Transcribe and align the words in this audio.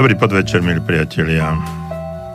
Dobrý 0.00 0.16
podvečer, 0.16 0.64
milí 0.64 0.80
priatelia. 0.80 1.60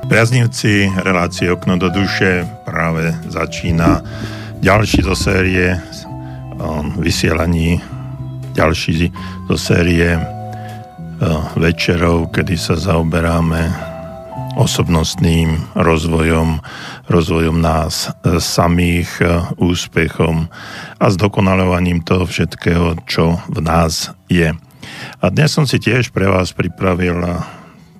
Priaznivci 0.05 0.85
relácie 1.01 1.49
Okno 1.49 1.81
do 1.81 1.89
duše 1.89 2.45
práve 2.61 3.09
začína 3.25 4.05
ďalší 4.61 5.01
zo 5.01 5.17
série 5.17 5.73
vysielaní, 7.01 7.81
ďalší 8.53 9.09
zo 9.49 9.57
série 9.57 10.13
večerov, 11.57 12.29
kedy 12.37 12.53
sa 12.53 12.77
zaoberáme 12.77 13.73
osobnostným 14.61 15.57
rozvojom, 15.73 16.61
rozvojom 17.09 17.57
nás 17.65 18.13
uh, 18.13 18.37
samých, 18.37 19.09
uh, 19.25 19.49
úspechom 19.57 20.53
a 21.01 21.05
zdokonalovaním 21.09 22.05
toho 22.05 22.29
všetkého, 22.29 22.93
čo 23.09 23.41
v 23.49 23.57
nás 23.57 24.13
je. 24.29 24.53
A 25.17 25.25
dnes 25.33 25.49
som 25.49 25.65
si 25.65 25.81
tiež 25.81 26.13
pre 26.13 26.29
vás 26.29 26.53
pripravil 26.53 27.17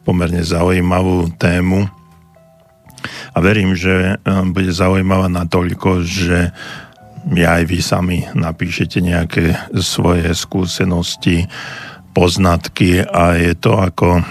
pomerne 0.05 0.45
zaujímavú 0.45 1.33
tému 1.35 1.89
a 3.35 3.37
verím, 3.43 3.75
že 3.75 4.21
bude 4.53 4.71
zaujímavá 4.71 5.27
natoľko, 5.27 6.05
že 6.05 6.55
aj 7.35 7.63
vy 7.65 7.79
sami 7.81 8.17
napíšete 8.37 9.01
nejaké 9.01 9.57
svoje 9.81 10.29
skúsenosti, 10.37 11.49
poznatky 12.15 13.03
a 13.03 13.35
je 13.35 13.53
to 13.59 13.75
ako 13.75 14.23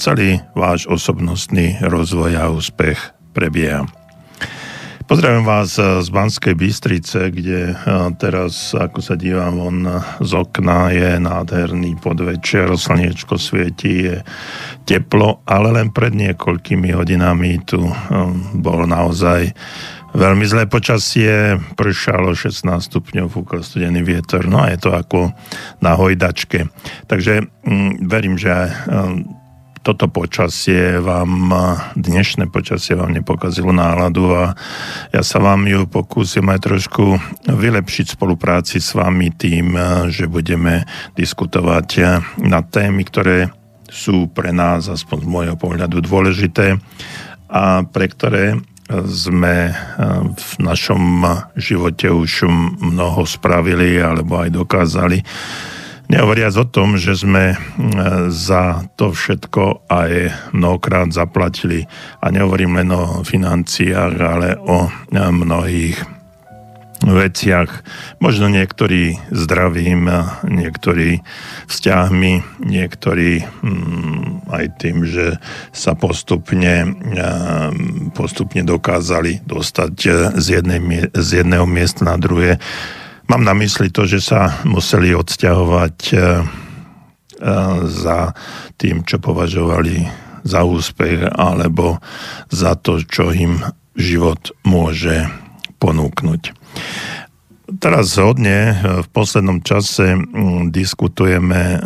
celý 0.00 0.40
váš 0.56 0.88
osobnostný 0.88 1.76
rozvoj 1.84 2.32
a 2.40 2.48
úspech 2.48 2.96
prebieha. 3.36 3.84
Pozdravím 5.10 5.42
vás 5.42 5.74
z 5.74 6.06
Banskej 6.06 6.54
Bystrice, 6.54 7.34
kde 7.34 7.74
teraz, 8.22 8.78
ako 8.78 9.02
sa 9.02 9.18
dívam 9.18 9.58
von 9.58 9.82
z 10.22 10.32
okna, 10.38 10.94
je 10.94 11.18
nádherný 11.18 11.98
podvečer, 11.98 12.70
slniečko 12.78 13.34
svieti, 13.34 14.06
je 14.06 14.22
teplo, 14.86 15.42
ale 15.50 15.74
len 15.74 15.90
pred 15.90 16.14
niekoľkými 16.14 16.94
hodinami 16.94 17.58
tu 17.66 17.90
bol 18.54 18.86
naozaj 18.86 19.50
veľmi 20.14 20.46
zlé 20.46 20.70
počasie, 20.70 21.58
pršalo 21.74 22.30
16 22.30 22.70
stupňov, 22.78 23.34
fúkal 23.34 23.66
studený 23.66 24.06
vietor, 24.06 24.46
no 24.46 24.62
a 24.62 24.70
je 24.70 24.78
to 24.78 24.94
ako 24.94 25.34
na 25.82 25.98
hojdačke. 25.98 26.70
Takže 27.10 27.50
mm, 27.66 28.06
verím, 28.06 28.38
že 28.38 28.70
toto 29.80 30.12
počasie 30.12 31.00
vám, 31.00 31.48
dnešné 31.96 32.52
počasie 32.52 32.92
vám 32.92 33.16
nepokazilo 33.16 33.72
náladu 33.72 34.28
a 34.36 34.52
ja 35.08 35.22
sa 35.24 35.40
vám 35.40 35.64
ju 35.64 35.88
pokúsim 35.88 36.44
aj 36.52 36.60
trošku 36.68 37.16
vylepšiť 37.48 38.20
spolupráci 38.20 38.76
s 38.76 38.92
vami 38.92 39.32
tým, 39.32 39.72
že 40.12 40.28
budeme 40.28 40.84
diskutovať 41.16 41.88
na 42.44 42.60
témy, 42.60 43.08
ktoré 43.08 43.48
sú 43.88 44.28
pre 44.28 44.52
nás, 44.52 44.86
aspoň 44.86 45.18
z 45.24 45.28
môjho 45.28 45.56
pohľadu, 45.56 46.04
dôležité 46.04 46.76
a 47.48 47.82
pre 47.82 48.06
ktoré 48.06 48.60
sme 49.06 49.70
v 50.34 50.50
našom 50.60 51.24
živote 51.56 52.10
už 52.10 52.50
mnoho 52.78 53.22
spravili 53.24 53.96
alebo 53.96 54.44
aj 54.44 54.50
dokázali 54.50 55.18
Nehovoriac 56.10 56.58
o 56.58 56.66
tom, 56.66 56.98
že 56.98 57.14
sme 57.14 57.54
za 58.34 58.82
to 58.98 59.14
všetko 59.14 59.86
aj 59.86 60.34
mnohokrát 60.50 61.14
zaplatili. 61.14 61.86
A 62.18 62.34
nehovorím 62.34 62.82
len 62.82 62.90
o 62.90 63.22
financiách, 63.22 64.14
ale 64.18 64.58
o 64.58 64.90
mnohých 65.14 66.02
veciach. 67.06 67.70
Možno 68.18 68.50
niektorí 68.50 69.22
zdravím, 69.30 70.10
niektorí 70.44 71.22
vzťahmi, 71.70 72.58
niektorí 72.58 73.46
mm, 73.46 74.50
aj 74.50 74.64
tým, 74.82 75.06
že 75.06 75.38
sa 75.70 75.94
postupne, 75.94 76.90
postupne 78.18 78.66
dokázali 78.66 79.46
dostať 79.46 79.90
z, 80.36 80.46
jednej, 80.60 81.08
z 81.14 81.28
jedného 81.46 81.64
miesta 81.64 82.02
na 82.02 82.18
druhé 82.18 82.58
Mám 83.30 83.46
na 83.46 83.54
mysli 83.54 83.94
to, 83.94 84.10
že 84.10 84.18
sa 84.18 84.58
museli 84.66 85.14
odsťahovať 85.14 85.96
e, 86.10 86.14
e, 86.18 86.20
za 87.86 88.34
tým, 88.74 89.06
čo 89.06 89.22
považovali 89.22 90.02
za 90.42 90.66
úspech 90.66 91.30
alebo 91.38 92.02
za 92.50 92.74
to, 92.74 92.98
čo 93.06 93.30
im 93.30 93.62
život 93.94 94.50
môže 94.66 95.30
ponúknuť. 95.78 96.42
Teraz 97.78 98.18
hodne 98.18 98.74
v 99.06 99.08
poslednom 99.14 99.62
čase 99.62 100.18
diskutujeme 100.74 101.76
e, 101.76 101.78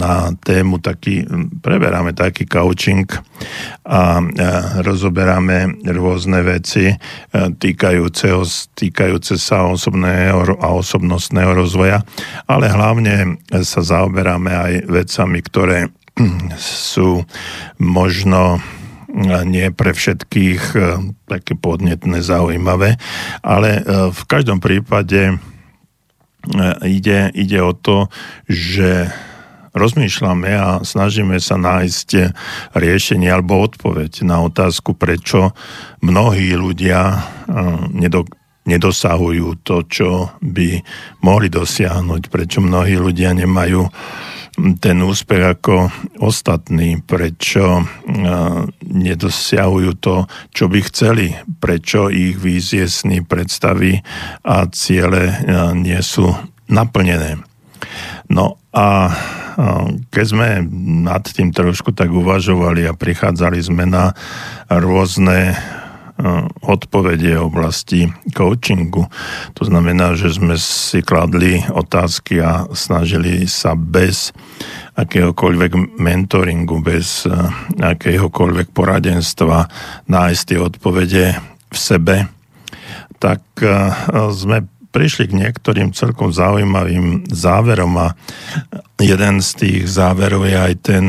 na 0.00 0.34
tému 0.34 0.82
taký, 0.82 1.22
preberáme 1.62 2.10
taký 2.16 2.50
coaching 2.50 3.06
a 3.86 4.18
e, 4.18 4.24
rozoberáme 4.82 5.86
rôzne 5.86 6.42
veci 6.42 6.90
e, 6.90 6.96
týkajúce, 7.30 8.26
týkajúce 8.74 9.38
sa 9.38 9.70
osobného 9.70 10.58
a 10.58 10.68
osobnostného 10.74 11.54
rozvoja, 11.54 12.02
ale 12.50 12.66
hlavne 12.66 13.38
sa 13.62 13.86
zaoberáme 13.86 14.50
aj 14.50 14.72
vecami, 14.90 15.38
ktoré 15.46 15.78
sú 16.58 17.22
možno 17.78 18.58
nie 19.44 19.74
pre 19.74 19.90
všetkých 19.90 20.62
e, 20.74 20.80
také 21.26 21.58
podnetné, 21.58 22.22
zaujímavé, 22.22 22.96
ale 23.42 23.70
e, 23.78 23.82
v 24.14 24.22
každom 24.30 24.62
prípade 24.62 25.34
e, 25.34 25.36
ide, 26.86 27.34
ide 27.34 27.58
o 27.60 27.74
to, 27.74 28.06
že 28.46 29.10
rozmýšľame 29.70 30.50
a 30.50 30.68
snažíme 30.82 31.38
sa 31.38 31.54
nájsť 31.54 32.34
riešenie 32.74 33.30
alebo 33.30 33.62
odpoveď 33.62 34.26
na 34.26 34.42
otázku, 34.42 34.98
prečo 34.98 35.54
mnohí 36.02 36.58
ľudia 36.58 37.22
nedosahujú 38.66 39.62
to, 39.62 39.86
čo 39.86 40.10
by 40.42 40.82
mohli 41.22 41.46
dosiahnuť, 41.46 42.22
prečo 42.34 42.58
mnohí 42.58 42.98
ľudia 42.98 43.30
nemajú 43.30 43.86
ten 44.56 44.96
úspech 45.00 45.56
ako 45.58 45.88
ostatní, 46.20 47.00
prečo 47.00 47.86
nedosiahujú 48.84 49.92
to, 50.02 50.26
čo 50.52 50.68
by 50.68 50.80
chceli, 50.90 51.32
prečo 51.62 52.10
ich 52.12 52.36
vízie, 52.36 52.84
sny, 52.90 53.24
predstavy 53.24 54.02
a 54.44 54.66
ciele 54.68 55.42
nie 55.78 56.00
sú 56.04 56.28
naplnené. 56.68 57.40
No 58.30 58.60
a 58.70 59.10
keď 60.14 60.24
sme 60.24 60.48
nad 61.02 61.26
tým 61.26 61.50
trošku 61.50 61.90
tak 61.90 62.14
uvažovali 62.14 62.86
a 62.86 62.94
prichádzali 62.94 63.58
sme 63.58 63.84
na 63.88 64.14
rôzne 64.70 65.58
odpovede 66.60 67.40
oblasti 67.40 68.08
coachingu. 68.36 69.08
To 69.56 69.62
znamená, 69.64 70.14
že 70.14 70.32
sme 70.32 70.54
si 70.60 71.00
kladli 71.00 71.64
otázky 71.72 72.40
a 72.44 72.68
snažili 72.76 73.48
sa 73.48 73.72
bez 73.72 74.36
akéhokoľvek 75.00 75.96
mentoringu, 75.96 76.84
bez 76.84 77.24
akéhokoľvek 77.80 78.68
poradenstva 78.76 79.66
nájsť 80.08 80.42
tie 80.44 80.58
odpovede 80.60 81.24
v 81.70 81.76
sebe, 81.76 82.28
tak 83.16 83.40
sme 84.32 84.68
prišli 84.90 85.30
k 85.30 85.38
niektorým 85.38 85.94
celkom 85.94 86.34
zaujímavým 86.34 87.30
záverom 87.30 87.94
a 87.96 88.08
jeden 88.98 89.38
z 89.38 89.50
tých 89.54 89.80
záverov 89.86 90.50
je 90.50 90.56
aj 90.58 90.74
ten, 90.82 91.04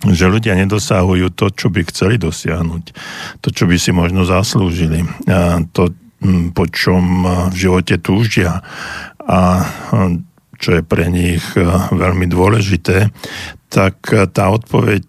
že 0.00 0.32
ľudia 0.32 0.56
nedosahujú 0.56 1.28
to, 1.36 1.52
čo 1.52 1.68
by 1.68 1.84
chceli 1.92 2.16
dosiahnuť, 2.16 2.84
to, 3.44 3.48
čo 3.52 3.68
by 3.68 3.76
si 3.76 3.92
možno 3.92 4.24
zaslúžili, 4.24 5.04
to, 5.76 5.92
po 6.56 6.64
čom 6.72 7.28
v 7.52 7.54
živote 7.56 8.00
túžia 8.00 8.64
a 9.20 9.68
čo 10.60 10.76
je 10.76 10.82
pre 10.84 11.08
nich 11.08 11.44
veľmi 11.92 12.28
dôležité, 12.28 13.12
tak 13.72 13.96
tá 14.08 14.44
odpoveď 14.52 15.06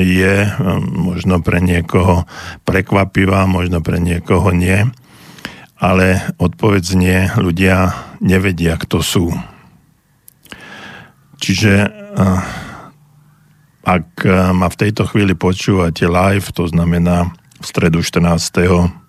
je 0.00 0.34
možno 0.80 1.44
pre 1.44 1.60
niekoho 1.60 2.24
prekvapivá, 2.64 3.44
možno 3.44 3.84
pre 3.84 4.00
niekoho 4.00 4.52
nie, 4.52 4.84
ale 5.80 6.22
odpoveď 6.36 6.82
znie, 6.84 7.18
ľudia 7.40 7.96
nevedia, 8.20 8.76
kto 8.76 9.00
sú. 9.00 9.26
Čiže 11.40 11.88
ak 13.84 14.24
eh, 14.24 14.52
ma 14.52 14.68
v 14.68 14.76
tejto 14.76 15.08
chvíli 15.08 15.34
počúvate 15.34 16.04
live, 16.04 16.52
to 16.52 16.68
znamená 16.68 17.32
v 17.60 17.64
stredu 17.64 18.04
14. 18.04 19.00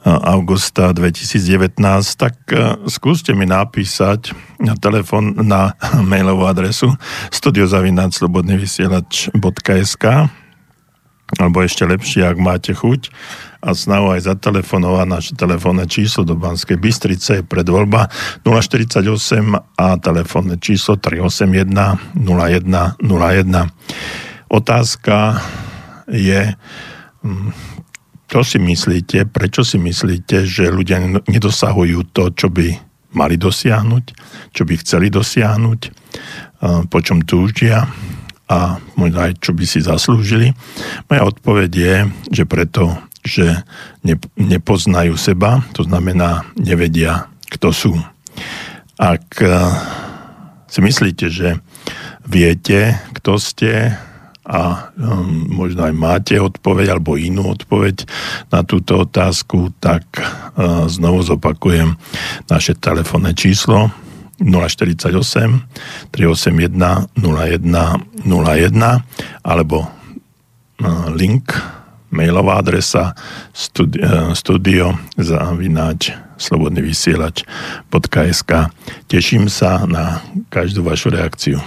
Eh, 0.00 0.08
augusta 0.08 0.96
2019, 0.96 1.76
tak 2.16 2.32
eh, 2.56 2.72
skúste 2.88 3.36
mi 3.36 3.44
napísať 3.44 4.32
na 4.56 4.72
telefon 4.72 5.36
na 5.44 5.76
mailovú 6.10 6.48
adresu 6.48 6.96
studiozavináčslobodnyvysielač.sk 7.28 10.04
alebo 11.38 11.62
ešte 11.62 11.86
lepšie, 11.86 12.26
ak 12.26 12.38
máte 12.40 12.72
chuť. 12.74 13.12
A 13.60 13.76
snahu 13.76 14.16
aj 14.16 14.24
zatelefonovať 14.24 15.06
naše 15.06 15.32
telefónne 15.36 15.84
číslo 15.84 16.24
do 16.24 16.32
Banskej 16.32 16.80
Bystrice 16.80 17.44
pred 17.44 17.68
voľba 17.68 18.08
048 18.42 19.04
a 19.76 19.86
telefónne 20.00 20.56
číslo 20.56 20.96
381 20.96 22.16
0101. 22.16 23.04
otázka 24.48 25.44
je, 26.08 26.56
hm, 27.20 27.52
čo 28.32 28.40
si 28.40 28.58
myslíte, 28.62 29.28
prečo 29.28 29.60
si 29.60 29.76
myslíte, 29.76 30.48
že 30.48 30.72
ľudia 30.72 31.20
nedosahujú 31.28 32.16
to, 32.16 32.32
čo 32.32 32.48
by 32.48 32.90
mali 33.12 33.34
dosiahnuť, 33.34 34.04
čo 34.54 34.62
by 34.62 34.74
chceli 34.80 35.10
dosiahnuť, 35.10 35.80
po 36.86 36.98
čom 37.02 37.26
túžia 37.26 37.90
a 38.50 38.82
možno 38.98 39.22
aj 39.22 39.38
čo 39.38 39.54
by 39.54 39.62
si 39.62 39.78
zaslúžili. 39.78 40.50
Moja 41.06 41.22
odpoveď 41.22 41.70
je, 41.70 41.94
že 42.34 42.44
preto, 42.50 42.98
že 43.22 43.62
nepoznajú 44.34 45.14
seba, 45.14 45.62
to 45.70 45.86
znamená 45.86 46.42
nevedia, 46.58 47.30
kto 47.46 47.70
sú. 47.70 47.94
Ak 48.98 49.38
si 50.66 50.78
myslíte, 50.82 51.30
že 51.30 51.62
viete, 52.26 52.98
kto 53.14 53.38
ste, 53.38 53.94
a 54.50 54.90
um, 54.98 55.46
možno 55.62 55.86
aj 55.86 55.94
máte 55.94 56.34
odpoveď 56.34 56.98
alebo 56.98 57.14
inú 57.14 57.54
odpoveď 57.54 58.02
na 58.50 58.66
túto 58.66 59.06
otázku, 59.06 59.70
tak 59.78 60.02
uh, 60.18 60.90
znovu 60.90 61.22
zopakujem 61.22 61.94
naše 62.50 62.74
telefónne 62.74 63.30
číslo 63.30 63.94
048 64.40 65.12
381 66.10 67.12
0101 67.14 69.00
alebo 69.44 69.84
uh, 69.84 71.06
link 71.12 71.52
mailová 72.10 72.58
adresa 72.58 73.12
uh, 73.12 74.34
studio 74.34 74.96
zavináč 75.14 76.16
slobodný 76.40 76.80
vysielač.sk 76.80 78.52
Teším 79.06 79.52
sa 79.52 79.84
na 79.84 80.24
každú 80.48 80.80
vašu 80.80 81.12
reakciu. 81.12 81.60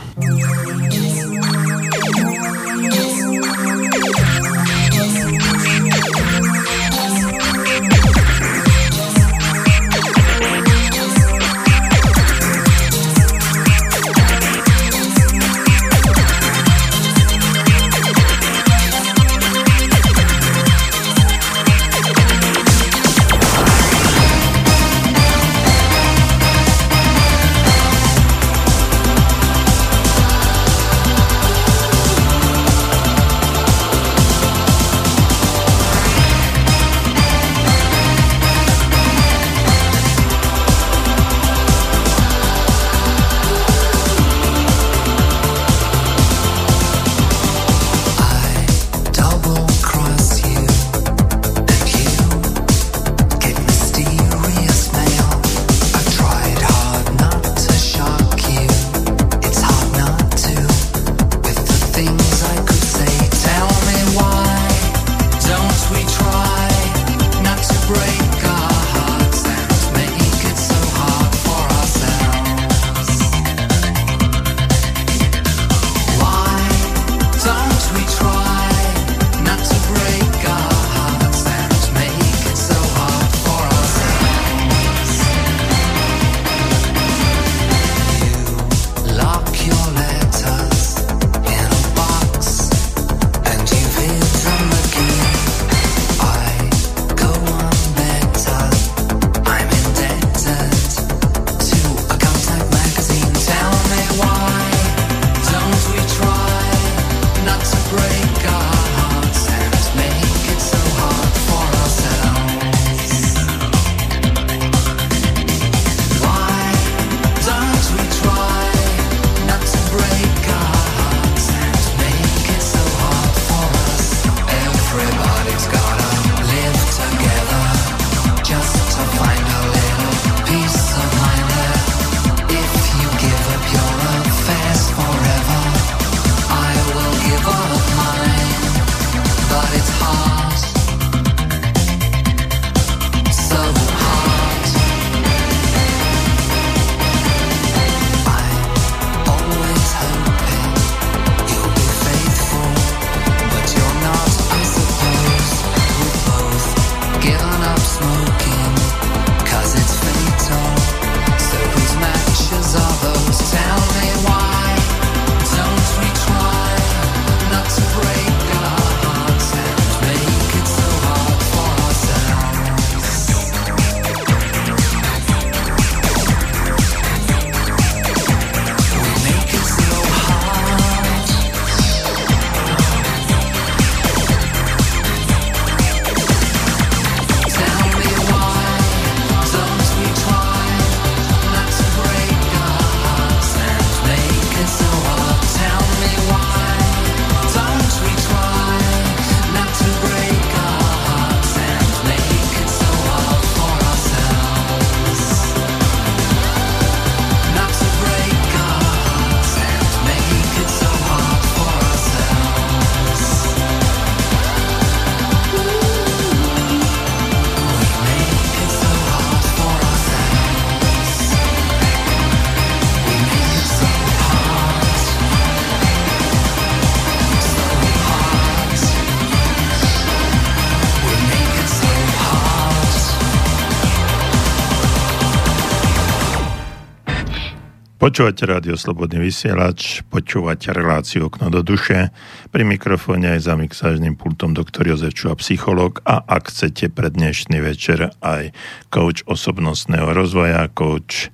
Počúvate 238.03 238.43
rádio 238.43 238.75
Slobodný 238.75 239.31
vysielač, 239.31 240.03
počúvate 240.11 240.75
reláciu 240.75 241.31
Okno 241.31 241.47
do 241.47 241.63
duše, 241.63 242.11
pri 242.51 242.67
mikrofóne 242.67 243.31
aj 243.31 243.47
za 243.47 243.55
mixážnym 243.55 244.19
pultom 244.19 244.51
doktor 244.51 244.91
Jozef 244.91 245.15
Čuha, 245.15 245.39
psychológ 245.39 246.03
a 246.03 246.19
ak 246.19 246.51
chcete 246.51 246.91
pre 246.91 247.07
dnešný 247.07 247.63
večer 247.63 248.11
aj 248.19 248.51
coach 248.91 249.23
osobnostného 249.23 250.11
rozvoja, 250.11 250.67
coach 250.75 251.31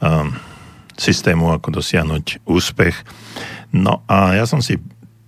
um, 0.00 0.32
systému, 0.96 1.52
ako 1.52 1.84
dosiahnuť 1.84 2.48
úspech. 2.48 2.96
No 3.76 4.00
a 4.08 4.40
ja 4.40 4.48
som 4.48 4.64
si 4.64 4.80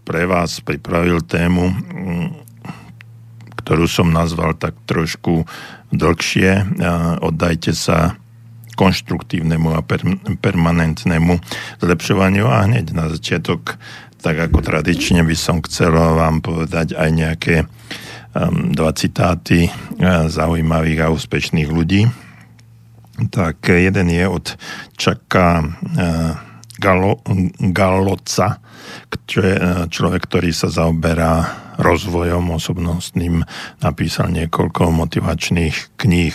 pre 0.08 0.24
vás 0.24 0.64
pripravil 0.64 1.20
tému, 1.20 1.68
mm, 1.68 2.28
ktorú 3.60 3.84
som 3.84 4.08
nazval 4.08 4.56
tak 4.56 4.72
trošku 4.88 5.44
dlhšie. 5.92 6.80
Oddajte 7.20 7.76
sa 7.76 8.16
konštruktívnemu 8.78 9.74
a 9.74 9.82
per, 9.82 10.06
permanentnému 10.38 11.42
zlepšovaniu 11.82 12.46
a 12.46 12.62
hneď 12.70 12.94
na 12.94 13.10
začiatok, 13.10 13.74
tak 14.22 14.38
ako 14.38 14.62
tradične 14.62 15.26
by 15.26 15.34
som 15.34 15.58
chcel 15.66 15.94
vám 15.94 16.38
povedať 16.38 16.94
aj 16.94 17.10
nejaké 17.10 17.56
um, 17.66 18.70
dva 18.70 18.94
citáty 18.94 19.66
uh, 19.66 20.30
zaujímavých 20.30 21.06
a 21.06 21.10
úspešných 21.10 21.70
ľudí. 21.70 22.06
Tak 23.18 23.66
jeden 23.66 24.14
je 24.14 24.24
od 24.30 24.46
Čaka 24.94 25.62
uh, 25.62 26.38
Galo, 26.78 27.18
Galoca, 27.58 28.58
uh, 28.58 29.86
človek, 29.90 30.22
ktorý 30.30 30.50
sa 30.54 30.70
zaoberá 30.70 31.66
rozvojom 31.78 32.58
osobnostným, 32.58 33.42
napísal 33.82 34.34
niekoľko 34.34 34.94
motivačných 34.94 35.98
kníh. 35.98 36.34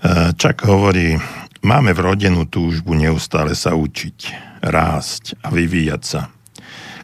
Uh, 0.00 0.32
Čak 0.32 0.64
hovorí, 0.64 1.20
Máme 1.62 1.94
vrodenú 1.94 2.42
túžbu 2.50 2.98
neustále 2.98 3.54
sa 3.54 3.78
učiť, 3.78 4.34
rásť 4.66 5.38
a 5.46 5.54
vyvíjať 5.54 6.02
sa. 6.02 6.26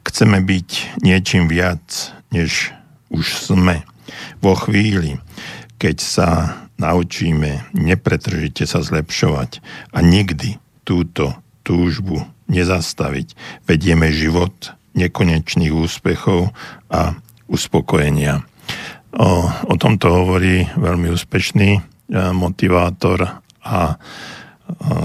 Chceme 0.03 0.43
byť 0.43 0.99
niečím 1.07 1.47
viac, 1.47 2.11
než 2.35 2.75
už 3.07 3.39
sme. 3.39 3.87
Vo 4.43 4.59
chvíli, 4.59 5.23
keď 5.79 5.97
sa 6.03 6.29
naučíme 6.75 7.71
nepretržite 7.71 8.67
sa 8.67 8.83
zlepšovať 8.83 9.63
a 9.95 10.03
nikdy 10.03 10.59
túto 10.83 11.39
túžbu 11.63 12.27
nezastaviť, 12.51 13.39
vedieme 13.63 14.11
život 14.11 14.75
nekonečných 14.99 15.71
úspechov 15.71 16.51
a 16.91 17.15
uspokojenia. 17.47 18.43
O, 19.15 19.47
o 19.47 19.75
tomto 19.79 20.11
hovorí 20.11 20.67
veľmi 20.75 21.15
úspešný 21.15 21.71
e, 21.79 21.81
motivátor 22.35 23.39
a 23.63 23.95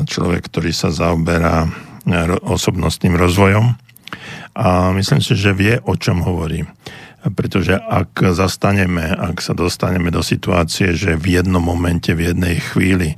človek, 0.08 0.48
ktorý 0.52 0.72
sa 0.76 0.92
zaoberá 0.92 1.68
osobnostným 2.44 3.16
rozvojom 3.16 3.80
a 4.54 4.92
myslím 4.94 5.22
si, 5.24 5.34
že 5.40 5.56
vie, 5.56 5.80
o 5.88 5.96
čom 5.96 6.22
hovorí. 6.22 6.68
Pretože 7.24 7.80
ak 7.80 8.36
zastaneme, 8.36 9.08
ak 9.08 9.40
sa 9.40 9.56
dostaneme 9.56 10.12
do 10.12 10.20
situácie, 10.20 10.92
že 10.92 11.16
v 11.16 11.40
jednom 11.40 11.64
momente, 11.64 12.12
v 12.12 12.36
jednej 12.36 12.60
chvíli 12.60 13.16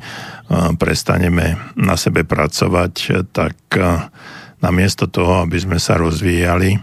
prestaneme 0.78 1.58
na 1.74 1.98
sebe 1.98 2.22
pracovať, 2.22 3.26
tak 3.34 3.58
namiesto 4.62 5.10
toho, 5.10 5.42
aby 5.42 5.58
sme 5.58 5.82
sa 5.82 5.98
rozvíjali, 5.98 6.78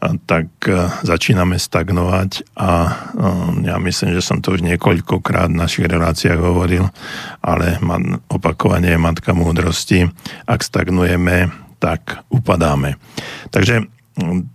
tak 0.00 0.48
e, 0.64 0.88
začíname 1.04 1.60
stagnovať 1.60 2.56
a 2.56 2.70
e, 2.72 2.90
ja 3.68 3.76
myslím, 3.76 4.16
že 4.16 4.24
som 4.24 4.40
to 4.40 4.56
už 4.56 4.64
niekoľkokrát 4.64 5.52
v 5.52 5.60
našich 5.60 5.86
reláciách 5.86 6.40
hovoril, 6.40 6.88
ale 7.44 7.76
opakovanie 8.32 8.96
je 8.96 9.00
matka 9.00 9.36
múdrosti. 9.36 10.08
Ak 10.48 10.64
stagnujeme, 10.64 11.52
tak 11.76 12.24
upadáme. 12.32 12.96
Takže 13.52 13.88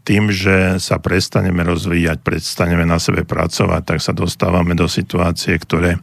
tým, 0.05 0.29
že 0.29 0.77
sa 0.77 1.01
prestaneme 1.01 1.65
rozvíjať, 1.65 2.21
prestaneme 2.21 2.85
na 2.85 3.01
sebe 3.01 3.25
pracovať, 3.25 3.81
tak 3.81 3.99
sa 4.01 4.13
dostávame 4.13 4.77
do 4.77 4.85
situácie, 4.85 5.57
ktoré 5.57 5.97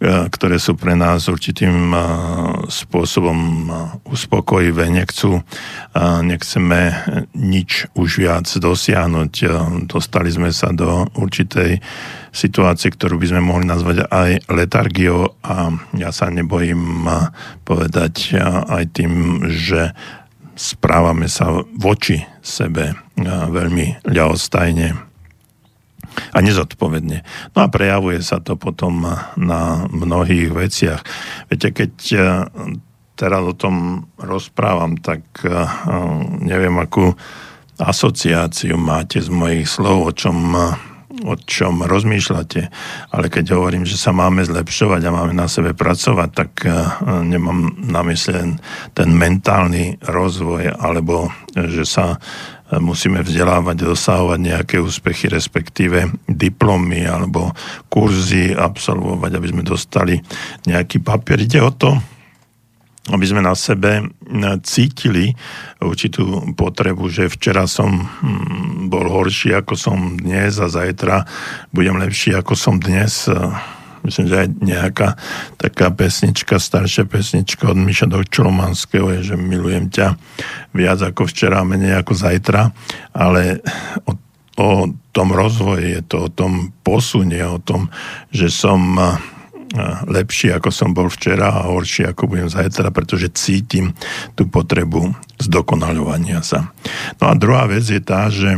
ktoré 0.00 0.60
sú 0.60 0.76
pre 0.76 0.92
nás 0.92 1.24
určitým 1.24 1.92
e, 1.92 1.98
spôsobom 2.68 3.38
e, 3.38 3.68
uspokojivé. 4.12 4.92
Nechcú, 4.92 5.40
nechceme 6.20 6.80
nič 7.32 7.88
už 7.96 8.20
viac 8.20 8.44
dosiahnuť. 8.44 9.32
Dostali 9.88 10.28
sme 10.28 10.52
sa 10.52 10.72
do 10.76 11.08
určitej 11.16 11.80
situácie, 12.28 12.92
ktorú 12.92 13.16
by 13.16 13.26
sme 13.32 13.40
mohli 13.40 13.64
nazvať 13.64 14.04
aj 14.12 14.52
letargiou 14.52 15.32
a 15.40 15.72
ja 15.96 16.12
sa 16.12 16.28
nebojím 16.28 17.08
povedať 17.64 18.36
aj 18.68 18.84
tým, 18.92 19.40
že 19.48 19.96
správame 20.56 21.28
sa 21.32 21.64
voči 21.76 22.20
sebe 22.44 22.92
veľmi 23.24 24.04
ľahostajne 24.04 25.15
a 26.32 26.38
nezodpovedne. 26.40 27.22
No 27.54 27.58
a 27.64 27.72
prejavuje 27.72 28.20
sa 28.24 28.40
to 28.40 28.56
potom 28.56 29.04
na 29.36 29.62
mnohých 29.88 30.50
veciach. 30.52 31.00
Viete, 31.48 31.72
keď 31.72 31.92
eh, 32.12 32.24
teraz 33.16 33.42
o 33.44 33.54
tom 33.56 34.08
rozprávam, 34.20 35.00
tak 35.00 35.22
eh, 35.44 35.52
neviem, 36.42 36.76
akú 36.80 37.16
asociáciu 37.76 38.80
máte 38.80 39.20
z 39.20 39.28
mojich 39.28 39.68
slov, 39.68 40.08
o 40.08 40.12
čom, 40.16 40.56
o 41.28 41.34
čom 41.44 41.84
rozmýšľate, 41.84 42.72
ale 43.12 43.26
keď 43.28 43.52
hovorím, 43.52 43.84
že 43.84 44.00
sa 44.00 44.16
máme 44.16 44.48
zlepšovať 44.48 45.04
a 45.04 45.12
máme 45.12 45.36
na 45.36 45.44
sebe 45.44 45.76
pracovať, 45.76 46.30
tak 46.32 46.64
nemám 47.04 47.76
na 47.76 48.00
mysle 48.08 48.56
ten 48.96 49.08
mentálny 49.12 50.00
rozvoj, 50.08 50.72
alebo 50.72 51.28
že 51.52 51.84
sa 51.84 52.16
musíme 52.82 53.22
vzdelávať, 53.22 53.86
dosahovať 53.86 54.38
nejaké 54.42 54.76
úspechy, 54.82 55.30
respektíve 55.30 56.10
diplomy 56.26 57.06
alebo 57.06 57.54
kurzy 57.86 58.50
absolvovať, 58.50 59.30
aby 59.38 59.46
sme 59.54 59.62
dostali 59.62 60.18
nejaký 60.66 60.98
papier. 60.98 61.38
Ide 61.46 61.62
o 61.62 61.70
to, 61.70 61.94
aby 63.06 63.22
sme 63.22 63.38
na 63.38 63.54
sebe 63.54 64.10
cítili 64.66 65.30
určitú 65.78 66.54
potrebu, 66.58 67.06
že 67.06 67.30
včera 67.30 67.70
som 67.70 68.02
hm, 68.02 68.90
bol 68.90 69.06
horší 69.06 69.54
ako 69.54 69.78
som 69.78 70.18
dnes 70.18 70.58
a 70.58 70.66
zajtra 70.66 71.22
budem 71.70 72.02
lepší 72.02 72.34
ako 72.34 72.58
som 72.58 72.82
dnes 72.82 73.30
myslím, 74.06 74.26
že 74.30 74.46
aj 74.46 74.48
nejaká 74.62 75.08
taká 75.58 75.90
pesnička, 75.90 76.62
staršia 76.62 77.04
pesnička 77.10 77.66
od 77.68 77.78
Miša 77.78 78.06
Dočolomanského 78.06 79.10
je, 79.18 79.34
že 79.34 79.36
milujem 79.36 79.90
ťa 79.90 80.14
viac 80.70 81.02
ako 81.02 81.26
včera, 81.26 81.66
menej 81.66 81.98
ako 81.98 82.12
zajtra, 82.14 82.70
ale 83.12 83.60
o, 84.06 84.12
o 84.62 84.70
tom 85.10 85.28
rozvoji 85.34 86.00
je 86.00 86.02
to 86.06 86.16
o 86.26 86.32
tom 86.32 86.70
posunie, 86.86 87.42
o 87.42 87.58
tom, 87.58 87.90
že 88.30 88.46
som 88.46 88.96
lepší, 90.06 90.54
ako 90.54 90.70
som 90.70 90.94
bol 90.94 91.10
včera 91.10 91.50
a 91.50 91.68
horší, 91.68 92.06
ako 92.06 92.30
budem 92.30 92.48
zajtra, 92.48 92.94
pretože 92.94 93.34
cítim 93.34 93.92
tú 94.38 94.46
potrebu 94.46 95.12
zdokonaľovania 95.42 96.40
sa. 96.40 96.70
No 97.18 97.32
a 97.32 97.34
druhá 97.34 97.66
vec 97.66 97.84
je 97.84 98.00
tá, 98.00 98.30
že 98.30 98.56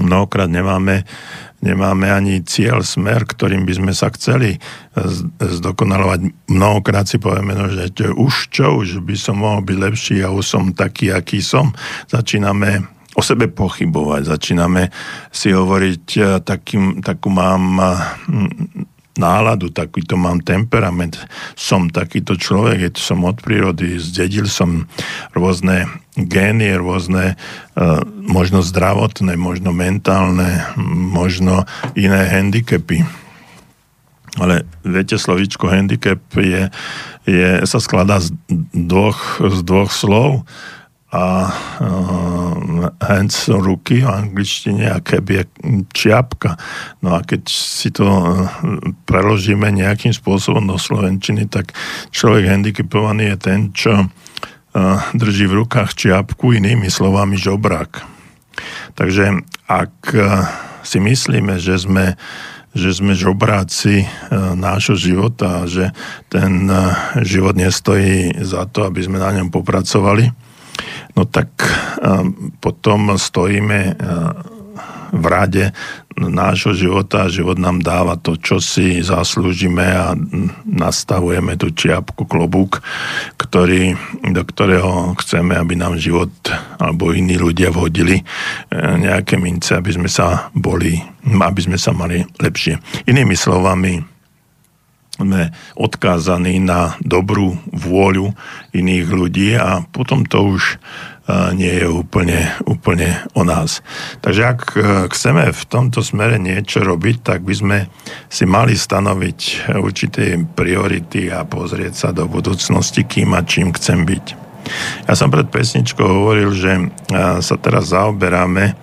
mnohokrát 0.00 0.50
nemáme 0.50 1.04
nemáme 1.64 2.12
ani 2.12 2.44
cieľ, 2.44 2.84
smer, 2.84 3.24
ktorým 3.24 3.64
by 3.64 3.72
sme 3.74 3.92
sa 3.96 4.12
chceli 4.12 4.60
zdokonalovať. 5.40 6.52
Mnohokrát 6.52 7.08
si 7.08 7.16
povieme, 7.16 7.56
no, 7.56 7.66
že 7.72 7.90
už 8.12 8.52
čo, 8.52 8.84
už 8.84 9.00
by 9.02 9.16
som 9.16 9.40
mohol 9.40 9.64
byť 9.64 9.78
lepší 9.80 10.16
a 10.20 10.30
už 10.30 10.44
som 10.44 10.64
taký, 10.76 11.10
aký 11.10 11.40
som. 11.40 11.72
Začíname 12.06 12.84
o 13.16 13.22
sebe 13.24 13.48
pochybovať, 13.48 14.28
začíname 14.28 14.92
si 15.32 15.48
hovoriť, 15.48 16.04
e, 16.20 16.22
takým, 16.44 17.00
takú 17.00 17.32
mám 17.32 17.80
náladu, 19.16 19.72
takýto 19.72 20.16
mám 20.16 20.40
temperament, 20.40 21.18
som 21.58 21.88
takýto 21.92 22.36
človek, 22.36 22.96
to 22.96 23.00
som 23.00 23.24
od 23.24 23.40
prírody, 23.40 23.96
zdedil 24.00 24.48
som 24.48 24.88
rôzne 25.36 25.88
génie, 26.16 26.76
rôzne 26.76 27.36
uh, 27.36 28.00
možno 28.06 28.64
zdravotné, 28.64 29.36
možno 29.36 29.72
mentálne, 29.76 30.64
možno 31.12 31.68
iné 31.92 32.28
handicapy. 32.28 33.04
Ale 34.36 34.68
viete, 34.84 35.16
slovíčko 35.16 35.68
handicap 35.68 36.20
je, 36.36 36.68
je, 37.24 37.50
sa 37.64 37.80
skladá 37.80 38.20
z 38.20 38.36
dvoch, 38.72 39.40
z 39.40 39.60
dvoch 39.64 39.88
slov 39.88 40.44
a 41.14 41.46
uh, 41.46 42.90
hands 42.98 43.46
ruky 43.46 44.02
v 44.02 44.10
angličtine 44.10 44.90
a 44.90 44.98
keby 44.98 45.32
je 45.38 45.44
čiapka. 45.94 46.58
No 46.98 47.14
a 47.14 47.22
keď 47.22 47.46
si 47.46 47.94
to 47.94 48.06
uh, 48.06 48.50
preložíme 49.06 49.70
nejakým 49.70 50.10
spôsobom 50.10 50.66
do 50.66 50.74
slovenčiny, 50.74 51.46
tak 51.46 51.70
človek 52.10 52.50
handicapovaný 52.50 53.34
je 53.34 53.36
ten, 53.38 53.60
čo 53.70 53.94
uh, 54.02 54.08
drží 55.14 55.46
v 55.46 55.62
rukách 55.62 55.94
čiapku, 55.94 56.50
inými 56.50 56.90
slovami 56.90 57.38
žobrák. 57.38 58.02
Takže 58.98 59.46
ak 59.70 59.94
uh, 60.10 60.42
si 60.82 60.98
myslíme, 60.98 61.58
že 61.62 61.78
sme 61.78 62.18
že 62.76 62.92
sme 62.92 63.16
žobráci 63.16 64.04
e, 64.04 64.06
nášho 64.52 65.00
života, 65.00 65.64
že 65.64 65.96
ten 66.28 66.68
e, 66.68 66.76
život 67.24 67.56
nestojí 67.56 68.36
za 68.44 68.68
to, 68.68 68.84
aby 68.84 69.00
sme 69.00 69.16
na 69.16 69.32
ňom 69.32 69.48
popracovali, 69.48 70.28
no 71.16 71.24
tak 71.24 71.48
potom 72.60 73.16
stojíme 73.16 73.96
v 75.12 75.26
rade 75.26 75.72
nášho 76.16 76.72
života 76.72 77.28
a 77.28 77.32
život 77.32 77.60
nám 77.60 77.84
dáva 77.84 78.16
to, 78.16 78.40
čo 78.40 78.56
si 78.56 79.04
zaslúžime 79.04 79.84
a 79.84 80.16
nastavujeme 80.64 81.60
tú 81.60 81.68
čiapku, 81.76 82.24
klobúk, 82.24 82.80
ktorý, 83.36 83.92
do 84.24 84.42
ktorého 84.42 85.12
chceme, 85.20 85.60
aby 85.60 85.76
nám 85.76 86.00
život 86.00 86.32
alebo 86.80 87.12
iní 87.12 87.36
ľudia 87.36 87.68
vhodili 87.68 88.16
e, 88.16 88.24
nejaké 88.76 89.36
mince, 89.36 89.76
aby 89.76 89.92
sme 89.92 90.08
sa 90.08 90.48
boli, 90.56 90.96
aby 91.28 91.60
sme 91.60 91.76
sa 91.76 91.92
mali 91.92 92.24
lepšie. 92.40 92.80
Inými 93.04 93.36
slovami, 93.36 94.15
sme 95.16 95.50
odkázaní 95.74 96.60
na 96.60 96.94
dobrú 97.00 97.56
vôľu 97.72 98.36
iných 98.76 99.06
ľudí 99.08 99.56
a 99.56 99.84
potom 99.88 100.28
to 100.28 100.56
už 100.56 100.76
nie 101.58 101.82
je 101.82 101.86
úplne, 101.90 102.54
úplne 102.70 103.18
o 103.34 103.42
nás. 103.42 103.82
Takže 104.22 104.42
ak 104.46 104.60
e, 104.62 104.78
chceme 105.10 105.50
v 105.50 105.62
tomto 105.66 105.98
smere 105.98 106.38
niečo 106.38 106.86
robiť, 106.86 107.16
tak 107.26 107.42
by 107.42 107.54
sme 107.54 107.78
si 108.30 108.46
mali 108.46 108.78
stanoviť 108.78 109.70
určité 109.74 110.38
priority 110.38 111.26
a 111.34 111.42
pozrieť 111.42 111.94
sa 111.98 112.08
do 112.14 112.30
budúcnosti, 112.30 113.02
kým 113.02 113.34
a 113.34 113.42
čím 113.42 113.74
chcem 113.74 114.06
byť. 114.06 114.26
Ja 115.10 115.14
som 115.18 115.30
pred 115.30 115.50
pesničkou 115.50 116.06
hovoril, 116.06 116.54
že 116.54 116.72
e, 116.78 116.84
sa 117.42 117.56
teraz 117.58 117.90
zaoberáme 117.90 118.64
e, 118.70 118.74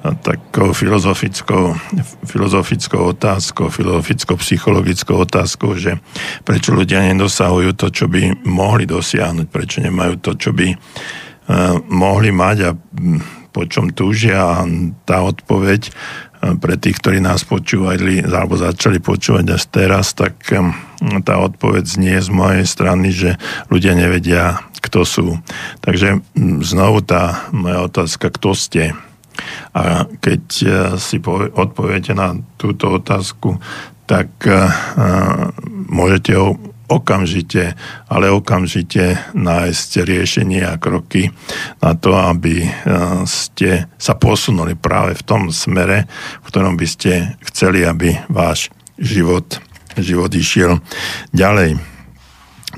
takou 0.00 0.72
filozofickou, 0.72 1.76
filozofickou 2.24 3.12
otázkou, 3.12 3.68
filozoficko-psychologickou 3.68 5.28
otázkou, 5.28 5.76
že 5.76 6.00
prečo 6.40 6.72
ľudia 6.72 7.04
nedosahujú 7.12 7.76
to, 7.76 7.92
čo 7.92 8.08
by 8.08 8.32
mohli 8.48 8.88
dosiahnuť, 8.88 9.46
prečo 9.52 9.84
nemajú 9.84 10.16
to, 10.24 10.32
čo 10.40 10.56
by 10.56 10.72
mohli 11.92 12.32
mať 12.32 12.58
a 12.64 12.70
po 13.50 13.66
čom 13.66 13.90
túžia 13.90 14.62
a 14.62 14.64
tá 15.02 15.26
odpoveď 15.26 15.90
pre 16.40 16.80
tých, 16.80 16.96
ktorí 17.02 17.20
nás 17.20 17.44
počúvali 17.44 18.24
alebo 18.24 18.56
začali 18.56 19.02
počúvať 19.02 19.44
až 19.52 19.62
teraz, 19.68 20.16
tak 20.16 20.40
tá 21.26 21.34
odpoveď 21.36 21.84
znie 21.84 22.16
z 22.22 22.30
mojej 22.32 22.64
strany, 22.64 23.12
že 23.12 23.36
ľudia 23.68 23.92
nevedia, 23.92 24.64
kto 24.80 25.04
sú. 25.04 25.36
Takže 25.84 26.24
znovu 26.64 27.04
tá 27.04 27.44
moja 27.52 27.84
otázka, 27.84 28.32
kto 28.32 28.56
ste? 28.56 28.96
A 29.74 30.04
keď 30.08 30.42
si 30.98 31.16
odpoviete 31.54 32.12
na 32.14 32.34
túto 32.58 32.98
otázku, 32.98 33.56
tak 34.06 34.28
môžete 35.86 36.34
ho 36.34 36.58
okamžite, 36.90 37.78
ale 38.10 38.34
okamžite 38.34 39.14
nájsť 39.38 39.90
riešenie 40.02 40.66
a 40.66 40.74
kroky 40.74 41.30
na 41.78 41.94
to, 41.94 42.18
aby 42.18 42.66
ste 43.30 43.86
sa 43.94 44.18
posunuli 44.18 44.74
práve 44.74 45.14
v 45.14 45.22
tom 45.22 45.54
smere, 45.54 46.10
v 46.42 46.46
ktorom 46.50 46.74
by 46.74 46.86
ste 46.90 47.38
chceli, 47.46 47.86
aby 47.86 48.18
váš 48.26 48.74
život, 48.98 49.62
život 49.94 50.34
išiel 50.34 50.82
ďalej. 51.30 51.78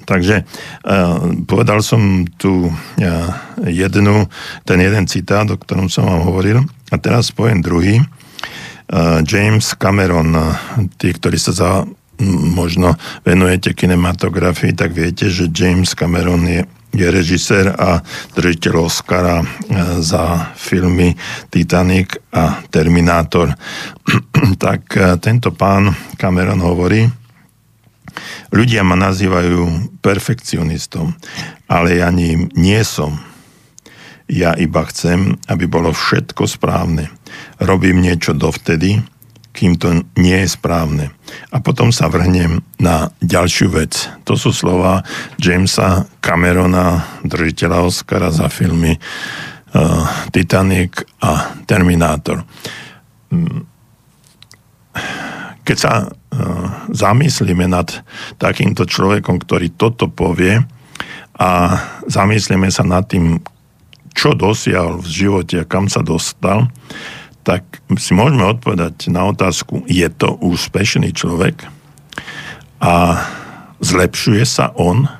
Takže 0.02 0.42
uh, 0.42 1.44
povedal 1.46 1.80
som 1.82 2.26
tu 2.38 2.68
uh, 2.68 2.72
jednu, 3.66 4.26
ten 4.66 4.78
jeden 4.82 5.04
citát, 5.06 5.46
o 5.48 5.56
ktorom 5.56 5.86
som 5.86 6.06
vám 6.06 6.26
hovoril, 6.26 6.58
a 6.92 6.96
teraz 7.00 7.32
poviem 7.32 7.64
druhý. 7.64 8.02
Uh, 8.92 9.24
James 9.24 9.72
Cameron, 9.78 10.36
tí, 11.00 11.14
ktorí 11.16 11.40
sa 11.40 11.52
za, 11.54 11.70
možno 12.54 12.94
venujete 13.26 13.74
kinematografii, 13.74 14.72
tak 14.76 14.94
viete, 14.94 15.28
že 15.28 15.50
James 15.50 15.94
Cameron 15.94 16.46
je, 16.46 16.62
je 16.94 17.06
režisér 17.08 17.74
a 17.74 18.04
držiteľ 18.36 18.74
Oscara 18.78 19.42
e, 19.42 19.46
za 20.00 20.54
filmy 20.54 21.16
Titanic 21.50 22.20
a 22.30 22.62
Terminátor. 22.70 23.56
tak 24.64 24.80
e, 24.94 25.16
tento 25.18 25.50
pán 25.50 25.90
Cameron 26.16 26.60
hovorí, 26.62 27.21
ľudia 28.52 28.82
ma 28.84 28.96
nazývajú 28.96 29.94
perfekcionistom, 30.04 31.16
ale 31.68 32.00
ja 32.02 32.08
ním 32.12 32.52
nie 32.52 32.80
som. 32.84 33.20
Ja 34.30 34.56
iba 34.56 34.86
chcem, 34.88 35.36
aby 35.50 35.68
bolo 35.68 35.92
všetko 35.92 36.48
správne. 36.48 37.12
Robím 37.60 38.00
niečo 38.00 38.32
dovtedy, 38.32 39.02
kým 39.52 39.76
to 39.76 40.00
nie 40.16 40.38
je 40.44 40.48
správne. 40.48 41.12
A 41.52 41.60
potom 41.60 41.92
sa 41.92 42.08
vrhnem 42.08 42.64
na 42.80 43.12
ďalšiu 43.20 43.68
vec. 43.68 44.08
To 44.24 44.34
sú 44.36 44.50
slova 44.50 45.04
Jamesa 45.36 46.08
Camerona, 46.24 47.20
držiteľa 47.20 47.78
Oscara 47.84 48.32
za 48.32 48.48
filmy 48.48 48.96
uh, 48.96 50.08
Titanic 50.32 51.04
a 51.20 51.52
Terminátor. 51.68 52.48
Mm. 53.28 53.68
Keď 55.62 55.76
sa 55.76 56.08
zamyslíme 56.92 57.68
nad 57.68 57.92
takýmto 58.40 58.88
človekom, 58.88 59.40
ktorý 59.42 59.72
toto 59.76 60.08
povie 60.08 60.64
a 61.36 61.50
zamyslíme 62.08 62.68
sa 62.72 62.84
nad 62.84 63.04
tým, 63.08 63.40
čo 64.12 64.36
dosiahol 64.36 65.00
v 65.00 65.08
živote 65.08 65.56
a 65.60 65.68
kam 65.68 65.88
sa 65.88 66.04
dostal, 66.04 66.68
tak 67.42 67.64
si 67.98 68.14
môžeme 68.14 68.46
odpovedať 68.46 69.10
na 69.10 69.26
otázku, 69.28 69.82
je 69.90 70.06
to 70.12 70.38
úspešný 70.38 71.10
človek 71.10 71.66
a 72.78 73.18
zlepšuje 73.82 74.44
sa 74.46 74.70
on 74.78 75.10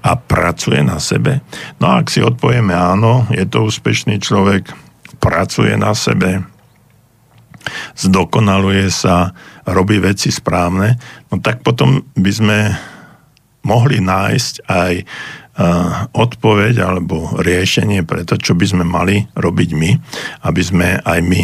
a 0.00 0.12
pracuje 0.16 0.80
na 0.82 0.98
sebe? 0.98 1.44
No 1.78 1.94
a 1.94 2.02
ak 2.02 2.10
si 2.10 2.24
odpovieme 2.24 2.74
áno, 2.74 3.28
je 3.30 3.44
to 3.46 3.68
úspešný 3.68 4.18
človek, 4.18 4.72
pracuje 5.20 5.76
na 5.76 5.92
sebe, 5.92 6.42
zdokonaluje 7.94 8.88
sa, 8.88 9.36
robí 9.72 9.98
veci 10.02 10.30
správne, 10.30 10.98
no 11.32 11.38
tak 11.38 11.62
potom 11.64 12.02
by 12.14 12.32
sme 12.32 12.58
mohli 13.66 14.00
nájsť 14.00 14.54
aj 14.66 14.94
odpoveď 16.16 16.80
alebo 16.80 17.36
riešenie 17.36 18.00
pre 18.08 18.24
to, 18.24 18.40
čo 18.40 18.56
by 18.56 18.64
sme 18.64 18.84
mali 18.86 19.20
robiť 19.36 19.70
my, 19.76 19.90
aby 20.48 20.62
sme 20.64 20.96
aj 21.04 21.20
my 21.20 21.42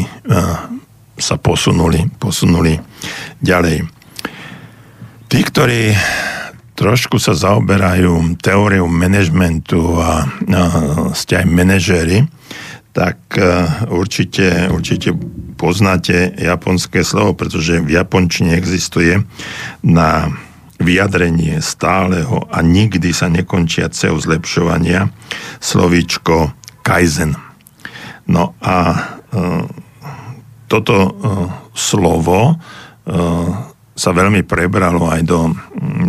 sa 1.20 1.36
posunuli, 1.36 2.08
posunuli 2.16 2.80
ďalej. 3.44 3.84
Tí, 5.28 5.38
ktorí 5.44 5.92
trošku 6.76 7.20
sa 7.20 7.36
zaoberajú 7.36 8.40
teóriou 8.40 8.88
manažmentu 8.88 10.00
a, 10.00 10.24
a 10.24 10.62
ste 11.12 11.40
aj 11.40 11.46
manažéri, 11.48 12.24
tak 12.96 13.36
určite, 13.92 14.72
určite 14.72 15.12
poznáte 15.60 16.32
japonské 16.32 17.04
slovo, 17.04 17.36
pretože 17.36 17.84
v 17.84 17.92
japončine 17.92 18.56
existuje 18.56 19.20
na 19.84 20.32
vyjadrenie 20.80 21.60
stáleho 21.60 22.44
a 22.52 22.60
nikdy 22.60 23.12
sa 23.12 23.32
nekončiaceho 23.32 24.16
zlepšovania 24.16 25.08
slovíčko 25.60 26.52
kaizen. 26.84 27.36
No 28.28 28.52
a 28.60 28.76
e, 28.92 28.96
toto 30.68 30.96
e, 30.96 31.10
slovo 31.76 32.58
sa 33.96 34.10
veľmi 34.10 34.42
prebralo 34.42 35.06
aj 35.06 35.22
do 35.22 35.54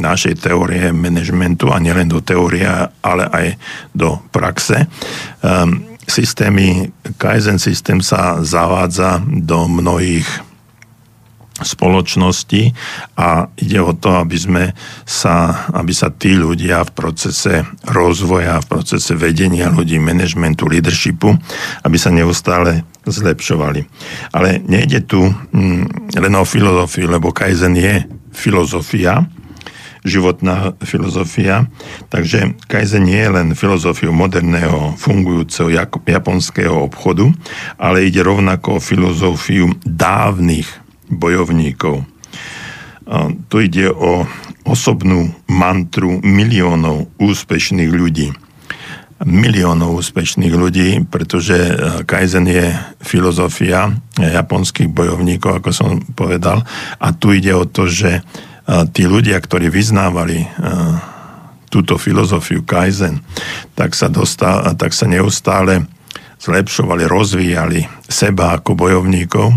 našej 0.01 0.41
teórie 0.41 0.89
manažmentu 0.89 1.69
a 1.69 1.77
nielen 1.77 2.09
do 2.09 2.25
teórie, 2.25 2.65
ale 3.05 3.23
aj 3.29 3.47
do 3.93 4.17
praxe. 4.33 4.83
E, 4.83 4.87
systémy, 6.07 6.89
Kaizen 7.19 7.59
systém 7.59 7.99
sa 7.99 8.39
zavádza 8.41 9.21
do 9.27 9.67
mnohých 9.67 10.25
spoločnosti 11.57 12.69
a 13.17 13.49
ide 13.57 13.81
o 13.81 13.89
to, 13.97 14.13
aby, 14.13 14.37
sme 14.37 14.63
sa, 15.09 15.65
aby 15.73 15.89
sa 15.89 16.13
tí 16.13 16.37
ľudia 16.37 16.85
v 16.85 16.91
procese 16.93 17.65
rozvoja, 17.89 18.61
v 18.61 18.69
procese 18.77 19.17
vedenia 19.17 19.73
ľudí, 19.73 19.97
managementu, 19.97 20.69
leadershipu, 20.69 21.33
aby 21.81 21.97
sa 21.97 22.13
neustále 22.13 22.85
zlepšovali. 23.09 23.81
Ale 24.37 24.61
nejde 24.61 25.09
tu 25.09 25.25
mm, 25.25 26.13
len 26.21 26.33
o 26.37 26.45
filozofiu, 26.45 27.09
lebo 27.09 27.33
Kaizen 27.33 27.73
je 27.73 28.05
filozofia, 28.37 29.25
životná 30.05 30.77
filozofia. 30.83 31.65
Takže 32.13 32.53
Kaizen 32.69 33.07
nie 33.07 33.17
je 33.17 33.31
len 33.31 33.47
filozofiou 33.57 34.13
moderného 34.13 34.93
fungujúceho 34.99 35.71
japonského 36.05 36.75
obchodu, 36.85 37.31
ale 37.79 38.05
ide 38.05 38.21
rovnako 38.21 38.77
o 38.77 38.83
filozofiu 38.83 39.73
dávnych 39.85 40.67
bojovníkov. 41.07 42.03
Tu 43.47 43.55
ide 43.71 43.87
o 43.87 44.27
osobnú 44.67 45.31
mantru 45.47 46.19
miliónov 46.19 47.07
úspešných 47.15 47.87
ľudí. 47.95 48.35
miliónov 49.25 49.97
úspešných 49.97 50.53
ľudí, 50.53 51.01
pretože 51.09 51.57
Kaizen 52.05 52.45
je 52.45 52.69
filozofia 53.01 53.89
japonských 54.13 54.93
bojovníkov, 54.93 55.63
ako 55.63 55.69
som 55.73 55.89
povedal. 56.13 56.61
A 57.01 57.17
tu 57.17 57.33
ide 57.33 57.49
o 57.57 57.65
to, 57.65 57.89
že 57.89 58.21
tí 58.67 59.07
ľudia, 59.07 59.39
ktorí 59.39 59.71
vyznávali 59.71 60.43
túto 61.67 61.99
filozofiu 61.99 62.63
Kaizen, 62.63 63.23
tak 63.75 63.95
sa, 63.95 64.07
dostal, 64.07 64.63
tak 64.75 64.95
sa 64.95 65.07
neustále 65.07 65.87
zlepšovali, 66.37 67.03
rozvíjali 67.09 67.79
seba 68.07 68.55
ako 68.55 68.77
bojovníkov, 68.77 69.51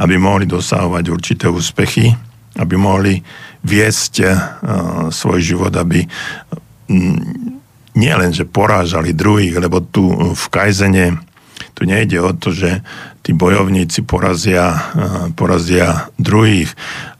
aby 0.00 0.14
mohli 0.16 0.48
dosahovať 0.48 1.04
určité 1.12 1.46
úspechy, 1.46 2.10
aby 2.58 2.74
mohli 2.74 3.20
viesť 3.64 4.14
uh, 4.20 4.30
svoj 5.08 5.40
život, 5.40 5.72
aby 5.76 6.04
um, 6.88 7.16
nie 7.94 8.14
len, 8.14 8.34
že 8.34 8.48
porážali 8.48 9.14
druhých, 9.14 9.54
lebo 9.60 9.84
tu 9.84 10.10
v 10.34 10.44
Kajzene 10.50 11.14
tu 11.74 11.86
nejde 11.86 12.18
o 12.22 12.30
to, 12.34 12.54
že 12.54 12.82
tí 13.24 13.32
bojovníci 13.34 14.06
porazia, 14.06 14.70
uh, 14.70 14.80
porazia 15.34 16.12
druhých 16.20 16.70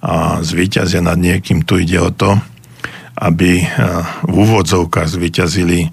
a 0.04 0.44
zvíťazia 0.44 1.00
nad 1.02 1.18
niekým. 1.18 1.66
Tu 1.66 1.86
ide 1.86 1.98
o 1.98 2.10
to, 2.14 2.38
aby 3.18 3.64
uh, 3.64 4.04
v 4.26 4.34
úvodzovkách 4.34 5.08
zvíťazili 5.08 5.90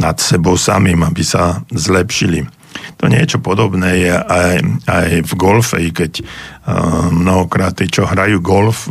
nad 0.00 0.18
sebou 0.18 0.58
samým, 0.58 1.06
aby 1.06 1.22
sa 1.22 1.62
zlepšili. 1.70 2.48
To 2.98 3.10
niečo 3.10 3.38
podobné 3.42 4.08
je 4.08 4.14
aj, 4.14 4.52
aj 4.88 5.08
v 5.26 5.32
golfe, 5.36 5.78
keď 5.92 6.22
uh, 6.22 7.10
mnohokrát 7.12 7.76
tí, 7.76 7.86
čo 7.86 8.08
hrajú 8.08 8.42
golf, 8.42 8.88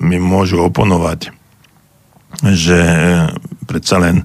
mi 0.00 0.18
môžu 0.20 0.64
oponovať, 0.64 1.32
že 2.44 2.80
predsa 3.68 4.00
len 4.00 4.24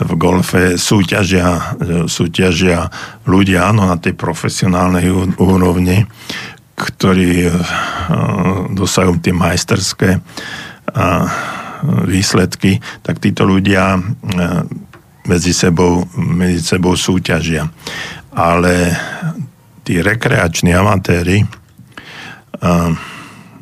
v 0.00 0.12
golfe 0.16 0.80
súťažia, 0.80 1.76
súťažia 2.08 2.88
ľudia, 3.28 3.68
áno, 3.68 3.84
na 3.84 4.00
tej 4.00 4.16
profesionálnej 4.16 5.12
úrovni, 5.36 6.08
ktorí 6.72 7.52
uh, 7.52 7.54
dosahujú 8.72 9.20
tie 9.20 9.34
majsterské 9.36 10.10
uh, 10.16 11.26
výsledky, 12.08 12.82
tak 13.06 13.22
títo 13.22 13.46
ľudia 13.46 14.02
medzi 15.30 15.52
sebou, 15.54 16.02
medzi 16.18 16.58
sebou 16.58 16.98
súťažia. 16.98 17.70
Ale 18.34 18.98
tí 19.86 20.02
rekreační 20.02 20.74
amatéri 20.74 21.46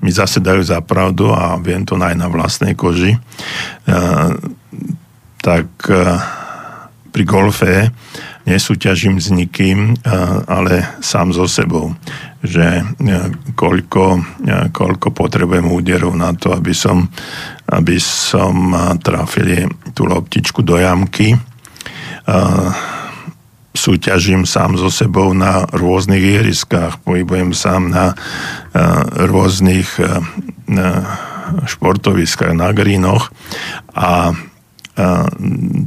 mi 0.01 0.11
zase 0.15 0.41
dajú 0.41 0.63
za 0.65 0.81
a 0.81 1.45
viem 1.61 1.85
to 1.85 2.01
aj 2.01 2.17
na 2.17 2.33
vlastnej 2.33 2.73
koži, 2.73 3.21
tak 5.47 5.71
uh, 5.87 6.19
pri 7.15 7.23
golfe 7.23 7.95
nesúťažím 8.47 9.19
s 9.19 9.35
nikým, 9.35 9.99
ale 10.47 11.03
sám 11.03 11.35
so 11.35 11.51
sebou. 11.51 11.99
Že 12.47 12.95
koľko, 13.59 14.23
koľko 14.71 15.09
potrebujem 15.11 15.67
úderov 15.67 16.15
na 16.15 16.31
to, 16.31 16.55
aby 16.55 16.71
som, 16.71 17.11
aby 17.67 17.99
som 17.99 18.71
trafil 19.03 19.67
tú 19.91 20.07
loptičku 20.07 20.63
do 20.63 20.79
jamky 20.79 21.35
súťažím 23.75 24.47
sám 24.47 24.79
so 24.79 24.95
sebou 24.95 25.35
na 25.35 25.67
rôznych 25.75 26.23
ihriskách, 26.39 27.03
pohybujem 27.03 27.51
sám 27.51 27.91
na 27.91 28.15
rôznych 29.27 29.91
športoviskách, 31.67 32.55
na 32.55 32.71
grínoch 32.71 33.35
a 33.91 34.39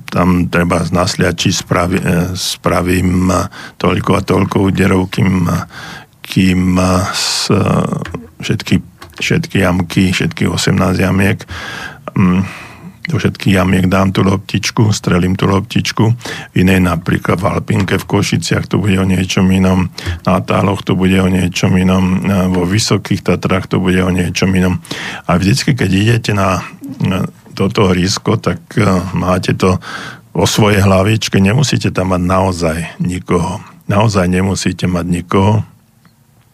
tam 0.10 0.30
treba 0.54 0.86
nasliať, 0.86 1.34
či 1.34 1.50
spraví, 1.50 1.98
e, 1.98 2.38
spravím 2.38 3.34
toľko 3.82 4.12
a 4.14 4.22
toľko 4.22 4.56
úderov, 4.70 5.10
kým, 5.10 5.50
kým 6.22 6.78
s, 7.10 7.50
všetky, 8.38 8.76
všetky 9.18 9.66
jamky, 9.66 10.14
všetky 10.14 10.46
18 10.46 11.02
jamiek 11.02 11.42
do 13.10 13.18
všetkých 13.18 13.58
jamiek 13.58 13.90
dám 13.90 14.14
tú 14.14 14.22
loptičku, 14.22 14.94
strelím 14.94 15.34
tú 15.34 15.50
loptičku. 15.50 16.06
V 16.54 16.56
inej 16.62 16.86
napríklad 16.86 17.42
v 17.42 17.50
Alpinke 17.50 17.98
v 17.98 18.06
Košiciach 18.06 18.70
to 18.70 18.78
bude 18.78 19.02
o 19.02 19.06
niečom 19.10 19.50
inom, 19.50 19.90
na 20.30 20.38
Táloch 20.46 20.86
to 20.86 20.94
bude 20.94 21.18
o 21.18 21.26
niečom 21.26 21.74
inom, 21.74 22.22
vo 22.54 22.70
Vysokých 22.70 23.26
Tatrách 23.26 23.66
to 23.66 23.82
bude 23.82 23.98
o 24.06 24.14
niečom 24.14 24.54
inom. 24.54 24.78
A 25.26 25.42
vždycky, 25.42 25.74
keď 25.74 25.90
idete 25.90 26.32
na, 26.38 26.62
toto 27.60 27.92
hrísko, 27.92 28.40
tak 28.40 28.64
e, 28.80 28.88
máte 29.12 29.52
to 29.60 29.76
vo 30.32 30.48
svojej 30.48 30.80
hlavičke, 30.80 31.44
nemusíte 31.44 31.92
tam 31.92 32.16
mať 32.16 32.24
naozaj 32.24 32.78
nikoho. 33.04 33.60
Naozaj 33.92 34.32
nemusíte 34.32 34.88
mať 34.88 35.06
nikoho 35.10 35.68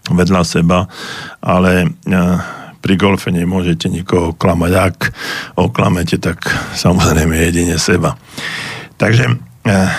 vedľa 0.09 0.41
seba, 0.41 0.89
ale 1.45 1.85
e, 1.85 1.87
pri 2.85 3.01
golfe 3.01 3.33
nemôžete 3.33 3.89
nikoho 3.89 4.37
klamať. 4.37 4.71
Ak 4.77 4.97
oklamete, 5.57 6.21
tak 6.21 6.45
samozrejme 6.77 7.33
jedine 7.33 7.81
seba. 7.81 8.13
Takže 9.01 9.25
eh, 9.65 9.73
eh, 9.73 9.89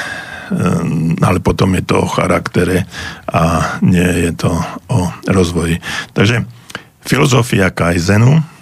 ale 1.18 1.42
potom 1.42 1.74
je 1.74 1.82
to 1.82 2.06
o 2.06 2.06
charaktere 2.06 2.86
a 3.26 3.74
nie 3.82 4.30
je 4.30 4.32
to 4.38 4.54
o 4.86 5.10
rozvoji. 5.26 5.82
Takže 6.14 6.46
filozofia 7.02 7.74
Kaizenu 7.74 8.38
eh, 8.38 8.55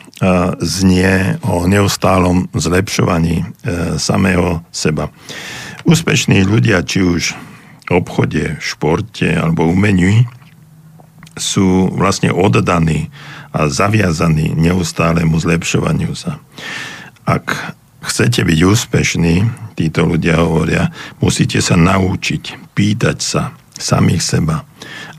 znie 0.63 1.39
o 1.43 1.67
neustálom 1.67 2.47
zlepšovaní 2.55 3.43
samého 3.99 4.63
seba. 4.71 5.11
Úspešní 5.83 6.47
ľudia, 6.47 6.87
či 6.87 7.03
už 7.03 7.23
v 7.85 7.91
obchode, 7.93 8.57
športe 8.63 9.29
alebo 9.29 9.69
umení, 9.69 10.25
sú 11.35 11.91
vlastne 11.99 12.31
oddaní 12.31 13.11
a 13.51 13.67
zaviazaní 13.67 14.55
neustálemu 14.55 15.35
zlepšovaniu 15.35 16.15
sa. 16.15 16.39
Ak 17.27 17.75
chcete 18.07 18.47
byť 18.47 18.59
úspešní, 18.63 19.35
títo 19.75 20.07
ľudia 20.07 20.39
hovoria, 20.39 20.95
musíte 21.19 21.59
sa 21.59 21.75
naučiť 21.75 22.73
pýtať 22.79 23.19
sa 23.19 23.51
samých 23.75 24.23
seba, 24.23 24.63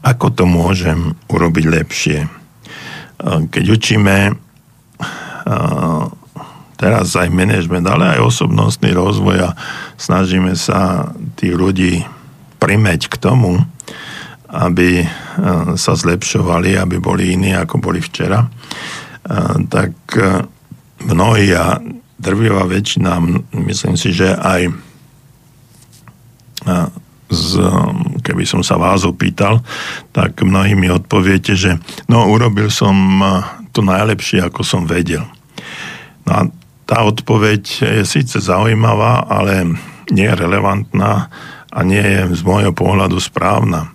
ako 0.07 0.31
to 0.31 0.43
môžem 0.47 1.19
urobiť 1.27 1.65
lepšie. 1.67 2.19
Keď 3.25 3.65
učíme 3.67 4.39
teraz 6.75 7.15
aj 7.15 7.31
management, 7.31 7.87
ale 7.87 8.17
aj 8.17 8.25
osobnostný 8.25 8.91
rozvoj 8.91 9.37
a 9.47 9.49
snažíme 9.95 10.53
sa 10.59 11.11
tých 11.39 11.55
ľudí 11.55 12.03
primeť 12.59 13.07
k 13.11 13.15
tomu, 13.19 13.61
aby 14.55 15.03
e, 15.03 15.07
sa 15.75 15.93
zlepšovali, 15.97 16.79
aby 16.79 16.95
boli 17.01 17.35
iní, 17.35 17.51
ako 17.51 17.81
boli 17.81 17.99
včera, 17.99 18.45
e, 18.45 18.49
tak 19.67 19.91
e, 20.15 20.45
mnohí 21.03 21.51
a 21.51 21.79
drvivá 22.15 22.63
väčšina, 22.63 23.19
myslím 23.67 23.95
si, 23.99 24.15
že 24.15 24.31
aj 24.33 24.71
z, 27.29 27.49
keby 28.25 28.41
som 28.47 28.65
sa 28.65 28.79
vás 28.79 29.05
opýtal, 29.05 29.61
tak 30.09 30.41
mnohí 30.41 30.73
mi 30.73 30.89
odpoviete, 30.89 31.53
že 31.53 31.77
no 32.09 32.25
urobil 32.25 32.73
som 32.73 33.21
to 33.69 33.85
najlepšie, 33.85 34.41
ako 34.41 34.65
som 34.65 34.89
vedel. 34.89 35.21
No 36.25 36.31
a 36.33 36.41
tá 36.85 37.01
odpoveď 37.01 37.63
je 38.01 38.03
síce 38.05 38.37
zaujímavá, 38.37 39.25
ale 39.25 39.77
nie 40.13 40.29
je 40.29 40.37
relevantná 40.37 41.33
a 41.73 41.79
nie 41.81 42.01
je 42.01 42.37
z 42.37 42.41
môjho 42.45 42.73
pohľadu 42.77 43.17
správna. 43.17 43.89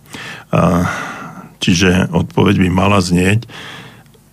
Čiže 1.62 2.10
odpoveď 2.10 2.66
by 2.66 2.68
mala 2.72 2.98
znieť, 2.98 3.46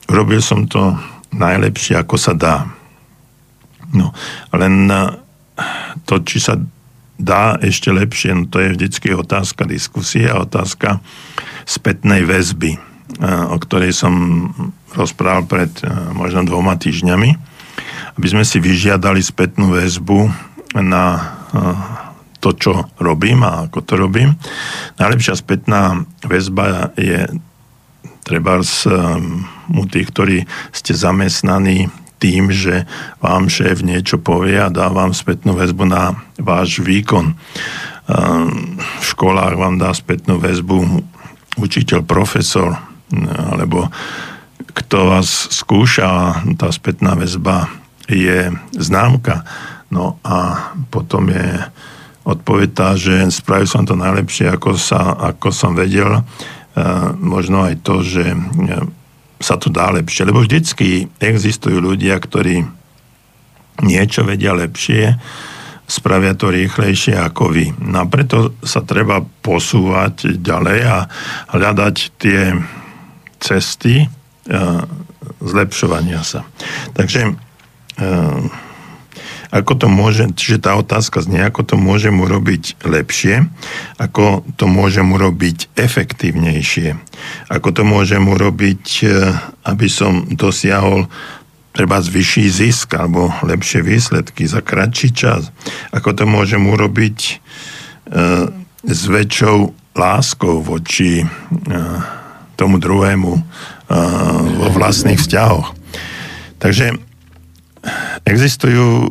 robil 0.10 0.42
som 0.42 0.66
to 0.66 0.98
najlepšie, 1.36 2.00
ako 2.02 2.16
sa 2.18 2.34
dá. 2.34 2.66
No, 3.94 4.12
len 4.52 4.90
to, 6.10 6.20
či 6.26 6.42
sa 6.42 6.58
dá 7.18 7.62
ešte 7.62 7.94
lepšie, 7.94 8.34
no 8.34 8.44
to 8.50 8.62
je 8.62 8.74
vždycky 8.74 9.14
otázka 9.14 9.70
diskusie 9.70 10.26
a 10.26 10.42
otázka 10.42 11.02
spätnej 11.66 12.26
väzby, 12.26 12.78
o 13.54 13.58
ktorej 13.62 13.94
som 13.94 14.14
rozprával 14.98 15.46
pred 15.46 15.72
možno 16.14 16.42
dvoma 16.46 16.74
týždňami, 16.76 17.47
aby 18.18 18.28
sme 18.28 18.44
si 18.44 18.58
vyžiadali 18.58 19.22
spätnú 19.22 19.78
väzbu 19.78 20.30
na 20.82 21.38
to, 22.38 22.54
čo 22.54 22.74
robím 23.02 23.42
a 23.46 23.66
ako 23.70 23.80
to 23.82 23.94
robím. 23.98 24.38
Najlepšia 25.02 25.36
spätná 25.38 26.06
väzba 26.22 26.94
je 26.98 27.26
treba 28.22 28.60
um, 28.60 29.48
u 29.74 29.84
tých, 29.88 30.08
ktorí 30.12 30.38
ste 30.76 30.94
zamestnaní 30.94 31.88
tým, 32.18 32.50
že 32.50 32.84
vám 33.24 33.48
šéf 33.48 33.86
niečo 33.86 34.18
povie 34.20 34.58
a 34.58 34.74
dá 34.74 34.90
vám 34.90 35.14
spätnú 35.14 35.56
väzbu 35.56 35.86
na 35.88 36.18
váš 36.36 36.84
výkon. 36.84 37.38
Um, 38.08 38.80
v 38.80 39.06
školách 39.06 39.56
vám 39.56 39.80
dá 39.80 39.96
spätnú 39.96 40.42
väzbu 40.42 41.06
učiteľ, 41.58 42.06
profesor, 42.06 42.78
alebo 43.34 43.90
kto 44.78 45.10
vás 45.10 45.50
skúša, 45.50 46.38
tá 46.60 46.70
spätná 46.70 47.18
väzba 47.18 47.72
je 48.08 48.52
známka. 48.76 49.44
No 49.92 50.20
a 50.24 50.72
potom 50.92 51.32
je 51.32 51.48
odpoveď 52.28 52.70
tá, 52.76 52.90
že 53.00 53.32
spravil 53.32 53.68
som 53.68 53.88
to 53.88 53.96
najlepšie, 53.96 54.52
ako, 54.52 54.76
sa, 54.76 55.16
ako 55.16 55.48
som 55.52 55.72
vedel. 55.76 56.24
Možno 57.24 57.64
aj 57.64 57.76
to, 57.88 58.04
že 58.04 58.36
sa 59.40 59.56
to 59.56 59.72
dá 59.72 59.94
lepšie. 59.96 60.28
Lebo 60.28 60.44
vždycky 60.44 61.08
existujú 61.24 61.80
ľudia, 61.80 62.20
ktorí 62.20 62.68
niečo 63.86 64.26
vedia 64.26 64.58
lepšie, 64.58 65.16
spravia 65.88 66.36
to 66.36 66.52
rýchlejšie 66.52 67.16
ako 67.16 67.54
vy. 67.54 67.72
No 67.80 68.04
a 68.04 68.06
preto 68.10 68.58
sa 68.66 68.84
treba 68.84 69.24
posúvať 69.24 70.36
ďalej 70.42 70.80
a 70.84 70.98
hľadať 71.56 71.96
tie 72.20 72.52
cesty 73.40 74.04
e, 74.04 74.08
zlepšovania 75.40 76.26
sa. 76.28 76.44
Takže 76.92 77.22
e, 77.24 77.32
ako 79.48 79.74
to 79.80 79.88
môže, 79.88 80.28
čiže 80.36 80.68
tá 80.68 80.76
otázka 80.76 81.24
znie, 81.24 81.40
ako 81.40 81.64
to 81.64 81.76
môžem 81.80 82.20
urobiť 82.20 82.84
lepšie, 82.84 83.48
ako 83.96 84.44
to 84.60 84.68
môžem 84.68 85.08
urobiť 85.16 85.72
efektívnejšie, 85.80 87.00
ako 87.48 87.70
to 87.72 87.84
môžem 87.88 88.28
urobiť, 88.28 88.86
e, 89.02 89.08
aby 89.64 89.88
som 89.88 90.28
dosiahol 90.28 91.08
treba 91.72 92.02
vyšší 92.02 92.46
zisk 92.50 92.98
alebo 92.98 93.32
lepšie 93.46 93.86
výsledky 93.86 94.50
za 94.50 94.66
kratší 94.66 95.14
čas. 95.14 95.54
Ako 95.94 96.12
to 96.18 96.28
môžem 96.28 96.68
urobiť 96.68 97.18
e, 97.24 97.34
s 98.84 99.02
väčšou 99.08 99.72
láskou 99.96 100.60
voči 100.60 101.24
e, 101.24 101.26
tomu 102.60 102.82
druhému 102.82 103.32
e, 103.32 103.42
vo 104.60 104.68
vlastných 104.76 105.22
vzťahoch. 105.22 105.72
Takže 106.58 107.07
existujú 108.28 108.86
e, 108.86 109.08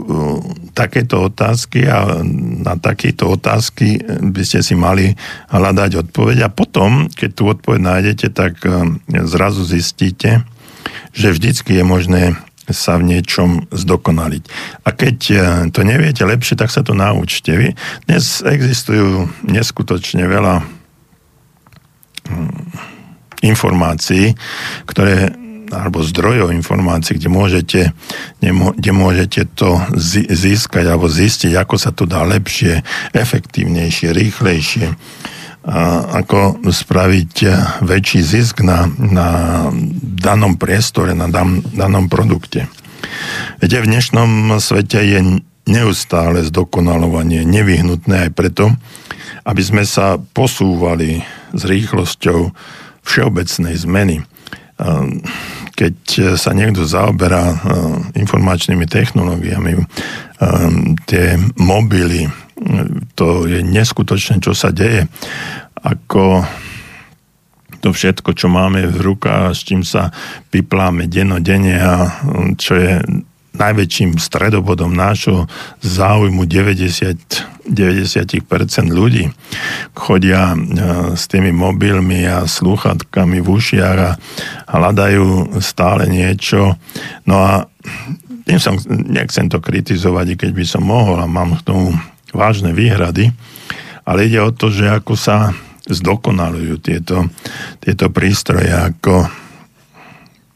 takéto 0.76 1.28
otázky 1.28 1.88
a 1.88 2.20
na 2.62 2.76
takéto 2.76 3.32
otázky 3.32 4.00
by 4.04 4.42
ste 4.44 4.60
si 4.60 4.74
mali 4.76 5.16
hľadať 5.48 6.08
odpoveď 6.08 6.46
a 6.46 6.52
potom, 6.52 7.08
keď 7.08 7.30
tú 7.32 7.42
odpoveď 7.48 7.80
nájdete, 7.80 8.26
tak 8.36 8.60
e, 8.62 9.00
zrazu 9.24 9.64
zistíte, 9.64 10.44
že 11.16 11.32
vždycky 11.32 11.80
je 11.80 11.84
možné 11.84 12.22
sa 12.66 12.98
v 12.98 13.14
niečom 13.14 13.70
zdokonaliť. 13.70 14.44
A 14.82 14.88
keď 14.90 15.16
e, 15.30 15.36
to 15.70 15.86
neviete 15.86 16.26
lepšie, 16.26 16.58
tak 16.58 16.74
sa 16.74 16.82
to 16.82 16.98
naučte. 16.98 17.54
Vy. 17.54 17.68
Dnes 18.10 18.42
existujú 18.42 19.30
neskutočne 19.46 20.26
veľa 20.26 20.66
mm, 22.26 22.50
informácií, 23.46 24.34
ktoré 24.90 25.45
alebo 25.72 26.04
zdrojov 26.04 26.54
informácií, 26.54 27.18
kde 27.18 27.30
môžete, 27.30 27.80
kde 28.42 28.92
môžete 28.92 29.48
to 29.56 29.80
získať 30.30 30.84
alebo 30.86 31.10
zistiť, 31.10 31.52
ako 31.56 31.76
sa 31.76 31.90
to 31.90 32.06
dá 32.06 32.22
lepšie, 32.22 32.84
efektívnejšie, 33.14 34.14
rýchlejšie 34.14 34.86
ako 35.66 36.62
spraviť 36.62 37.34
väčší 37.82 38.20
zisk 38.22 38.62
na, 38.62 38.86
na 38.86 39.28
danom 39.98 40.54
priestore, 40.54 41.10
na 41.18 41.26
dan, 41.26 41.58
danom 41.74 42.06
produkte. 42.06 42.70
Viete, 43.58 43.82
v 43.82 43.90
dnešnom 43.90 44.62
svete 44.62 45.02
je 45.02 45.42
neustále 45.66 46.46
zdokonalovanie 46.46 47.42
nevyhnutné 47.42 48.30
aj 48.30 48.38
preto, 48.38 48.78
aby 49.42 49.62
sme 49.62 49.82
sa 49.82 50.22
posúvali 50.22 51.26
s 51.50 51.62
rýchlosťou 51.66 52.54
všeobecnej 53.02 53.74
zmeny. 53.74 54.16
Keď 55.76 55.96
sa 56.36 56.50
niekto 56.52 56.84
zaoberá 56.84 57.56
informačnými 58.12 58.84
technológiami, 58.84 59.72
tie 61.08 61.26
mobily, 61.56 62.28
to 63.16 63.48
je 63.48 63.60
neskutočné, 63.64 64.40
čo 64.44 64.52
sa 64.52 64.72
deje. 64.72 65.08
Ako 65.80 66.44
to 67.80 67.92
všetko, 67.92 68.32
čo 68.36 68.48
máme 68.48 68.88
v 68.88 68.98
rukách, 69.00 69.52
s 69.52 69.60
čím 69.64 69.84
sa 69.84 70.12
vypláme 70.52 71.08
dennodenne 71.08 71.76
a 71.76 71.94
čo 72.56 72.72
je 72.76 73.00
najväčším 73.56 74.20
stredobodom 74.20 74.92
nášho 74.92 75.48
záujmu 75.80 76.44
90, 76.44 77.55
90% 77.66 78.46
ľudí. 78.90 79.26
Chodia 79.92 80.54
e, 80.54 80.58
s 81.18 81.26
tými 81.26 81.50
mobilmi 81.50 82.22
a 82.26 82.46
slúchatkami 82.46 83.42
v 83.42 83.48
ušiach 83.48 83.98
a 83.98 84.10
hľadajú 84.70 85.58
stále 85.58 86.06
niečo. 86.06 86.78
No 87.26 87.36
a 87.42 87.52
tým 88.46 88.62
som, 88.62 88.78
nechcem 88.88 89.50
to 89.50 89.58
kritizovať, 89.58 90.38
keď 90.38 90.50
by 90.54 90.64
som 90.64 90.82
mohol 90.86 91.18
a 91.18 91.26
mám 91.26 91.58
k 91.58 91.66
tomu 91.66 91.90
vážne 92.30 92.70
výhrady, 92.70 93.34
ale 94.06 94.30
ide 94.30 94.38
o 94.38 94.54
to, 94.54 94.70
že 94.70 94.86
ako 94.86 95.18
sa 95.18 95.50
zdokonalujú 95.86 96.82
tieto, 96.82 97.26
tieto 97.82 98.10
prístroje, 98.10 98.70
ako 98.70 99.26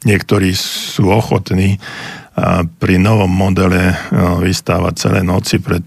niektorí 0.07 0.55
sú 0.55 1.11
ochotní 1.11 1.79
pri 2.81 2.95
novom 2.97 3.29
modele 3.29 3.93
vystávať 4.41 4.95
celé 4.97 5.21
noci 5.21 5.59
pred 5.59 5.85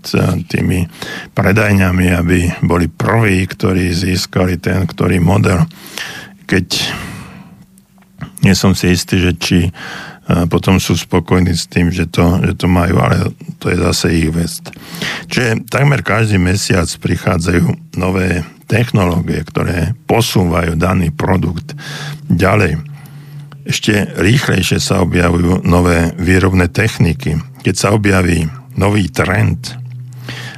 tými 0.51 0.85
predajňami, 1.33 2.07
aby 2.13 2.39
boli 2.61 2.91
prví, 2.91 3.47
ktorí 3.47 3.89
získali 3.89 4.59
ten, 4.59 4.85
ktorý 4.85 5.17
model. 5.23 5.65
Keď 6.45 6.67
nie 8.43 8.53
som 8.53 8.75
si 8.75 8.91
istý, 8.91 9.23
že 9.23 9.31
či 9.39 9.59
potom 10.47 10.79
sú 10.79 10.95
spokojní 10.95 11.51
s 11.51 11.67
tým, 11.67 11.91
že 11.91 12.07
to, 12.07 12.39
že 12.39 12.55
to 12.55 12.67
majú, 12.71 12.95
ale 12.99 13.35
to 13.59 13.67
je 13.67 13.77
zase 13.79 14.05
ich 14.23 14.31
vec. 14.31 14.51
Čiže 15.27 15.67
takmer 15.67 15.99
každý 15.99 16.39
mesiac 16.39 16.87
prichádzajú 16.87 17.95
nové 17.99 18.47
technológie, 18.71 19.43
ktoré 19.43 19.91
posúvajú 20.07 20.79
daný 20.79 21.11
produkt 21.11 21.75
ďalej. 22.31 22.92
Ešte 23.63 24.11
rýchlejšie 24.19 24.79
sa 24.83 24.99
objavujú 25.03 25.63
nové 25.63 26.11
výrobné 26.19 26.67
techniky. 26.67 27.39
Keď 27.63 27.75
sa 27.75 27.95
objaví 27.95 28.47
nový 28.75 29.07
trend 29.07 29.79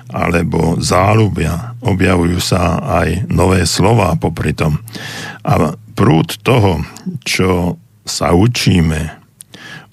alebo 0.09 0.79
záľubia, 0.81 1.77
objavujú 1.83 2.39
sa 2.39 2.81
aj 3.03 3.29
nové 3.29 3.67
slova 3.69 4.15
popri 4.17 4.55
tom. 4.55 4.81
A 5.45 5.75
prúd 5.93 6.39
toho, 6.41 6.81
čo 7.21 7.77
sa 8.05 8.33
učíme, 8.33 9.25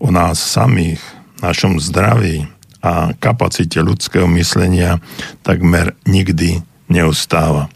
o 0.02 0.10
nás 0.10 0.42
samých, 0.42 0.98
našom 1.38 1.78
zdraví 1.78 2.50
a 2.82 3.14
kapacite 3.14 3.78
ľudského 3.78 4.26
myslenia 4.34 4.98
takmer 5.46 5.94
nikdy 6.06 6.62
neustáva. 6.90 7.70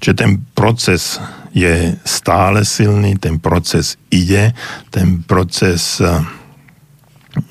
Čiže 0.00 0.14
ten 0.14 0.32
proces 0.52 1.18
je 1.54 1.94
stále 2.02 2.66
silný, 2.66 3.14
ten 3.18 3.38
proces 3.38 3.94
ide, 4.10 4.52
ten 4.90 5.22
proces 5.22 6.02
eh, 6.02 6.18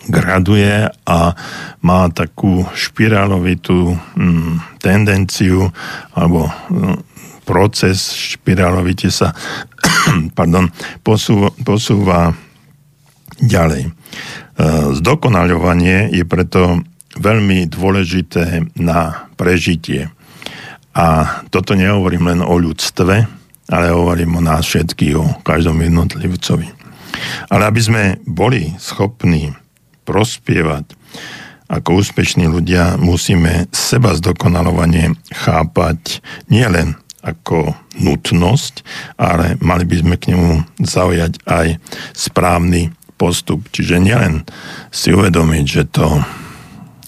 graduje 0.08 0.88
a 1.08 1.20
má 1.84 2.02
takú 2.12 2.68
špirálovitú 2.72 3.96
hm, 3.96 4.80
tendenciu 4.80 5.72
alebo 6.16 6.48
hm, 6.48 7.00
proces 7.44 8.16
špirálovite 8.16 9.12
sa 9.12 9.36
pardon, 10.38 10.72
posúva, 11.04 11.52
posúva 11.64 12.32
ďalej. 13.40 13.90
E, 13.90 13.92
zdokonaľovanie 15.00 16.16
je 16.16 16.24
preto 16.24 16.82
veľmi 17.20 17.70
dôležité 17.70 18.74
na 18.80 19.30
prežitie. 19.38 20.10
A 20.94 21.42
toto 21.50 21.74
nehovorím 21.74 22.30
len 22.30 22.42
o 22.46 22.54
ľudstve, 22.58 23.16
ale 23.74 23.86
hovorím 23.90 24.38
o 24.38 24.46
nás 24.46 24.70
všetkých, 24.70 25.16
o 25.18 25.26
každom 25.42 25.82
jednotlivcovi. 25.82 26.70
Ale 27.50 27.64
aby 27.66 27.82
sme 27.82 28.04
boli 28.26 28.74
schopní 28.78 29.54
prospievať 30.06 30.94
ako 31.72 32.06
úspešní 32.06 32.46
ľudia, 32.46 33.02
musíme 33.02 33.66
seba 33.74 34.14
zdokonalovanie 34.14 35.18
chápať 35.34 36.22
nielen 36.52 36.94
ako 37.24 37.74
nutnosť, 37.98 38.84
ale 39.16 39.56
mali 39.64 39.88
by 39.88 39.96
sme 40.04 40.16
k 40.20 40.36
nemu 40.36 40.52
zaujať 40.84 41.40
aj 41.48 41.80
správny 42.12 42.92
postup. 43.16 43.64
Čiže 43.72 44.04
nielen 44.04 44.44
si 44.92 45.16
uvedomiť, 45.16 45.66
že 45.66 45.84
to 45.88 46.20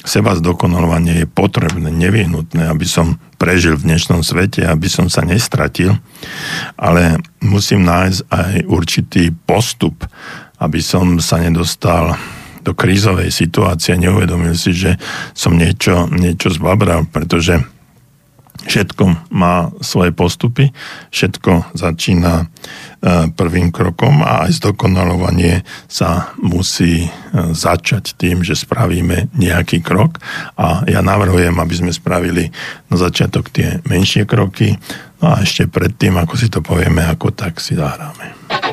seba 0.07 0.37
zdokonalovanie 0.39 1.25
je 1.25 1.27
potrebné, 1.27 1.91
nevyhnutné, 1.91 2.71
aby 2.71 2.87
som 2.87 3.19
prežil 3.35 3.75
v 3.75 3.93
dnešnom 3.93 4.23
svete, 4.23 4.63
aby 4.65 4.87
som 4.87 5.11
sa 5.11 5.21
nestratil, 5.21 5.95
ale 6.79 7.19
musím 7.43 7.83
nájsť 7.85 8.19
aj 8.31 8.53
určitý 8.65 9.23
postup, 9.31 10.07
aby 10.59 10.79
som 10.79 11.19
sa 11.19 11.37
nedostal 11.43 12.15
do 12.65 12.73
krízovej 12.73 13.29
situácie. 13.29 13.93
Neuvedomil 13.93 14.57
si, 14.57 14.73
že 14.73 14.97
som 15.37 15.53
niečo, 15.53 16.09
niečo 16.09 16.49
zbabral, 16.49 17.05
pretože 17.05 17.61
Všetko 18.65 19.29
má 19.29 19.69
svoje 19.77 20.09
postupy, 20.09 20.73
všetko 21.13 21.77
začína 21.77 22.33
e, 22.41 22.45
prvým 23.29 23.69
krokom 23.69 24.25
a 24.25 24.49
aj 24.49 24.57
zdokonalovanie 24.57 25.61
sa 25.85 26.33
musí 26.41 27.05
e, 27.05 27.09
začať 27.53 28.17
tým, 28.17 28.41
že 28.41 28.57
spravíme 28.57 29.29
nejaký 29.37 29.85
krok 29.85 30.17
a 30.57 30.81
ja 30.89 31.05
navrhujem, 31.05 31.53
aby 31.53 31.73
sme 31.77 31.93
spravili 31.93 32.49
na 32.89 32.97
začiatok 32.97 33.53
tie 33.53 33.85
menšie 33.85 34.25
kroky 34.25 34.73
no 35.21 35.37
a 35.37 35.45
ešte 35.45 35.69
predtým, 35.69 36.17
ako 36.17 36.33
si 36.33 36.49
to 36.49 36.65
povieme, 36.65 37.05
ako 37.05 37.37
tak 37.37 37.61
si 37.61 37.77
zahráme. 37.77 38.64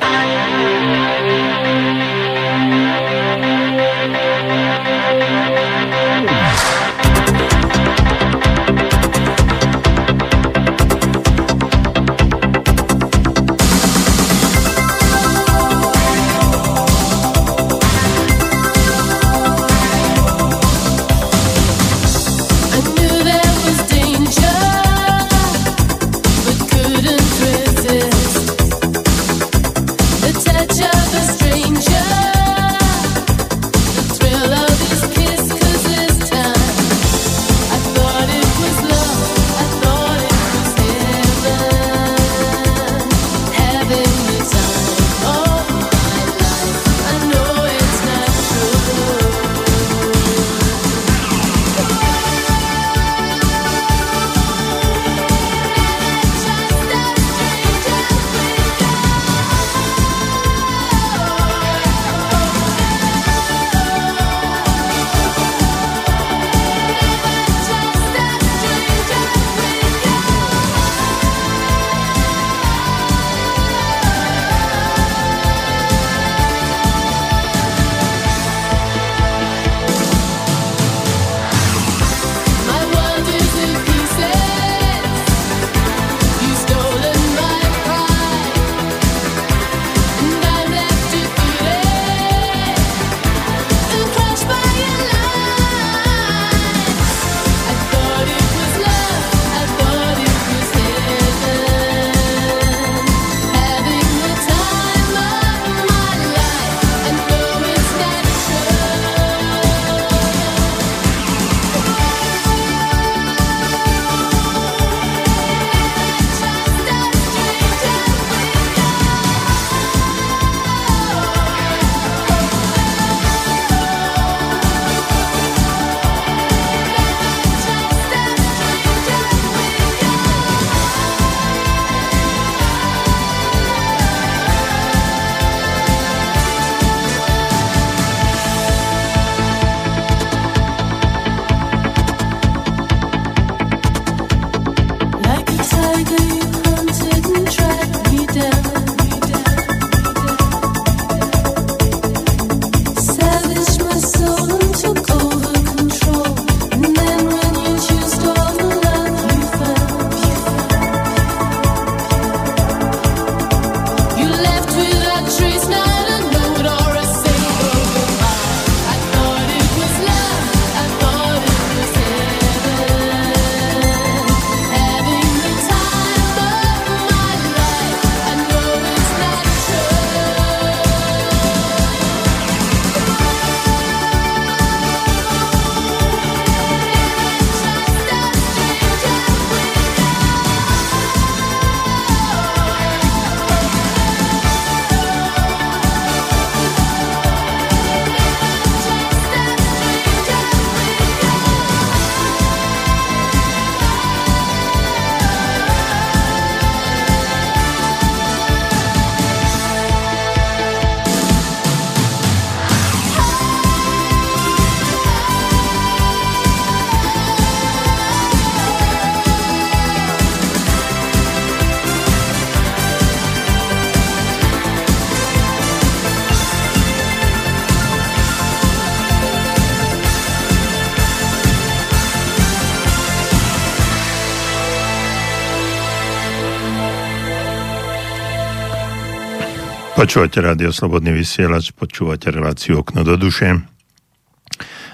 Počúvate 240.02 240.42
rádio 240.42 240.74
Slobodný 240.74 241.14
vysielač, 241.14 241.70
počúvate 241.70 242.34
reláciu 242.34 242.82
Okno 242.82 243.06
do 243.06 243.14
duše. 243.14 243.62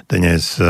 Dnes, 0.04 0.61
eh, 0.61 0.68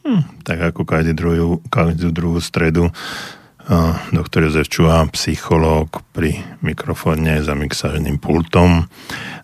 hm, 0.00 0.40
tak 0.48 0.72
ako 0.72 0.88
každú 0.88 1.12
druhú, 1.12 1.60
každú 1.68 2.08
druhú 2.08 2.40
stredu, 2.40 2.88
uh, 2.88 3.92
doktor 4.16 4.48
Jozef 4.48 4.72
Čuha, 4.72 5.04
psychológ 5.12 5.92
pri 6.16 6.40
mikrofóne 6.64 7.44
za 7.44 7.52
mixážným 7.52 8.16
pultom. 8.16 8.88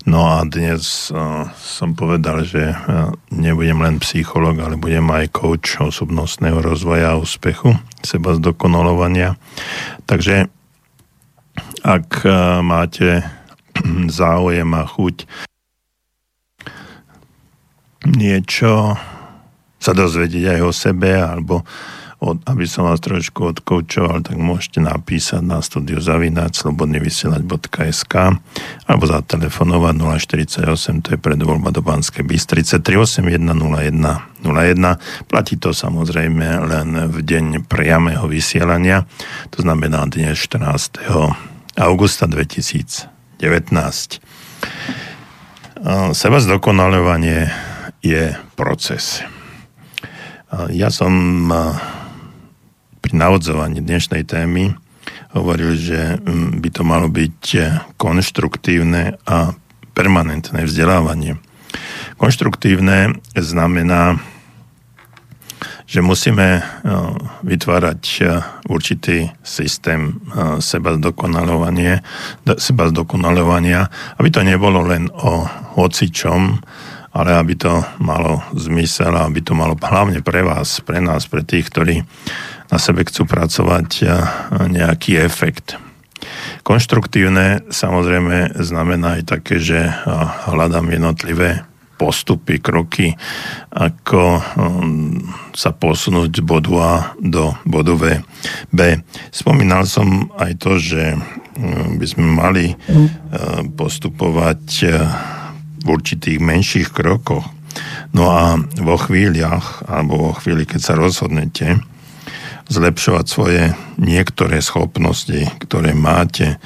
No 0.09 0.25
a 0.25 0.49
dnes 0.49 1.13
uh, 1.13 1.53
som 1.61 1.93
povedal, 1.93 2.49
že 2.49 2.73
nebudem 3.29 3.85
len 3.85 4.01
psychológ, 4.01 4.65
ale 4.65 4.81
budem 4.81 5.13
aj 5.13 5.29
coach 5.29 5.77
osobnostného 5.77 6.57
rozvoja 6.65 7.13
a 7.13 7.21
úspechu, 7.21 7.77
seba 8.01 8.33
zdokonalovania. 8.33 9.37
Takže 10.09 10.49
ak 11.85 12.25
máte 12.65 13.29
záujem 14.23 14.69
a 14.75 14.83
chuť 14.87 15.17
niečo 18.07 18.99
sa 19.83 19.93
dozvedieť 19.95 20.59
aj 20.59 20.61
o 20.63 20.73
sebe 20.75 21.11
alebo 21.19 21.67
od, 22.23 22.39
aby 22.47 22.71
som 22.71 22.87
vás 22.87 23.03
trošku 23.03 23.51
odkoučoval, 23.51 24.23
tak 24.23 24.39
môžete 24.39 24.79
napísať 24.79 25.43
na 25.43 25.59
studio 25.59 25.99
zavinať 25.99 26.55
slobodnyvysielať.sk 26.55 28.15
alebo 28.87 29.05
zatelefonovať 29.11 29.95
048, 30.23 31.03
to 31.03 31.09
je 31.11 31.19
predvoľba 31.19 31.75
do 31.75 31.83
Banskej 31.83 32.23
Bystrice 32.23 32.79
3810101. 32.79 34.39
Platí 35.27 35.59
to 35.59 35.75
samozrejme 35.75 36.47
len 36.71 37.11
v 37.11 37.17
deň 37.27 37.67
priamého 37.67 38.31
vysielania, 38.31 39.03
to 39.51 39.67
znamená 39.67 40.07
dnes 40.07 40.39
14. 40.39 41.03
augusta 41.75 42.31
2019. 43.43 44.23
Seba 46.15 46.39
zdokonalovanie 46.39 47.51
je 47.99 48.39
proces. 48.55 49.19
Ja 50.71 50.95
som 50.95 51.11
pri 53.03 53.13
navodzovaní 53.19 53.83
dnešnej 53.83 54.23
témy 54.31 54.79
hovoril, 55.35 55.75
že 55.75 56.23
by 56.55 56.69
to 56.71 56.87
malo 56.87 57.11
byť 57.11 57.39
konštruktívne 57.99 59.19
a 59.27 59.59
permanentné 59.91 60.63
vzdelávanie. 60.63 61.35
Konštruktívne 62.23 63.19
znamená, 63.35 64.23
že 65.93 66.01
musíme 66.01 66.65
vytvárať 67.45 68.25
určitý 68.65 69.29
systém 69.45 70.25
seba 70.65 70.97
zdokonalovania, 70.97 72.01
seba 72.57 72.89
zdokonalovania, 72.89 73.93
aby 74.17 74.29
to 74.33 74.41
nebolo 74.41 74.81
len 74.89 75.13
o 75.13 75.45
hocičom, 75.77 76.65
ale 77.13 77.37
aby 77.37 77.61
to 77.61 77.85
malo 78.01 78.41
zmysel 78.57 79.13
a 79.13 79.29
aby 79.29 79.45
to 79.45 79.53
malo 79.53 79.77
hlavne 79.77 80.25
pre 80.25 80.41
vás, 80.41 80.81
pre 80.81 80.97
nás, 81.05 81.29
pre 81.29 81.45
tých, 81.45 81.69
ktorí 81.69 82.01
na 82.73 82.81
sebe 82.81 83.05
chcú 83.05 83.29
pracovať 83.29 84.09
nejaký 84.73 85.21
efekt. 85.21 85.77
Konštruktívne 86.65 87.69
samozrejme 87.69 88.57
znamená 88.65 89.21
aj 89.21 89.29
také, 89.29 89.61
že 89.61 89.93
hľadám 90.49 90.89
jednotlivé 90.89 91.69
postupy, 92.03 92.59
kroky, 92.59 93.15
ako 93.71 94.43
um, 94.59 95.23
sa 95.55 95.71
posunúť 95.71 96.35
z 96.35 96.43
bodu 96.43 96.73
A 96.83 96.93
do 97.23 97.55
bodu 97.63 97.95
B. 98.75 98.83
Spomínal 99.31 99.87
som 99.87 100.35
aj 100.35 100.59
to, 100.59 100.83
že 100.83 101.15
um, 101.15 102.03
by 102.03 102.07
sme 102.11 102.27
mali 102.27 102.67
uh, 102.75 103.63
postupovať 103.79 104.63
uh, 104.83 104.93
v 105.83 105.87
určitých 105.87 106.43
menších 106.43 106.91
krokoch. 106.91 107.47
No 108.11 108.35
a 108.35 108.59
vo 108.83 108.99
chvíľach, 108.99 109.87
alebo 109.87 110.31
vo 110.31 110.33
chvíli, 110.35 110.67
keď 110.67 110.81
sa 110.83 110.95
rozhodnete 110.99 111.81
zlepšovať 112.69 113.25
svoje 113.29 113.63
niektoré 114.01 114.61
schopnosti, 114.65 115.49
ktoré 115.61 115.97
máte, 115.97 116.61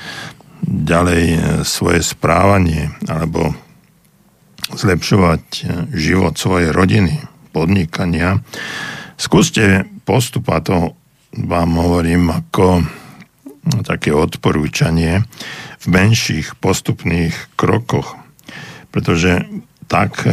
ďalej 0.66 1.24
e, 1.30 1.38
svoje 1.62 2.02
správanie, 2.02 2.90
alebo 3.06 3.54
zlepšovať 4.72 5.44
e, 5.44 5.62
život 5.94 6.34
svojej 6.36 6.70
rodiny, 6.72 7.22
podnikania, 7.52 8.40
skúste 9.16 9.88
postupovať, 10.04 10.62
to 10.66 10.76
vám 11.46 11.70
hovorím 11.76 12.32
ako 12.32 12.84
také 13.82 14.14
odporúčanie 14.14 15.26
v 15.82 15.86
menších 15.90 16.54
postupných 16.62 17.34
krokoch 17.58 18.26
pretože 18.96 19.44
tak 19.92 20.24
e, 20.24 20.32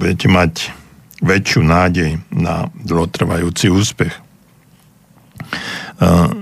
budete 0.00 0.32
mať 0.32 0.72
väčšiu 1.20 1.60
nádej 1.60 2.24
na 2.32 2.72
dlhotrvajúci 2.72 3.68
úspech. 3.68 4.16
E, 4.16 4.20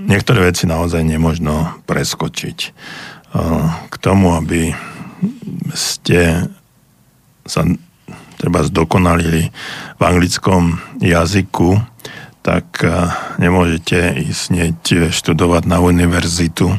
niektoré 0.07 0.47
veci 0.47 0.63
naozaj 0.63 1.03
nemožno 1.03 1.83
preskočiť. 1.83 2.59
K 3.89 3.95
tomu, 3.97 4.37
aby 4.37 4.77
ste 5.73 6.47
sa 7.43 7.61
treba 8.39 8.63
zdokonalili 8.63 9.51
v 9.97 10.01
anglickom 10.01 10.79
jazyku, 10.99 11.79
tak 12.43 12.83
nemôžete 13.39 14.19
ísť 14.19 14.51
študovať 15.15 15.63
na 15.63 15.79
univerzitu 15.79 16.75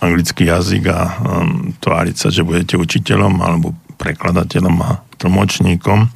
anglický 0.00 0.46
jazyk 0.46 0.84
a 0.92 1.00
um, 1.08 1.72
tváriť 1.80 2.16
sa, 2.16 2.28
že 2.28 2.44
budete 2.44 2.76
učiteľom 2.76 3.40
alebo 3.40 3.72
prekladateľom 3.96 4.76
a 4.84 5.00
tlmočníkom. 5.16 6.12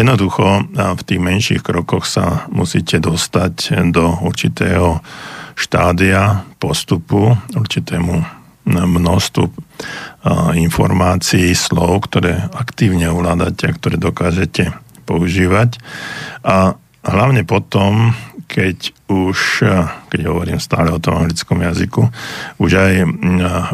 Jednoducho 0.00 0.64
v 0.72 1.02
tých 1.04 1.20
menších 1.20 1.60
krokoch 1.60 2.08
sa 2.08 2.48
musíte 2.48 2.96
dostať 2.96 3.84
do 3.92 4.16
určitého 4.24 5.04
štádia 5.52 6.48
postupu, 6.56 7.36
určitému 7.52 8.37
množstvu 8.68 9.48
informácií, 10.52 11.56
slov, 11.56 12.12
ktoré 12.12 12.52
aktívne 12.52 13.08
ovládate 13.08 13.72
a 13.72 13.76
ktoré 13.76 13.96
dokážete 13.96 14.76
používať. 15.08 15.80
A 16.44 16.76
hlavne 17.00 17.48
potom 17.48 18.12
keď 18.48 18.96
už, 19.12 19.60
keď 20.08 20.20
hovorím 20.24 20.56
stále 20.56 20.88
o 20.88 20.96
tom 20.96 21.20
anglickom 21.20 21.60
jazyku, 21.60 22.08
už 22.56 22.70
aj 22.80 22.94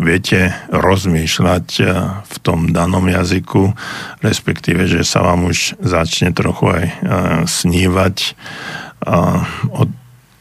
viete 0.02 0.50
rozmýšľať 0.74 1.66
v 2.26 2.36
tom 2.42 2.74
danom 2.74 3.06
jazyku, 3.06 3.70
respektíve, 4.18 4.90
že 4.90 5.06
sa 5.06 5.22
vám 5.22 5.46
už 5.46 5.78
začne 5.78 6.34
trochu 6.34 6.74
aj 6.74 6.86
snívať 7.46 8.34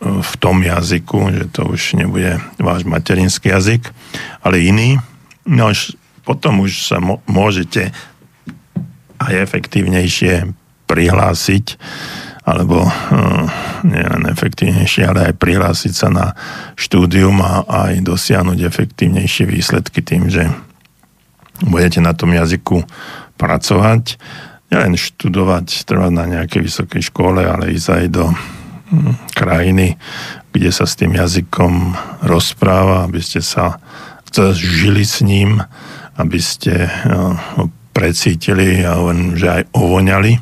v 0.04 0.34
tom 0.38 0.60
jazyku, 0.60 1.32
že 1.32 1.44
to 1.56 1.72
už 1.72 1.96
nebude 1.96 2.36
váš 2.60 2.84
materinský 2.84 3.56
jazyk, 3.56 3.88
ale 4.44 4.60
iný. 4.60 5.00
No 5.48 5.72
už 5.72 5.96
potom 6.28 6.64
už 6.64 6.88
sa 6.88 7.00
môžete 7.28 7.96
aj 9.20 9.34
efektívnejšie 9.48 10.52
prihlásiť 10.88 11.80
alebo 12.44 12.84
hm, 12.84 13.48
nielen 13.88 14.28
efektívnejšie, 14.28 15.08
ale 15.08 15.32
aj 15.32 15.40
prihlásiť 15.40 15.94
sa 15.96 16.12
na 16.12 16.36
štúdium 16.76 17.40
a 17.40 17.64
aj 17.88 18.04
dosiahnuť 18.04 18.60
efektívnejšie 18.68 19.48
výsledky 19.48 20.04
tým, 20.04 20.28
že 20.28 20.52
budete 21.64 22.04
na 22.04 22.12
tom 22.12 22.36
jazyku 22.36 22.84
pracovať. 23.40 24.20
Nielen 24.68 25.00
študovať, 25.00 25.88
trvať 25.88 26.12
na 26.12 26.26
nejakej 26.28 26.62
vysokej 26.68 27.02
škole, 27.08 27.48
ale 27.48 27.72
ísť 27.72 27.88
aj 28.04 28.06
do 28.12 28.26
krajiny, 29.34 29.98
kde 30.54 30.70
sa 30.70 30.86
s 30.86 30.94
tým 30.98 31.18
jazykom 31.18 31.98
rozpráva, 32.26 33.10
aby 33.10 33.20
ste 33.22 33.42
sa 33.42 33.82
žili 34.54 35.06
s 35.06 35.22
ním, 35.22 35.62
aby 36.18 36.40
ste 36.42 36.90
ho 37.58 37.70
precítili 37.94 38.82
a 38.82 38.98
že 39.38 39.48
aj 39.50 39.64
ovoňali 39.78 40.34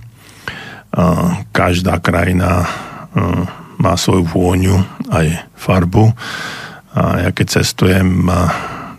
každá 1.52 2.00
krajina 2.04 2.68
má 3.80 3.94
svoju 3.96 4.28
vôňu, 4.28 4.76
aj 5.12 5.48
farbu. 5.56 6.12
A 6.92 7.28
ja 7.28 7.30
keď 7.32 7.64
cestujem, 7.64 8.28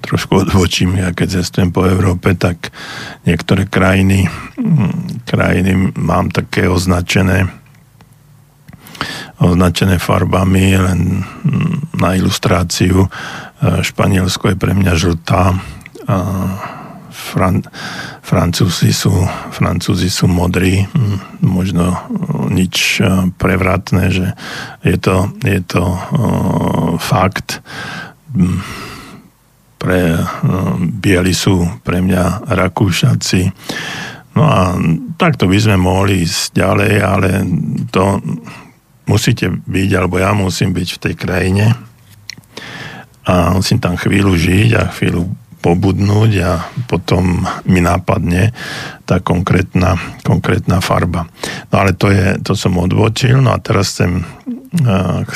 trošku 0.00 0.48
odvočím, 0.48 0.96
ja 0.96 1.12
keď 1.12 1.44
cestujem 1.44 1.70
po 1.70 1.84
Európe, 1.84 2.32
tak 2.34 2.72
niektoré 3.28 3.68
krajiny, 3.68 4.28
krajiny 5.28 5.92
mám 5.96 6.32
také 6.32 6.68
označené 6.68 7.48
označené 9.40 9.96
farbami 9.98 10.76
len 10.76 11.00
na 11.96 12.14
ilustráciu. 12.14 13.06
Španielsko 13.62 14.52
je 14.52 14.56
pre 14.58 14.74
mňa 14.74 14.92
žltá, 14.98 15.54
Fran, 17.12 17.62
Francúzi, 18.24 18.90
sú, 18.92 19.12
Francúzi 19.52 20.08
sú 20.08 20.26
modrí, 20.26 20.82
hm, 20.82 21.44
možno 21.44 21.92
eh, 21.92 21.98
nič 22.50 23.04
prevratné, 23.36 24.04
že 24.10 24.26
je 24.82 24.96
to, 24.98 25.30
je 25.44 25.60
to 25.62 25.84
uh, 25.84 26.96
fakt. 26.98 27.62
Hm, 28.34 28.60
pre 29.78 30.18
uh, 30.18 30.26
bieli 30.78 31.32
sú 31.32 31.80
pre 31.80 32.00
mňa 32.02 32.50
Rakúšaci. 32.50 33.42
No 34.32 34.42
a 34.48 34.76
takto 35.20 35.44
by 35.44 35.58
sme 35.60 35.76
mohli 35.76 36.24
ísť 36.24 36.56
ďalej, 36.56 36.92
ale 37.00 37.28
to 37.92 38.20
musíte 39.12 39.52
byť, 39.52 39.90
alebo 39.92 40.16
ja 40.16 40.32
musím 40.32 40.72
byť 40.72 40.88
v 40.96 41.02
tej 41.04 41.14
krajine 41.20 41.76
a 43.28 43.52
musím 43.52 43.78
tam 43.78 44.00
chvíľu 44.00 44.34
žiť 44.34 44.68
a 44.80 44.82
chvíľu 44.88 45.28
pobudnúť 45.62 46.32
a 46.42 46.52
potom 46.90 47.46
mi 47.70 47.78
nápadne 47.78 48.50
tá 49.06 49.22
konkrétna, 49.22 49.94
konkrétna 50.26 50.82
farba. 50.82 51.30
No 51.70 51.74
ale 51.78 51.94
to, 51.94 52.10
je, 52.10 52.42
to 52.42 52.58
som 52.58 52.82
odbočil, 52.82 53.38
no 53.38 53.54
a 53.54 53.62
teraz 53.62 53.94
chcem, 53.94 54.26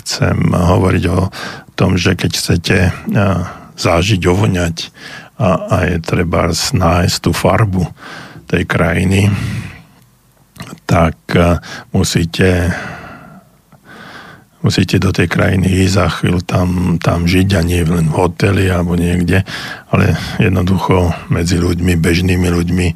chcem 0.02 0.36
hovoriť 0.50 1.04
o 1.14 1.30
tom, 1.78 1.94
že 1.94 2.18
keď 2.18 2.30
chcete 2.34 2.76
zážiť, 3.78 4.20
ovoňať 4.26 4.90
a, 5.38 5.48
a 5.70 5.76
je 5.94 5.96
treba 6.02 6.50
nájsť 6.50 7.16
tú 7.22 7.30
farbu 7.30 7.86
tej 8.50 8.66
krajiny, 8.66 9.30
tak 10.90 11.14
musíte 11.94 12.74
musíte 14.66 14.98
do 14.98 15.14
tej 15.14 15.30
krajiny 15.30 15.86
ísť 15.86 15.94
za 15.94 16.06
chvíľu 16.10 16.42
tam, 16.42 16.98
tam 16.98 17.30
žiť 17.30 17.48
a 17.54 17.62
nie 17.62 17.86
len 17.86 18.10
v 18.10 18.18
hoteli 18.18 18.66
alebo 18.66 18.98
niekde, 18.98 19.46
ale 19.94 20.18
jednoducho 20.42 21.14
medzi 21.30 21.62
ľuďmi, 21.62 21.94
bežnými 21.94 22.48
ľuďmi 22.50 22.88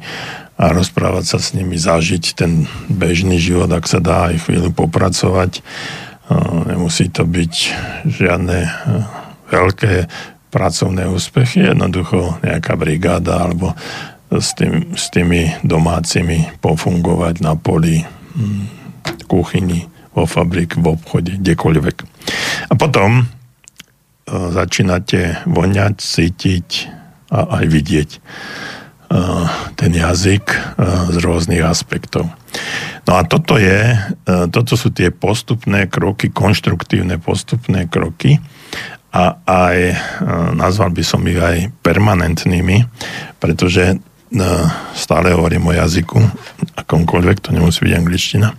a 0.59 0.65
rozprávať 0.75 1.25
sa 1.25 1.39
s 1.39 1.55
nimi, 1.55 1.79
zažiť 1.79 2.23
ten 2.35 2.67
bežný 2.91 3.39
život, 3.39 3.71
ak 3.71 3.87
sa 3.87 4.03
dá 4.03 4.35
aj 4.35 4.45
chvíľu 4.45 4.75
popracovať. 4.75 5.63
Nemusí 6.67 7.07
to 7.07 7.23
byť 7.23 7.53
žiadne 8.05 8.59
veľké 9.47 10.11
pracovné 10.51 11.07
úspechy, 11.07 11.63
jednoducho 11.63 12.43
nejaká 12.43 12.75
brigáda 12.75 13.47
alebo 13.47 13.71
s, 14.27 14.51
tým, 14.55 14.91
s 14.95 15.07
tými 15.11 15.55
domácimi 15.63 16.51
pofungovať 16.59 17.35
na 17.39 17.55
poli, 17.55 18.03
v 18.35 19.23
kuchyni, 19.27 19.90
vo 20.11 20.27
fabrik, 20.27 20.75
v 20.75 20.85
obchode, 20.91 21.39
kdekoľvek. 21.39 21.97
A 22.71 22.73
potom 22.75 23.23
e, 23.23 23.25
začínate 24.31 25.43
voňať, 25.47 25.95
cítiť 25.99 26.69
a 27.31 27.63
aj 27.63 27.65
vidieť 27.71 28.09
e, 28.11 28.19
ten 29.79 29.91
jazyk 29.95 30.45
e, 30.51 30.57
z 31.11 31.17
rôznych 31.23 31.63
aspektov. 31.63 32.27
No 33.07 33.17
a 33.17 33.25
toto, 33.25 33.57
je, 33.57 33.97
toto 34.53 34.77
sú 34.77 34.93
tie 34.93 35.09
postupné 35.09 35.89
kroky, 35.89 36.29
konštruktívne 36.29 37.17
postupné 37.17 37.89
kroky 37.89 38.37
a 39.09 39.41
aj 39.41 39.77
nazval 40.53 40.93
by 40.93 41.01
som 41.01 41.25
ich 41.25 41.39
aj 41.41 41.73
permanentnými, 41.81 42.85
pretože 43.41 43.97
stále 44.95 45.35
hovorím 45.35 45.67
o 45.67 45.75
jazyku, 45.75 46.19
akomkoľvek, 46.79 47.37
to 47.43 47.51
nemusí 47.51 47.83
byť 47.83 47.93
angličtina, 47.99 48.55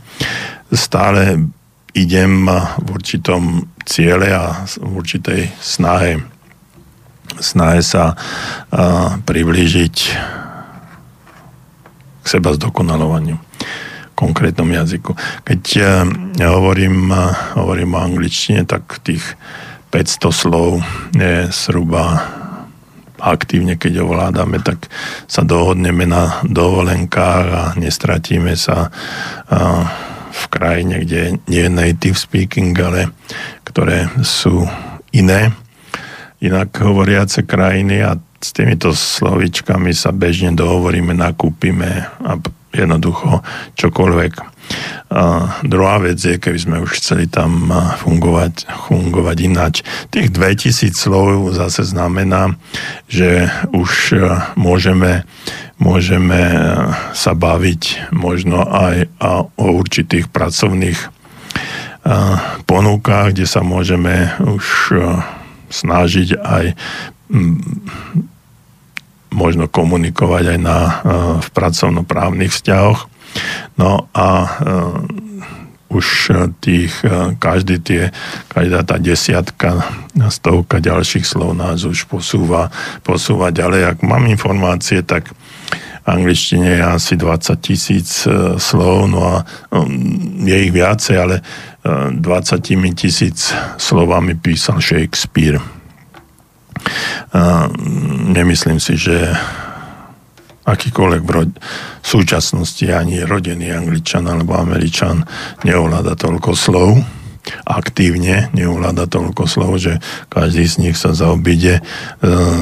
stále 0.68 1.48
idem 1.96 2.48
v 2.80 2.88
určitom 2.92 3.68
ciele 3.88 4.32
a 4.32 4.68
v 4.68 4.92
určitej 4.92 5.48
snahe, 5.60 6.20
snahe 7.40 7.80
sa 7.80 8.16
priblížiť 9.24 9.96
k 12.22 12.26
seba 12.28 12.52
zdokonalovaniu 12.52 13.40
konkrétnom 14.12 14.70
jazyku. 14.70 15.16
Keď 15.42 15.62
ja 16.38 16.48
hovorím, 16.54 17.10
hovorím 17.58 17.96
o 17.96 18.04
angličtine, 18.04 18.62
tak 18.68 19.02
tých 19.02 19.24
500 19.90 20.32
slov 20.32 20.84
je 21.16 21.50
zhruba 21.50 22.22
aktívne, 23.22 23.78
keď 23.78 24.02
ovládame, 24.02 24.58
tak 24.58 24.90
sa 25.30 25.46
dohodneme 25.46 26.04
na 26.10 26.42
dovolenkách 26.42 27.46
a 27.46 27.62
nestratíme 27.78 28.58
sa 28.58 28.90
v 30.32 30.44
krajine, 30.50 31.06
kde 31.06 31.38
nie 31.46 31.62
je 31.62 31.70
native 31.70 32.18
speaking, 32.18 32.74
ale 32.82 33.14
ktoré 33.62 34.10
sú 34.26 34.66
iné, 35.14 35.54
inak 36.42 36.74
hovoriace 36.74 37.46
krajiny 37.46 38.02
a 38.02 38.18
s 38.42 38.50
týmito 38.50 38.90
slovičkami 38.90 39.94
sa 39.94 40.10
bežne 40.10 40.50
dohovoríme, 40.58 41.14
nakúpime 41.14 42.10
a 42.18 42.34
jednoducho 42.72 43.44
čokoľvek. 43.76 44.32
A 45.12 45.24
druhá 45.60 46.00
vec 46.00 46.16
je, 46.16 46.40
keby 46.40 46.58
sme 46.58 46.76
už 46.80 46.96
chceli 46.96 47.28
tam 47.28 47.68
fungovať, 48.00 48.64
fungovať 48.88 49.36
ináč. 49.44 49.74
Tých 50.08 50.32
2000 50.32 50.96
slov 50.96 51.52
zase 51.52 51.84
znamená, 51.84 52.56
že 53.12 53.52
už 53.76 54.16
môžeme 54.56 55.28
môžeme 55.82 56.38
eh, 56.38 56.62
sa 57.10 57.34
baviť 57.34 58.14
možno 58.14 58.62
aj 58.62 59.10
o 59.58 59.66
určitých 59.82 60.30
pracovných 60.30 60.98
eh, 61.02 61.10
ponúkach, 62.64 63.34
kde 63.34 63.50
sa 63.50 63.66
môžeme 63.66 64.30
už 64.38 64.94
snažiť 65.72 66.28
aj 66.38 66.64
možno 69.32 69.66
komunikovať 69.66 70.44
aj 70.56 70.58
na, 70.60 70.78
v 71.40 71.48
pracovnoprávnych 71.50 72.52
vzťahoch. 72.52 73.08
No 73.80 74.06
a 74.12 74.26
už 75.92 76.32
tých, 76.64 76.92
každý 77.36 77.76
tie, 77.80 78.02
každá 78.48 78.80
tá 78.80 78.96
desiatka, 78.96 79.84
stovka 80.32 80.80
ďalších 80.80 81.24
slov 81.24 81.52
nás 81.52 81.84
už 81.84 82.08
posúva, 82.08 82.72
posúva 83.04 83.52
ďalej. 83.52 83.96
Ak 83.96 83.98
mám 84.00 84.24
informácie, 84.24 85.04
tak 85.04 85.32
angličtine 86.06 86.80
je 86.80 86.82
asi 86.82 87.14
20 87.14 87.60
tisíc 87.62 88.26
e, 88.26 88.58
slov, 88.58 89.06
no 89.06 89.20
a 89.22 89.36
um, 89.70 90.42
je 90.42 90.56
ich 90.58 90.72
viacej, 90.74 91.16
ale 91.18 91.36
20 91.84 92.18
e, 92.18 92.90
tisíc 92.94 93.54
slovami 93.78 94.34
písal 94.34 94.82
Shakespeare. 94.82 95.62
Nemyslím 98.32 98.78
si, 98.80 98.96
že 99.00 99.32
akýkoľvek 100.62 101.22
v, 101.26 101.30
ro- 101.30 101.56
v 102.02 102.06
súčasnosti 102.06 102.86
ani 102.86 103.26
rodený 103.26 103.74
angličan 103.74 104.30
alebo 104.30 104.54
američan 104.54 105.26
neovláda 105.66 106.14
toľko 106.14 106.54
slov 106.54 107.02
aktívne 107.66 108.50
neovláda 108.54 109.10
toľko 109.10 109.44
slov, 109.50 109.72
že 109.82 109.98
každý 110.30 110.64
z 110.66 110.74
nich 110.78 110.96
sa 110.98 111.10
zaobíde 111.10 111.78
e, 111.78 111.82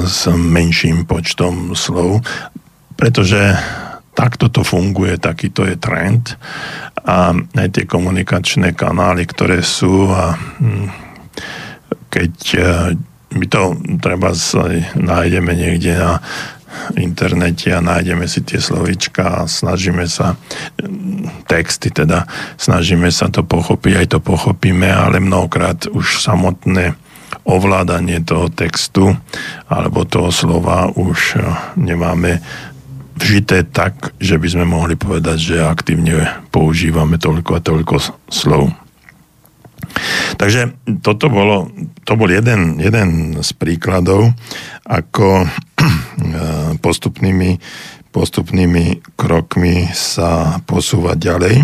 s 0.08 0.24
menším 0.30 1.04
počtom 1.04 1.76
slov. 1.76 2.24
Pretože 2.96 3.56
takto 4.16 4.48
to 4.48 4.64
funguje, 4.64 5.20
takýto 5.20 5.64
je 5.68 5.76
trend. 5.76 6.36
A 7.04 7.32
aj 7.32 7.68
tie 7.76 7.84
komunikačné 7.88 8.76
kanály, 8.76 9.24
ktoré 9.24 9.64
sú 9.64 10.08
a 10.08 10.36
hm, 10.36 10.88
keď 12.08 12.34
e, 12.56 12.60
my 13.30 13.46
to 13.46 13.78
treba 14.02 14.34
nájdeme 14.98 15.52
niekde 15.54 15.94
na 15.94 16.18
internete 16.94 17.74
a 17.74 17.82
nájdeme 17.82 18.30
si 18.30 18.46
tie 18.46 18.62
slovička 18.62 19.42
a 19.42 19.48
snažíme 19.50 20.06
sa, 20.06 20.38
texty 21.50 21.90
teda, 21.90 22.26
snažíme 22.56 23.10
sa 23.10 23.26
to 23.26 23.42
pochopiť, 23.42 23.92
aj 23.98 24.06
to 24.06 24.18
pochopíme, 24.22 24.86
ale 24.86 25.18
mnohokrát 25.18 25.90
už 25.90 26.22
samotné 26.22 26.94
ovládanie 27.46 28.22
toho 28.22 28.50
textu 28.50 29.14
alebo 29.70 30.06
toho 30.06 30.30
slova 30.34 30.90
už 30.90 31.38
e, 31.38 31.42
nemáme 31.78 32.42
vžité 33.16 33.66
tak, 33.66 34.16
že 34.18 34.40
by 34.40 34.48
sme 34.48 34.64
mohli 34.66 34.94
povedať, 34.96 35.38
že 35.38 35.56
aktívne 35.62 36.26
používame 36.50 37.20
toľko 37.20 37.50
a 37.58 37.60
toľko 37.60 37.96
slov. 38.32 38.72
Takže 40.36 40.72
toto 41.04 41.28
bolo, 41.28 41.68
to 42.08 42.16
bol 42.16 42.30
jeden, 42.30 42.80
jeden 42.80 43.36
z 43.44 43.50
príkladov, 43.56 44.32
ako 44.88 45.44
postupnými, 46.84 47.60
postupnými 48.10 49.14
krokmi 49.20 49.90
sa 49.92 50.62
posúvať 50.64 51.16
ďalej. 51.18 51.56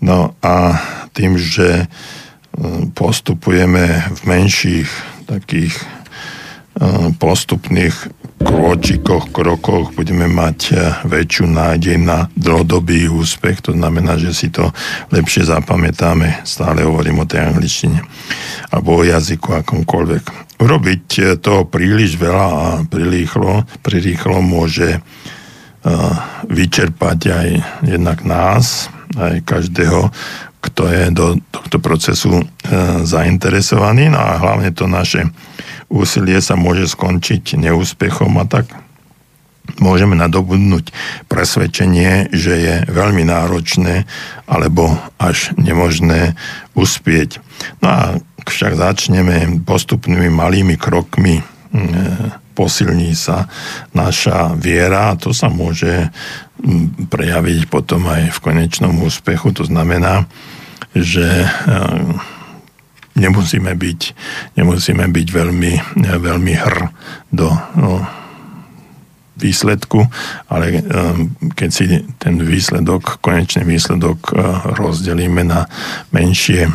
No 0.00 0.36
a 0.44 0.76
tým, 1.16 1.40
že 1.40 1.84
e, 1.84 1.86
postupujeme 2.92 4.12
v 4.12 4.20
menších 4.28 4.88
takých 5.24 5.72
postupných 7.16 7.96
krôčikoch, 8.36 9.32
krokoch 9.32 9.96
budeme 9.96 10.28
mať 10.28 10.58
eh, 10.72 10.76
väčšiu 11.08 11.44
nádej 11.48 11.96
na 11.96 12.28
dlhodobý 12.36 13.08
úspech. 13.08 13.64
To 13.64 13.72
znamená, 13.72 14.20
že 14.20 14.36
si 14.36 14.52
to 14.52 14.70
lepšie 15.08 15.48
zapamätáme. 15.48 16.44
Stále 16.44 16.84
hovorím 16.84 17.24
o 17.24 17.28
tej 17.28 17.52
angličtine 17.52 18.00
alebo 18.72 19.00
o 19.00 19.06
jazyku 19.06 19.62
akomkoľvek. 19.64 20.24
Urobiť 20.60 21.04
eh, 21.18 21.24
toho 21.40 21.64
príliš 21.64 22.20
veľa 22.20 22.48
a 22.48 22.66
prirýchlo, 22.84 23.64
prirýchlo 23.80 24.44
môže 24.44 25.00
eh, 25.00 25.02
vyčerpať 26.46 27.18
aj 27.32 27.48
jednak 27.88 28.20
nás, 28.28 28.92
aj 29.16 29.40
každého, 29.48 30.12
kto 30.60 30.82
je 30.90 31.04
do 31.14 31.26
tohto 31.54 31.78
procesu 31.78 32.42
zainteresovaný, 33.06 34.10
no 34.10 34.18
a 34.18 34.34
hlavne 34.34 34.74
to 34.74 34.90
naše 34.90 35.30
úsilie 35.88 36.38
sa 36.42 36.58
môže 36.58 36.90
skončiť 36.90 37.58
neúspechom 37.58 38.32
a 38.40 38.44
tak 38.46 38.66
môžeme 39.82 40.14
nadobudnúť 40.14 40.94
presvedčenie, 41.26 42.30
že 42.30 42.54
je 42.54 42.74
veľmi 42.86 43.26
náročné 43.26 44.06
alebo 44.46 44.94
až 45.18 45.50
nemožné 45.58 46.38
uspieť. 46.78 47.42
No 47.82 47.86
a 47.90 48.00
však 48.46 48.78
začneme 48.78 49.66
postupnými 49.66 50.30
malými 50.30 50.78
krokmi, 50.78 51.42
posilní 52.56 53.12
sa 53.12 53.50
naša 53.92 54.54
viera 54.54 55.12
a 55.12 55.18
to 55.18 55.34
sa 55.34 55.50
môže 55.50 56.08
prejaviť 57.10 57.68
potom 57.68 58.06
aj 58.06 58.32
v 58.32 58.38
konečnom 58.40 58.96
úspechu. 59.02 59.50
To 59.50 59.66
znamená, 59.66 60.24
že 60.94 61.26
nemusíme 63.16 63.72
byť, 63.72 64.00
nemusíme 64.60 65.04
byť 65.08 65.26
veľmi, 65.32 65.72
veľmi 66.20 66.54
hr 66.54 66.76
do 67.32 67.48
no, 67.76 68.04
výsledku, 69.36 70.00
ale 70.48 70.80
um, 70.80 71.32
keď 71.52 71.70
si 71.72 71.84
ten 72.16 72.40
výsledok, 72.40 73.20
konečný 73.20 73.68
výsledok 73.68 74.18
uh, 74.32 74.36
rozdelíme 74.76 75.44
na 75.44 75.68
menšie 76.12 76.72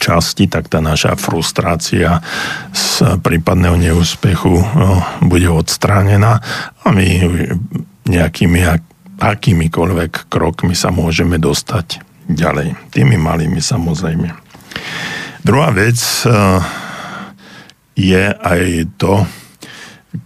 časti, 0.00 0.46
tak 0.46 0.70
tá 0.70 0.82
naša 0.82 1.14
frustrácia 1.14 2.22
z 2.72 3.18
prípadného 3.20 3.78
neúspechu 3.78 4.58
no, 4.58 5.02
bude 5.22 5.46
odstránená 5.50 6.42
a 6.82 6.88
my 6.90 7.06
nejakými 8.06 8.60
akýmikoľvek 9.20 10.32
krokmi 10.32 10.72
sa 10.72 10.88
môžeme 10.90 11.36
dostať 11.36 12.00
ďalej. 12.30 12.74
Tými 12.94 13.20
malými 13.20 13.60
samozrejme. 13.60 14.49
Druhá 15.40 15.72
vec 15.72 15.96
e, 15.96 16.30
je 17.96 18.24
aj 18.28 18.64
to, 19.00 19.24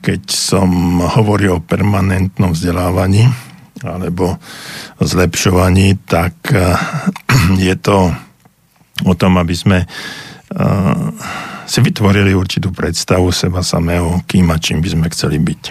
keď 0.03 0.21
som 0.29 1.01
hovoril 1.01 1.61
o 1.61 1.65
permanentnom 1.65 2.53
vzdelávaní 2.53 3.29
alebo 3.85 4.41
zlepšovaní, 4.99 6.03
tak 6.09 6.35
e, 6.51 6.75
je 7.69 7.75
to 7.79 8.11
o 9.03 9.15
tom, 9.19 9.43
aby 9.43 9.55
sme 9.59 9.83
uh, 9.83 11.11
si 11.67 11.83
vytvorili 11.83 12.31
určitú 12.31 12.71
predstavu 12.71 13.35
seba 13.35 13.59
samého, 13.67 14.23
kým 14.31 14.55
a 14.55 14.57
čím 14.63 14.79
by 14.79 14.89
sme 14.95 15.07
chceli 15.11 15.43
byť. 15.43 15.63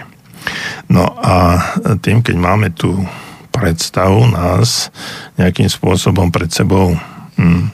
No 0.92 1.08
a 1.24 1.56
tým, 2.04 2.20
keď 2.20 2.36
máme 2.36 2.68
tú 2.76 3.00
predstavu 3.48 4.28
nás 4.28 4.92
nejakým 5.40 5.70
spôsobom 5.70 6.28
pred 6.28 6.52
sebou 6.52 6.92
hm, 7.40 7.72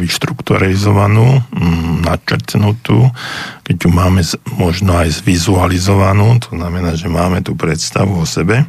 vyštrukturalizovanú, 0.00 1.44
hm, 1.52 2.04
načrtnutú, 2.04 3.12
keď 3.64 3.76
ju 3.76 3.90
máme 3.92 4.22
možno 4.56 4.96
aj 4.96 5.20
zvizualizovanú, 5.20 6.40
to 6.40 6.56
znamená, 6.56 6.96
že 6.96 7.12
máme 7.12 7.44
tú 7.44 7.52
predstavu 7.54 8.24
o 8.24 8.26
sebe, 8.26 8.64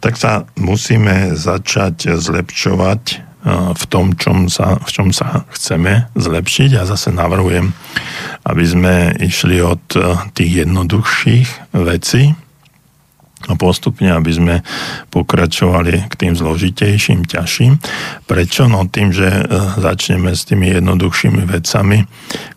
tak 0.00 0.16
sa 0.16 0.46
musíme 0.56 1.34
začať 1.34 2.16
zlepšovať 2.16 3.28
v 3.74 3.84
tom, 3.88 4.18
čom 4.18 4.50
sa, 4.50 4.76
v 4.82 4.90
čom 4.90 5.08
sa 5.14 5.46
chceme 5.54 6.10
zlepšiť. 6.18 6.74
Ja 6.74 6.84
zase 6.84 7.14
navrhujem, 7.14 7.70
aby 8.44 8.64
sme 8.66 9.14
išli 9.22 9.62
od 9.62 9.82
tých 10.34 10.66
jednoduchších 10.66 11.74
vecí 11.78 12.34
a 13.46 13.54
postupne, 13.54 14.10
aby 14.10 14.34
sme 14.34 14.54
pokračovali 15.14 16.10
k 16.10 16.14
tým 16.18 16.34
zložitejším, 16.34 17.22
ťažším. 17.22 17.78
Prečo? 18.26 18.66
No 18.66 18.90
tým, 18.90 19.14
že 19.14 19.30
e, 19.30 19.42
začneme 19.78 20.34
s 20.34 20.42
tými 20.42 20.74
jednoduchšími 20.74 21.46
vecami, 21.46 22.02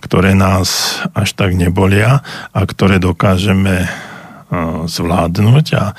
ktoré 0.02 0.34
nás 0.34 0.98
až 1.14 1.38
tak 1.38 1.54
nebolia 1.54 2.26
a 2.50 2.60
ktoré 2.66 2.98
dokážeme 2.98 3.86
e, 3.86 3.90
zvládnuť 4.90 5.66
a 5.78 5.84
e, 5.86 5.94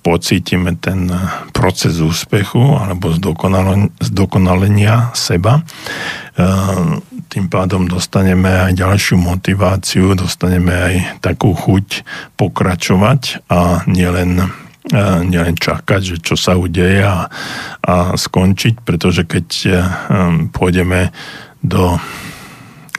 pocítime 0.00 0.74
ten 0.80 1.12
proces 1.52 2.00
úspechu 2.00 2.74
alebo 2.74 3.12
zdokonalenia 4.00 5.12
seba. 5.12 5.60
Tým 7.30 7.46
pádom 7.46 7.86
dostaneme 7.86 8.50
aj 8.50 8.74
ďalšiu 8.74 9.14
motiváciu, 9.14 10.18
dostaneme 10.18 10.74
aj 10.74 10.94
takú 11.22 11.54
chuť 11.54 12.02
pokračovať 12.34 13.46
a 13.46 13.86
nielen 13.86 14.42
e, 14.42 14.46
nielen 15.30 15.54
čakať, 15.54 16.00
že 16.02 16.16
čo 16.18 16.34
sa 16.34 16.58
udeje 16.58 17.06
a, 17.06 17.30
a 17.86 17.94
skončiť, 18.18 18.82
pretože 18.82 19.22
keď 19.30 19.46
e, 19.46 19.70
pôjdeme 20.50 21.14
do 21.62 22.02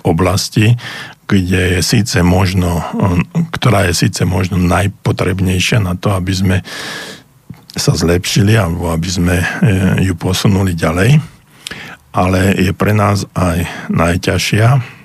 oblasti, 0.07 0.79
kde 1.27 1.75
je 1.75 1.81
síce 1.83 2.23
možno, 2.23 2.87
ktorá 3.51 3.91
je 3.91 4.07
síce 4.07 4.23
možno 4.23 4.55
najpotrebnejšia 4.59 5.83
na 5.83 5.99
to, 5.99 6.15
aby 6.15 6.31
sme 6.31 6.57
sa 7.75 7.95
zlepšili 7.95 8.55
alebo 8.55 8.95
aby 8.95 9.09
sme 9.11 9.35
e, 9.43 9.47
ju 10.07 10.15
posunuli 10.15 10.71
ďalej, 10.71 11.19
ale 12.11 12.55
je 12.59 12.71
pre 12.75 12.91
nás 12.91 13.27
aj 13.35 13.67
najťažšia. 13.91 14.99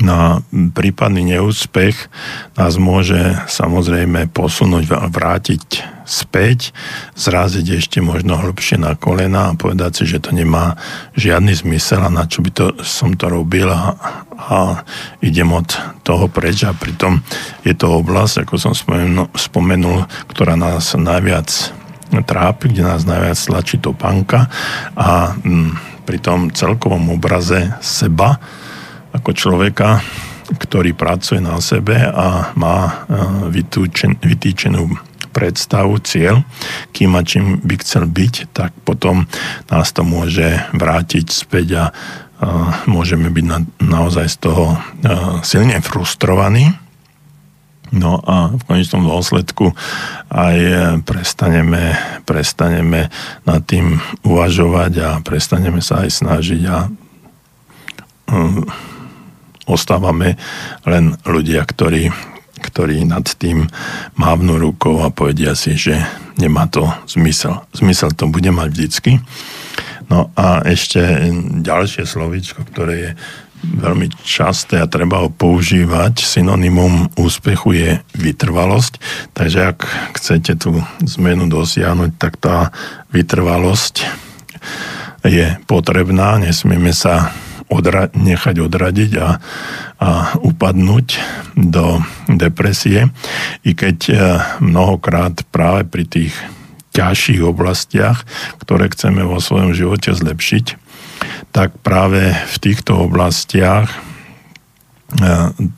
Na 0.00 0.40
prípadný 0.72 1.36
neúspech 1.36 2.08
nás 2.56 2.80
môže 2.80 3.36
samozrejme 3.44 4.32
posunúť, 4.32 4.88
vrátiť 4.88 5.84
späť, 6.08 6.72
zraziť 7.12 7.76
ešte 7.76 7.98
možno 8.00 8.40
hlbšie 8.40 8.80
na 8.80 8.96
kolena 8.96 9.52
a 9.52 9.58
povedať 9.58 10.02
si, 10.02 10.04
že 10.08 10.24
to 10.24 10.32
nemá 10.32 10.80
žiadny 11.12 11.52
zmysel 11.52 12.02
a 12.02 12.10
na 12.10 12.24
čo 12.24 12.40
by 12.40 12.50
to, 12.50 12.66
som 12.80 13.12
to 13.20 13.28
robil 13.28 13.68
a, 13.68 13.94
a 14.32 14.80
idem 15.20 15.52
od 15.52 15.68
toho 16.02 16.26
preč. 16.32 16.64
A 16.64 16.72
pritom 16.72 17.20
je 17.60 17.76
to 17.76 17.92
oblasť, 18.00 18.48
ako 18.48 18.54
som 18.56 18.72
spomenul, 18.72 19.28
spomenul 19.36 20.08
ktorá 20.32 20.56
nás 20.56 20.96
najviac 20.96 21.48
trápi, 22.20 22.72
kde 22.72 22.84
nás 22.84 23.04
najviac 23.04 23.38
tlačí 23.40 23.76
topánka 23.80 24.48
a 24.96 25.36
m, 25.44 25.72
pri 26.02 26.18
tom 26.18 26.50
celkovom 26.50 27.14
obraze 27.14 27.72
seba 27.80 28.38
ako 29.12 29.30
človeka, 29.36 30.00
ktorý 30.56 30.92
pracuje 30.96 31.40
na 31.40 31.60
sebe 31.60 31.96
a 31.96 32.52
má 32.56 32.78
e, 32.84 32.92
vytúčen, 33.52 34.18
vytýčenú 34.20 34.88
predstavu, 35.32 35.96
cieľ, 36.04 36.44
kým 36.92 37.16
a 37.16 37.24
čím 37.24 37.60
by 37.64 37.74
chcel 37.80 38.04
byť, 38.04 38.34
tak 38.52 38.76
potom 38.84 39.24
nás 39.72 39.88
to 39.96 40.04
môže 40.04 40.60
vrátiť 40.76 41.26
späť 41.32 41.66
a, 41.72 41.84
a 41.84 41.88
môžeme 42.84 43.32
byť 43.32 43.44
na, 43.48 43.64
naozaj 43.80 44.28
z 44.28 44.36
toho 44.44 44.76
a, 44.76 44.78
silne 45.40 45.80
frustrovaní. 45.80 46.81
No 47.92 48.24
a 48.24 48.48
v 48.56 48.62
konečnom 48.64 49.04
dôsledku 49.04 49.76
aj 50.32 50.56
prestaneme, 51.04 51.92
prestaneme 52.24 53.12
nad 53.44 53.60
tým 53.68 54.00
uvažovať 54.24 54.92
a 55.04 55.08
prestaneme 55.20 55.84
sa 55.84 56.08
aj 56.08 56.10
snažiť 56.24 56.62
a 56.72 56.88
ostávame 59.68 60.40
len 60.88 61.20
ľudia, 61.28 61.68
ktorí, 61.68 62.08
ktorí 62.64 63.04
nad 63.04 63.28
tým 63.28 63.68
mávnu 64.16 64.56
rukou 64.56 65.04
a 65.04 65.12
povedia 65.12 65.52
si, 65.52 65.76
že 65.76 66.00
nemá 66.40 66.66
to 66.72 66.88
zmysel. 67.04 67.60
Zmysel 67.76 68.16
to 68.16 68.24
bude 68.24 68.48
mať 68.48 68.68
vždycky. 68.72 69.12
No 70.08 70.32
a 70.36 70.64
ešte 70.64 71.00
ďalšie 71.60 72.04
slovíčko, 72.04 72.64
ktoré 72.68 72.94
je 72.96 73.10
veľmi 73.62 74.10
časté 74.26 74.82
a 74.82 74.90
treba 74.90 75.22
ho 75.22 75.30
používať. 75.30 76.22
Synonymum 76.22 77.14
úspechu 77.14 77.74
je 77.74 77.90
vytrvalosť. 78.18 78.98
Takže 79.32 79.58
ak 79.72 79.78
chcete 80.18 80.52
tú 80.58 80.82
zmenu 81.02 81.46
dosiahnuť, 81.46 82.10
tak 82.18 82.36
tá 82.42 82.74
vytrvalosť 83.14 84.04
je 85.22 85.54
potrebná. 85.70 86.42
Nesmieme 86.42 86.90
sa 86.90 87.30
odra- 87.70 88.10
nechať 88.12 88.56
odradiť 88.58 89.12
a, 89.22 89.28
a 90.02 90.10
upadnúť 90.42 91.06
do 91.54 92.02
depresie. 92.26 93.08
I 93.62 93.72
keď 93.72 93.98
e, 94.10 94.14
mnohokrát 94.60 95.46
práve 95.48 95.86
pri 95.86 96.04
tých 96.04 96.34
ťažších 96.92 97.40
oblastiach, 97.40 98.28
ktoré 98.60 98.92
chceme 98.92 99.24
vo 99.24 99.40
svojom 99.40 99.72
živote 99.72 100.12
zlepšiť, 100.12 100.81
tak 101.52 101.76
práve 101.84 102.32
v 102.32 102.56
týchto 102.58 102.96
oblastiach 103.04 103.92
e, 103.92 103.96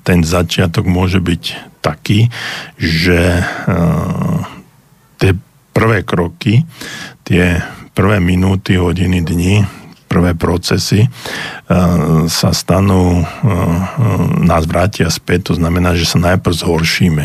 ten 0.07 0.23
začiatok 0.23 0.87
môže 0.87 1.19
byť 1.19 1.43
taký, 1.83 2.31
že 2.79 3.43
e, 3.43 3.45
tie 5.19 5.35
prvé 5.75 6.07
kroky, 6.07 6.63
tie 7.27 7.59
prvé 7.91 8.23
minúty, 8.23 8.79
hodiny, 8.79 9.27
dni 9.27 9.67
prvé 10.07 10.39
procesy 10.39 11.03
e, 11.03 11.09
sa 12.31 12.51
stanú, 12.55 13.27
nás 14.47 14.63
vrátia 14.71 15.11
späť, 15.11 15.51
to 15.51 15.55
znamená, 15.59 15.99
že 15.99 16.07
sa 16.07 16.23
najprv 16.23 16.55
zhoršíme. 16.55 17.25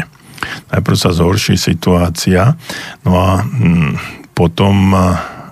Najprv 0.74 0.97
sa 0.97 1.14
zhorší 1.14 1.54
situácia, 1.54 2.58
no 3.06 3.14
a 3.14 3.45
mm, 3.45 3.93
potom 4.34 4.95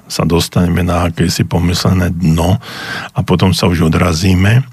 sa 0.08 0.24
dostaneme 0.24 0.84
na 0.84 1.12
akési 1.12 1.44
pomyslené 1.44 2.12
dno 2.12 2.60
a 3.14 3.20
potom 3.24 3.52
sa 3.52 3.68
už 3.68 3.92
odrazíme 3.92 4.64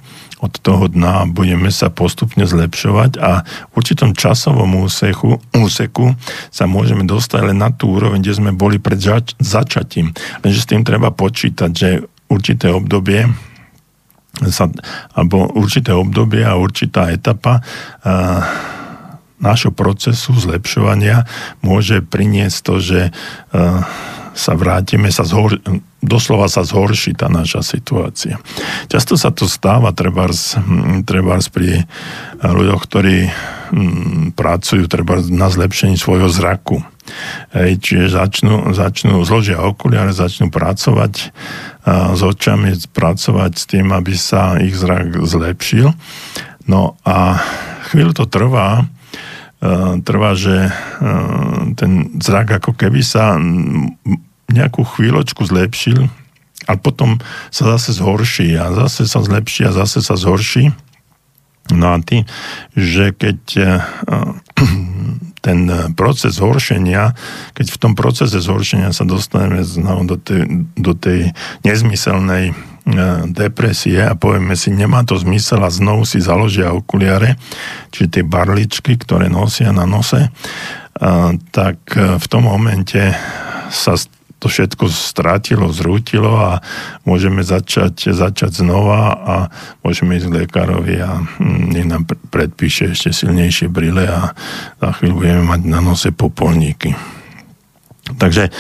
od 0.45 0.61
toho 0.61 0.93
dna 0.93 1.25
a 1.25 1.31
budeme 1.31 1.73
sa 1.73 1.89
postupne 1.89 2.45
zlepšovať 2.45 3.17
a 3.17 3.43
v 3.45 3.73
určitom 3.75 4.13
časovom 4.13 4.85
úseku, 4.85 5.41
úseku 5.57 6.13
sa 6.53 6.69
môžeme 6.69 7.09
dostať 7.09 7.41
len 7.55 7.59
na 7.65 7.73
tú 7.73 7.97
úroveň, 7.97 8.21
kde 8.21 8.37
sme 8.37 8.51
boli 8.53 8.77
pred 8.77 9.01
zač- 9.01 9.33
začatím. 9.41 10.13
Lenže 10.45 10.61
s 10.61 10.69
tým 10.69 10.85
treba 10.85 11.15
počítať, 11.15 11.71
že 11.73 11.89
určité 12.29 12.69
obdobie 12.69 13.25
sa, 14.51 14.67
alebo 15.15 15.49
určité 15.55 15.95
obdobie 15.95 16.43
a 16.43 16.59
určitá 16.59 17.15
etapa 17.15 17.63
uh, 17.63 18.43
nášho 19.39 19.71
procesu 19.71 20.35
zlepšovania 20.35 21.25
môže 21.63 22.03
priniesť 22.03 22.59
to, 22.67 22.75
že 22.83 23.01
uh, 23.11 23.87
sa 24.35 24.59
vrátime, 24.59 25.09
sa 25.15 25.23
zhor, 25.23 25.63
doslova 26.03 26.51
sa 26.51 26.67
zhorší 26.67 27.15
tá 27.15 27.31
naša 27.31 27.63
situácia. 27.63 28.43
Často 28.91 29.15
sa 29.15 29.31
to 29.31 29.47
stáva 29.47 29.95
trebárs, 29.95 30.59
trebárs 31.07 31.49
pri 31.49 31.87
ľuďoch, 32.43 32.83
ktorí 32.85 33.17
m, 33.25 34.35
pracujú 34.35 34.91
trebárs 34.91 35.31
na 35.31 35.47
zlepšení 35.47 35.95
svojho 35.95 36.27
zraku 36.29 36.83
Hej, 37.53 37.85
čiže 37.85 38.17
začnú, 38.17 38.73
začnú 38.73 39.21
zložia 39.29 39.61
okuliare, 39.61 40.17
začnú 40.17 40.49
pracovať 40.49 41.15
a, 41.85 42.17
s 42.17 42.21
očami, 42.25 42.73
pracovať 42.97 43.53
s 43.53 43.65
tým, 43.69 43.93
aby 43.93 44.17
sa 44.17 44.57
ich 44.57 44.73
zrak 44.73 45.21
zlepšil. 45.21 45.93
No 46.65 46.97
a 47.05 47.37
chvíľu 47.93 48.17
to 48.17 48.25
trvá, 48.25 48.89
trvá, 50.05 50.37
že 50.37 50.69
ten 51.81 52.21
zrak 52.21 52.61
ako 52.61 52.77
keby 52.77 53.01
sa 53.01 53.41
nejakú 54.53 54.85
chvíľočku 54.85 55.41
zlepšil 55.41 56.07
a 56.69 56.73
potom 56.77 57.17
sa 57.49 57.77
zase 57.77 57.97
zhorší 57.97 58.61
a 58.61 58.71
zase 58.77 59.09
sa 59.09 59.25
zlepší 59.25 59.69
a 59.69 59.73
zase 59.73 60.05
sa 60.05 60.21
zhorší. 60.21 60.73
No 61.73 61.97
a 61.97 61.99
ty, 62.05 62.29
že 62.77 63.17
keď 63.17 63.41
ten 65.45 65.69
proces 65.93 66.41
zhoršenia, 66.41 67.13
keď 67.53 67.67
v 67.69 67.81
tom 67.81 67.93
procese 67.93 68.41
zhoršenia 68.41 68.97
sa 68.97 69.05
dostaneme 69.05 69.61
do 70.09 70.17
tej, 70.17 70.49
do 70.73 70.97
tej 70.97 71.37
nezmyselnej 71.69 72.57
depresie 73.33 74.01
a 74.05 74.17
povieme 74.17 74.57
si, 74.57 74.73
nemá 74.73 75.05
to 75.05 75.17
zmysel 75.17 75.61
a 75.65 75.73
znovu 75.73 76.09
si 76.09 76.21
založia 76.21 76.73
okuliare, 76.73 77.37
čiže 77.93 78.21
tie 78.21 78.25
barličky, 78.25 78.97
ktoré 79.01 79.29
nosia 79.33 79.73
na 79.73 79.89
nose, 79.89 80.29
tak 81.53 81.79
v 81.97 82.27
tom 82.29 82.49
momente 82.49 83.13
sa 83.73 83.97
to 84.39 84.53
všetko 84.53 84.93
strátilo, 84.93 85.73
zrútilo 85.73 86.37
a 86.37 86.61
môžeme 87.09 87.41
začať, 87.41 88.13
začať 88.13 88.61
znova 88.61 89.17
a 89.17 89.35
môžeme 89.81 90.21
ísť 90.21 90.29
k 90.29 90.37
lekárovi 90.45 90.97
a 91.01 91.23
hm, 91.23 91.73
nech 91.73 91.89
nám 91.89 92.05
predpíše 92.29 92.93
ešte 92.93 93.15
silnejšie 93.25 93.73
brille 93.73 94.05
a 94.05 94.37
za 94.83 94.91
chvíľu 95.01 95.25
budeme 95.25 95.43
mať 95.49 95.61
na 95.65 95.81
nose 95.81 96.13
popolníky. 96.13 96.93
Takže 98.05 98.53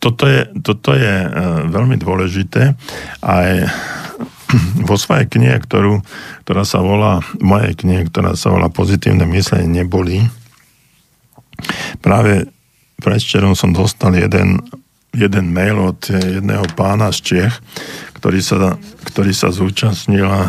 toto 0.00 0.24
je, 0.24 0.48
toto 0.64 0.96
je 0.96 1.14
e, 1.24 1.28
veľmi 1.68 2.00
dôležité 2.00 2.72
aj 3.20 3.48
vo 4.88 4.96
svojej 4.96 5.26
knihe, 5.28 5.58
ktorú, 5.58 6.00
ktorá 6.46 6.62
sa 6.64 6.80
volá, 6.80 7.20
mojej 7.42 7.76
knihe, 7.76 8.08
ktorá 8.08 8.38
sa 8.38 8.54
volá 8.54 8.72
Pozitívne 8.72 9.26
myslenie 9.28 9.84
neboli, 9.84 10.24
práve 12.00 12.48
predvčerom 13.00 13.56
som 13.56 13.72
dostal 13.72 14.14
jeden 14.16 14.60
jeden 15.16 15.50
mail 15.50 15.96
od 15.96 16.00
jedného 16.12 16.68
pána 16.76 17.08
z 17.08 17.18
Čech, 17.24 17.54
ktorý 18.20 18.40
sa, 18.44 18.76
ktorý 19.08 19.32
sa 19.32 19.48
zúčastnil 19.48 20.28
uh, 20.28 20.46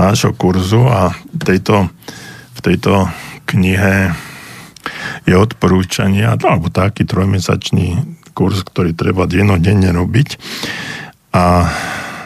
nášho 0.00 0.32
kurzu 0.32 0.88
a 0.88 1.12
tejto, 1.36 1.92
v 2.56 2.60
tejto 2.64 3.12
knihe 3.44 4.16
je 5.28 5.34
odporúčania, 5.36 6.34
alebo 6.34 6.72
taký 6.72 7.04
trojmesačný 7.04 8.00
kurz, 8.32 8.64
ktorý 8.64 8.96
treba 8.96 9.28
dennodenne 9.28 9.92
robiť. 9.92 10.40
A 11.36 11.68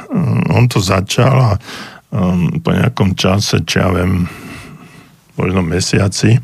um, 0.09 0.41
on 0.55 0.65
to 0.71 0.79
začal 0.79 1.35
a 1.43 1.53
po 2.63 2.71
nejakom 2.73 3.13
čase, 3.19 3.61
čo 3.67 3.77
ja 3.83 3.89
viem, 3.93 4.25
možno 5.37 5.61
mesiaci, 5.61 6.41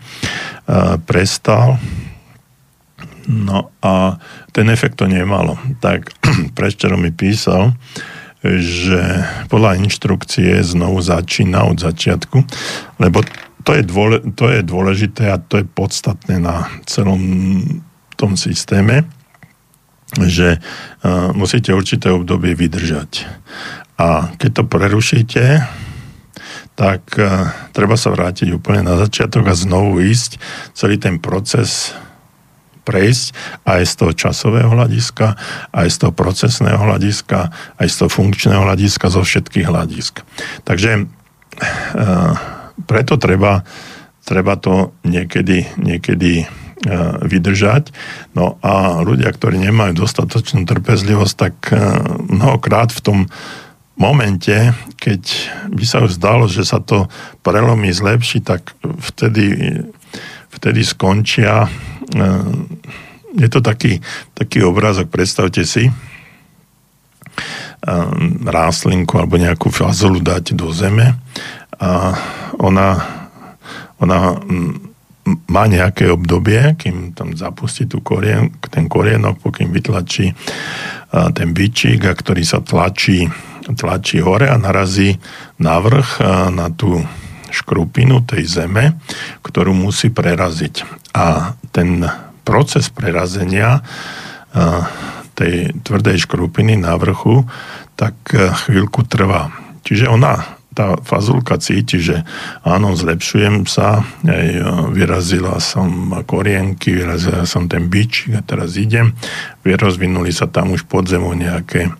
prestal 1.08 1.80
No 3.28 3.70
a 3.82 4.18
ten 4.50 4.70
efekt 4.70 4.98
to 4.98 5.06
nemalo. 5.06 5.58
Tak 5.78 6.14
prečero 6.58 6.98
mi 6.98 7.14
písal, 7.14 7.74
že 8.42 9.22
podľa 9.46 9.78
inštrukcie 9.86 10.58
znovu 10.66 10.98
začína 10.98 11.62
od 11.70 11.78
začiatku, 11.78 12.42
lebo 12.98 13.22
to 13.62 13.78
je, 13.78 13.82
dôle, 13.86 14.18
to 14.34 14.50
je 14.50 14.60
dôležité 14.66 15.30
a 15.30 15.38
to 15.38 15.62
je 15.62 15.66
podstatné 15.66 16.42
na 16.42 16.66
celom 16.82 17.22
tom 18.18 18.34
systéme, 18.34 19.06
že 20.18 20.58
uh, 20.58 21.30
musíte 21.30 21.70
určité 21.70 22.10
obdobie 22.10 22.58
vydržať. 22.58 23.26
A 24.02 24.34
keď 24.34 24.50
to 24.50 24.62
prerušíte, 24.66 25.42
tak 26.74 27.02
uh, 27.14 27.54
treba 27.70 27.94
sa 27.94 28.10
vrátiť 28.10 28.50
úplne 28.50 28.82
na 28.82 28.98
začiatok 28.98 29.46
a 29.46 29.54
znovu 29.54 30.02
ísť 30.02 30.42
celý 30.74 30.98
ten 30.98 31.22
proces 31.22 31.94
prejsť 32.82 33.24
aj 33.66 33.82
z 33.86 33.92
toho 33.98 34.12
časového 34.12 34.70
hľadiska, 34.70 35.38
aj 35.70 35.88
z 35.88 35.96
toho 36.02 36.12
procesného 36.12 36.78
hľadiska, 36.78 37.50
aj 37.78 37.86
z 37.86 37.94
toho 38.02 38.10
funkčného 38.10 38.62
hľadiska, 38.62 39.12
zo 39.12 39.22
všetkých 39.22 39.66
hľadisk. 39.66 40.22
Takže 40.66 40.90
e, 40.98 41.02
preto 42.86 43.14
treba, 43.16 43.62
treba 44.26 44.54
to 44.58 44.94
niekedy, 45.06 45.66
niekedy 45.78 46.42
e, 46.42 46.46
vydržať. 47.22 47.94
No 48.34 48.58
a 48.60 49.02
ľudia, 49.02 49.30
ktorí 49.30 49.58
nemajú 49.62 50.02
dostatočnú 50.02 50.66
trpezlivosť, 50.66 51.34
tak 51.34 51.54
e, 51.70 51.76
mnohokrát 52.30 52.90
v 52.90 53.00
tom 53.00 53.18
momente, 53.96 54.72
keď 54.98 55.22
by 55.70 55.84
sa 55.84 56.02
už 56.02 56.18
zdalo, 56.18 56.48
že 56.48 56.64
sa 56.64 56.80
to 56.80 57.06
prelomí, 57.44 57.92
zlepší, 57.92 58.42
tak 58.42 58.72
vtedy, 58.82 59.78
vtedy 60.52 60.84
skončia 60.84 61.68
Ehm, 62.14 62.68
je 63.32 63.48
to 63.48 63.64
taký, 63.64 64.00
taký 64.36 64.60
obrázok, 64.60 65.08
predstavte 65.08 65.64
si, 65.64 65.88
ehm, 67.88 68.44
ráslinku 68.44 69.16
alebo 69.16 69.40
nejakú 69.40 69.72
fazolu 69.72 70.20
dáte 70.20 70.52
do 70.52 70.68
zeme 70.76 71.16
a 71.80 72.12
ona, 72.60 73.00
ona 73.96 74.36
má 75.48 75.64
nejaké 75.70 76.10
obdobie, 76.12 76.76
kým 76.76 77.16
tam 77.16 77.32
zapustí 77.32 77.88
tú 77.88 78.04
korien, 78.04 78.52
ten 78.68 78.90
korienok, 78.90 79.40
pokým 79.40 79.72
vytlačí 79.72 80.34
ten 81.12 81.52
byčík, 81.52 82.08
a 82.08 82.16
ktorý 82.16 82.40
sa 82.40 82.64
tlačí, 82.64 83.28
tlačí 83.76 84.18
hore 84.24 84.48
a 84.48 84.56
narazí 84.56 85.20
na 85.60 85.76
vrch 85.76 86.24
na 86.50 86.72
tú 86.72 87.04
škrupinu 87.52 88.24
tej 88.24 88.48
zeme, 88.48 88.96
ktorú 89.44 89.76
musí 89.76 90.08
preraziť. 90.08 90.82
A 91.12 91.54
ten 91.70 92.02
proces 92.42 92.88
prerazenia 92.88 93.84
tej 95.32 95.72
tvrdej 95.84 96.24
škrupiny 96.28 96.76
na 96.76 96.96
vrchu, 96.96 97.44
tak 97.96 98.16
chvíľku 98.34 99.04
trvá. 99.06 99.52
Čiže 99.84 100.08
ona, 100.08 100.58
tá 100.72 100.96
fazulka 101.04 101.60
cíti, 101.60 102.00
že 102.00 102.24
áno, 102.64 102.96
zlepšujem 102.96 103.68
sa, 103.68 104.08
aj 104.24 104.48
vyrazila 104.96 105.60
som 105.60 106.12
korienky, 106.24 106.96
vyrazila 106.96 107.44
som 107.44 107.68
ten 107.68 107.92
bič 107.92 108.32
a 108.32 108.40
teraz 108.40 108.80
idem. 108.80 109.12
Rozvinuli 109.64 110.32
sa 110.32 110.48
tam 110.48 110.72
už 110.72 110.88
pod 110.88 111.12
zemou 111.12 111.36
nejaké, 111.36 111.92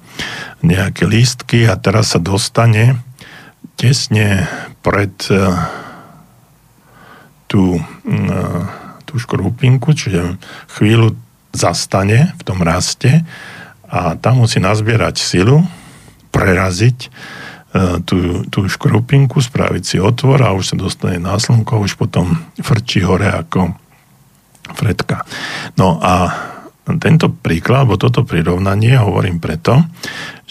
nejaké 0.65 1.05
lístky 1.05 1.69
a 1.69 1.77
teraz 1.77 2.17
sa 2.17 2.21
dostane 2.21 2.97
tesne 3.77 4.47
pred 4.83 5.13
tú 7.47 7.79
tú 9.13 9.21
škrupinku, 9.21 9.93
čiže 9.93 10.41
chvíľu 10.81 11.13
zastane 11.53 12.33
v 12.41 12.43
tom 12.49 12.65
raste 12.65 13.21
a 13.85 14.17
tam 14.17 14.41
musí 14.41 14.57
nazbierať 14.57 15.21
silu, 15.21 15.61
preraziť 16.33 16.99
e, 17.05 17.09
tú, 18.09 18.49
tú 18.49 18.65
škrupinku, 18.65 19.37
spraviť 19.37 19.85
si 19.85 19.97
otvor 20.01 20.41
a 20.41 20.57
už 20.57 20.73
sa 20.73 20.77
dostane 20.81 21.21
na 21.21 21.37
slnko, 21.37 21.85
už 21.85 22.01
potom 22.01 22.41
frčí 22.57 23.05
hore 23.05 23.29
ako 23.29 23.77
fredka. 24.73 25.29
No 25.77 26.01
a 26.01 26.33
tento 26.97 27.29
príklad, 27.29 27.85
alebo 27.85 28.01
toto 28.01 28.25
prirovnanie 28.25 28.97
hovorím 28.97 29.45
preto, 29.45 29.85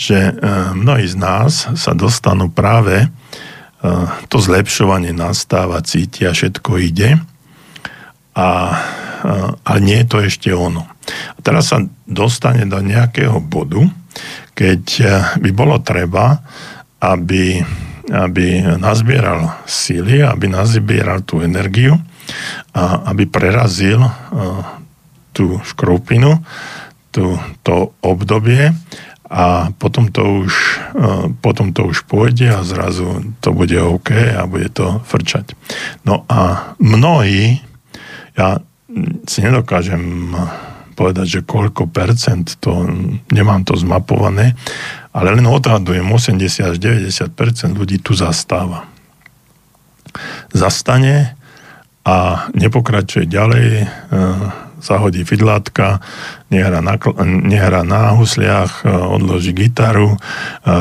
že 0.01 0.17
e, 0.17 0.31
mnohí 0.73 1.05
z 1.05 1.13
nás 1.13 1.69
sa 1.77 1.93
dostanú 1.93 2.49
práve 2.49 3.05
e, 3.05 3.07
to 4.33 4.41
zlepšovanie 4.41 5.13
nastáva, 5.13 5.85
cítia, 5.85 6.33
všetko 6.33 6.81
ide 6.81 7.21
a, 8.33 8.49
ale 9.61 9.79
nie 9.85 10.01
je 10.01 10.07
to 10.09 10.17
ešte 10.25 10.49
ono. 10.49 10.89
A 11.37 11.39
teraz 11.45 11.69
sa 11.69 11.85
dostane 12.09 12.65
do 12.65 12.81
nejakého 12.81 13.37
bodu, 13.37 13.85
keď 14.57 14.83
e, 14.97 15.05
by 15.37 15.49
bolo 15.53 15.77
treba, 15.85 16.41
aby, 16.97 17.61
aby 18.09 18.45
nazbieral 18.81 19.61
síly, 19.69 20.25
aby 20.25 20.49
nazbieral 20.49 21.21
tú 21.21 21.45
energiu 21.45 22.01
a 22.73 23.13
aby 23.13 23.29
prerazil 23.29 24.01
e, 24.01 24.11
tú 25.31 25.61
škrupinu, 25.61 26.41
tú, 27.11 27.35
to 27.61 27.91
obdobie 28.01 28.71
a 29.31 29.71
potom 29.79 30.11
to, 30.11 30.43
už, 30.43 30.53
e, 30.91 31.31
potom 31.39 31.71
to 31.71 31.87
už 31.87 32.03
pôjde 32.03 32.51
a 32.51 32.67
zrazu 32.67 33.31
to 33.39 33.55
bude 33.55 33.79
OK 33.79 34.11
a 34.11 34.43
bude 34.43 34.67
to 34.75 34.99
frčať. 35.07 35.55
No 36.03 36.27
a 36.27 36.75
mnohí 36.83 37.63
ja 38.35 38.59
si 39.23 39.39
nedokážem 39.39 40.35
povedať, 40.99 41.39
že 41.39 41.47
koľko 41.47 41.87
percent, 41.87 42.59
to 42.59 42.83
nemám 43.31 43.63
to 43.63 43.79
zmapované, 43.79 44.53
ale 45.15 45.31
len 45.31 45.47
odhadujem, 45.47 46.03
80 46.03 46.75
až 46.75 46.77
90% 46.77 47.71
ľudí 47.79 48.03
tu 48.03 48.11
zastáva. 48.11 48.85
Zastane 50.51 51.39
a 52.03 52.47
nepokračuje 52.51 53.31
ďalej, 53.31 53.87
zahodí 54.81 55.23
fidlátka, 55.23 56.01
nehrá 56.49 56.81
na, 56.81 56.97
nehrá 57.25 57.85
na 57.85 58.17
husliach, 58.17 58.83
odloží 58.85 59.53
gitaru, 59.53 60.17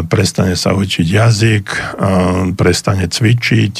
prestane 0.08 0.56
sa 0.56 0.74
učiť 0.74 1.06
jazyk, 1.06 1.66
prestane 2.56 3.06
cvičiť, 3.06 3.74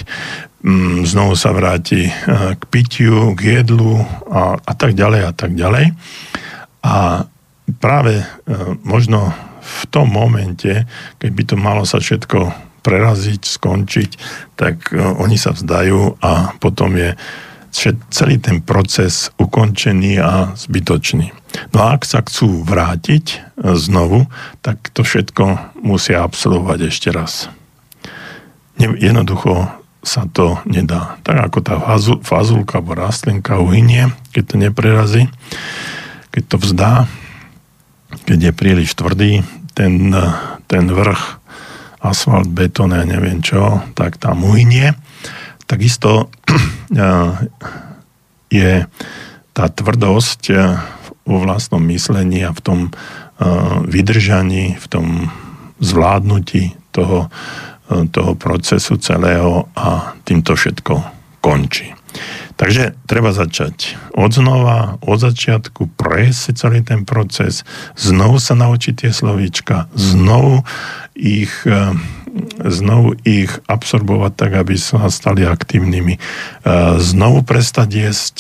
mm, 0.62 1.08
znovu 1.08 1.34
sa 1.34 1.50
vráti 1.56 2.12
k 2.56 2.62
pitiu, 2.70 3.34
k 3.34 3.60
jedlu 3.60 4.04
a, 4.30 4.60
a 4.60 4.72
tak 4.76 4.94
ďalej 4.94 5.20
a 5.26 5.32
tak 5.32 5.56
ďalej. 5.56 5.96
A 6.84 7.24
práve 7.80 8.24
možno 8.84 9.32
v 9.60 9.82
tom 9.92 10.10
momente, 10.10 10.88
keď 11.20 11.30
by 11.30 11.42
to 11.46 11.56
malo 11.56 11.82
sa 11.84 12.00
všetko 12.02 12.70
preraziť, 12.80 13.40
skončiť, 13.44 14.10
tak 14.56 14.92
oni 14.96 15.36
sa 15.36 15.52
vzdajú 15.52 16.16
a 16.24 16.56
potom 16.56 16.96
je 16.96 17.12
celý 18.10 18.36
ten 18.42 18.60
proces 18.60 19.30
ukončený 19.38 20.18
a 20.20 20.52
zbytočný. 20.58 21.32
No 21.74 21.78
a 21.86 21.98
ak 21.98 22.06
sa 22.06 22.22
chcú 22.22 22.62
vrátiť 22.62 23.26
e, 23.30 23.38
znovu, 23.74 24.30
tak 24.62 24.90
to 24.94 25.02
všetko 25.02 25.74
musia 25.82 26.22
absolvovať 26.22 26.78
ešte 26.90 27.08
raz. 27.10 27.50
Jednoducho 28.80 29.68
sa 30.00 30.24
to 30.30 30.62
nedá. 30.64 31.20
Tak 31.26 31.36
ako 31.50 31.58
tá 31.60 31.76
fazulka 32.24 32.80
alebo 32.80 32.96
rastlinka 32.96 33.60
uhynie, 33.60 34.08
keď 34.32 34.42
to 34.46 34.54
neprerazí, 34.56 35.22
keď 36.32 36.42
to 36.48 36.56
vzdá, 36.56 36.94
keď 38.24 38.50
je 38.50 38.52
príliš 38.54 38.94
tvrdý, 38.94 39.42
ten, 39.74 40.10
e, 40.14 40.26
ten 40.70 40.86
vrch 40.90 41.42
asfalt, 42.00 42.48
betón, 42.48 42.96
ja 42.96 43.04
neviem 43.04 43.44
čo, 43.44 43.84
tak 43.92 44.16
tam 44.16 44.46
uhynie 44.46 44.96
Takisto 45.70 46.34
je 48.50 48.72
tá 49.54 49.64
tvrdosť 49.70 50.42
vo 51.24 51.38
vlastnom 51.38 51.82
myslení 51.90 52.42
a 52.42 52.50
v 52.50 52.60
tom 52.60 52.80
vydržaní, 53.86 54.76
v 54.76 54.86
tom 54.90 55.06
zvládnutí 55.80 56.76
toho, 56.90 57.30
toho 58.12 58.32
procesu 58.36 59.00
celého 59.00 59.70
a 59.78 60.12
týmto 60.26 60.58
všetko 60.58 60.94
končí. 61.40 61.94
Takže 62.60 62.92
treba 63.08 63.32
začať 63.32 63.96
od 64.12 64.36
znova, 64.36 65.00
od 65.00 65.16
začiatku, 65.16 65.96
prejsť 65.96 66.36
si 66.36 66.52
celý 66.52 66.84
ten 66.84 67.08
proces, 67.08 67.64
znovu 67.96 68.36
sa 68.36 68.52
naučiť 68.52 69.06
tie 69.06 69.10
slovíčka, 69.14 69.88
znovu 69.96 70.60
ich 71.16 71.64
znovu 72.66 73.18
ich 73.26 73.50
absorbovať 73.66 74.32
tak, 74.36 74.52
aby 74.58 74.74
sa 74.78 75.10
stali 75.10 75.42
aktívnymi. 75.42 76.14
E, 76.16 76.20
znovu 77.02 77.42
prestať 77.42 77.88
jesť 77.90 78.36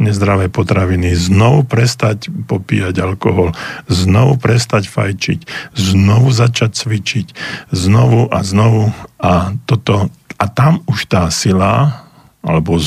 nezdravé 0.00 0.48
potraviny, 0.48 1.14
znovu 1.14 1.62
prestať 1.68 2.32
popíjať 2.48 2.96
alkohol, 3.04 3.54
znovu 3.86 4.40
prestať 4.40 4.88
fajčiť, 4.88 5.72
znovu 5.76 6.32
začať 6.32 6.70
cvičiť, 6.74 7.26
znovu 7.70 8.26
a 8.32 8.38
znovu 8.42 8.90
a 9.20 9.54
toto. 9.68 10.08
A 10.40 10.44
tam 10.48 10.80
už 10.88 11.04
tá 11.04 11.28
sila 11.28 12.06
alebo 12.40 12.80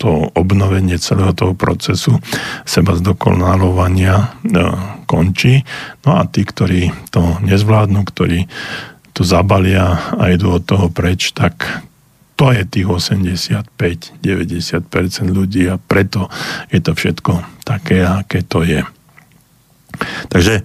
to 0.00 0.32
obnovenie 0.32 0.96
celého 0.96 1.36
toho 1.36 1.52
procesu 1.52 2.16
seba 2.64 2.96
zdokonalovania 2.96 4.16
e, 4.16 4.26
končí. 5.04 5.68
No 6.08 6.16
a 6.16 6.24
tí, 6.24 6.48
ktorí 6.48 7.12
to 7.12 7.36
nezvládnu, 7.44 8.00
ktorí 8.08 8.48
to 9.16 9.24
zabalia 9.24 10.12
a 10.20 10.28
idú 10.28 10.52
od 10.60 10.68
toho 10.68 10.92
preč, 10.92 11.32
tak 11.32 11.64
to 12.36 12.52
je 12.52 12.68
tých 12.68 12.84
85-90% 12.84 14.20
ľudí 15.32 15.64
a 15.72 15.80
preto 15.80 16.28
je 16.68 16.84
to 16.84 16.92
všetko 16.92 17.64
také, 17.64 18.04
aké 18.04 18.44
to 18.44 18.60
je. 18.60 18.84
Takže 20.28 20.60
e, 20.60 20.62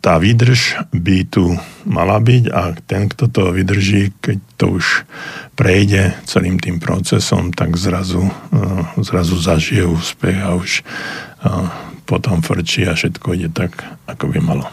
tá 0.00 0.14
výdrž 0.16 0.88
by 0.96 1.28
tu 1.28 1.60
mala 1.84 2.16
byť 2.16 2.44
a 2.48 2.72
ten, 2.88 3.12
kto 3.12 3.28
to 3.28 3.52
vydrží, 3.52 4.16
keď 4.24 4.38
to 4.56 4.80
už 4.80 5.04
prejde 5.52 6.16
celým 6.24 6.56
tým 6.56 6.80
procesom, 6.80 7.52
tak 7.52 7.76
zrazu, 7.76 8.24
e, 8.24 8.32
zrazu 9.04 9.36
zažije 9.36 9.84
úspech 9.84 10.40
a 10.40 10.56
už 10.56 10.80
e, 10.80 10.82
potom 12.08 12.40
frčí 12.40 12.88
a 12.88 12.96
všetko 12.96 13.36
ide 13.36 13.52
tak, 13.52 13.76
ako 14.08 14.32
by 14.32 14.38
malo. 14.40 14.64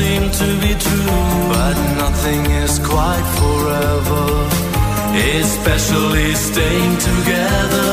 seem 0.00 0.24
to 0.42 0.48
be 0.64 0.72
true, 0.86 1.28
but 1.52 1.76
nothing 2.02 2.42
is 2.64 2.74
quite 2.92 3.26
forever. 3.40 4.24
Especially 5.42 6.28
staying 6.48 6.94
together. 7.10 7.90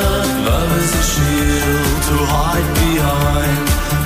Love 0.49 0.71
is 0.83 0.91
a 1.01 1.05
shield 1.11 1.97
to 2.09 2.15
hide 2.33 2.69
behind. 2.83 3.65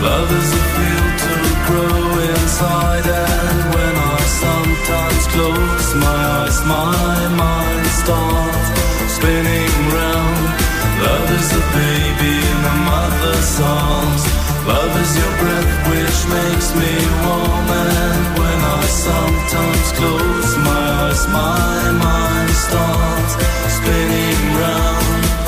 Love 0.09 0.29
is 0.41 0.49
a 0.61 0.63
field 0.73 1.15
to 1.25 1.35
grow 1.67 2.01
inside. 2.31 3.07
And 3.29 3.59
when 3.75 3.95
I 4.15 4.19
sometimes 4.45 5.23
close 5.33 5.89
my 6.05 6.21
eyes, 6.39 6.57
my 6.77 7.17
mind 7.43 7.85
starts 8.01 8.67
spinning 9.15 9.75
round. 9.97 10.43
Love 11.05 11.29
is 11.39 11.49
a 11.61 11.63
baby 11.77 12.33
in 12.51 12.59
a 12.73 12.75
mother's 12.89 13.53
arms. 13.61 14.40
Love 14.71 14.95
is 15.03 15.13
your 15.17 15.33
breath 15.41 15.71
which 15.91 16.19
makes 16.37 16.69
me 16.79 16.93
warm 17.23 17.67
And 17.83 18.23
when 18.39 18.59
I 18.79 18.83
sometimes 19.07 19.87
close 19.99 20.51
my 20.69 20.85
eyes 21.03 21.23
My 21.27 21.91
mind 22.05 22.51
starts 22.65 23.33
spinning 23.75 24.43
round. 24.61 25.40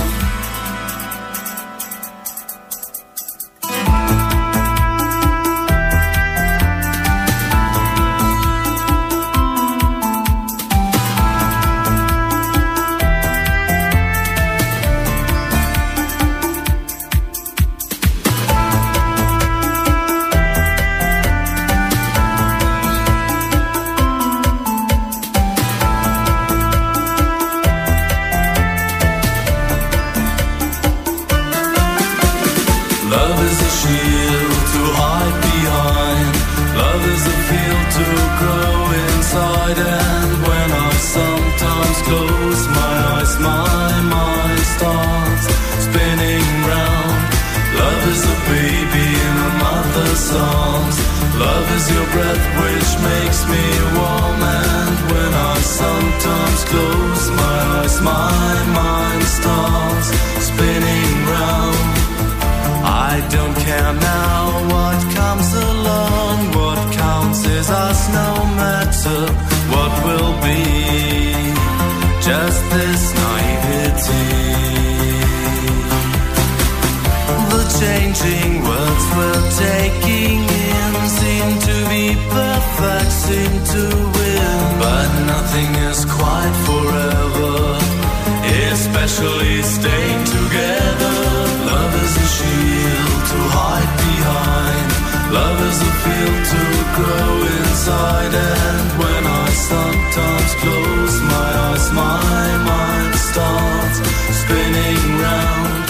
Love 95.33 95.59
is 95.65 95.79
a 95.81 95.93
field 96.05 96.41
to 96.53 96.63
grow 96.93 97.31
inside. 97.57 98.33
And 98.37 98.87
when 99.01 99.23
I 99.25 99.47
sometimes 99.49 100.51
close 100.61 101.15
my 101.25 101.49
eyes, 101.67 101.85
my 101.91 102.45
mind 102.69 103.13
starts 103.17 103.97
spinning 104.29 105.03
round. 105.17 105.83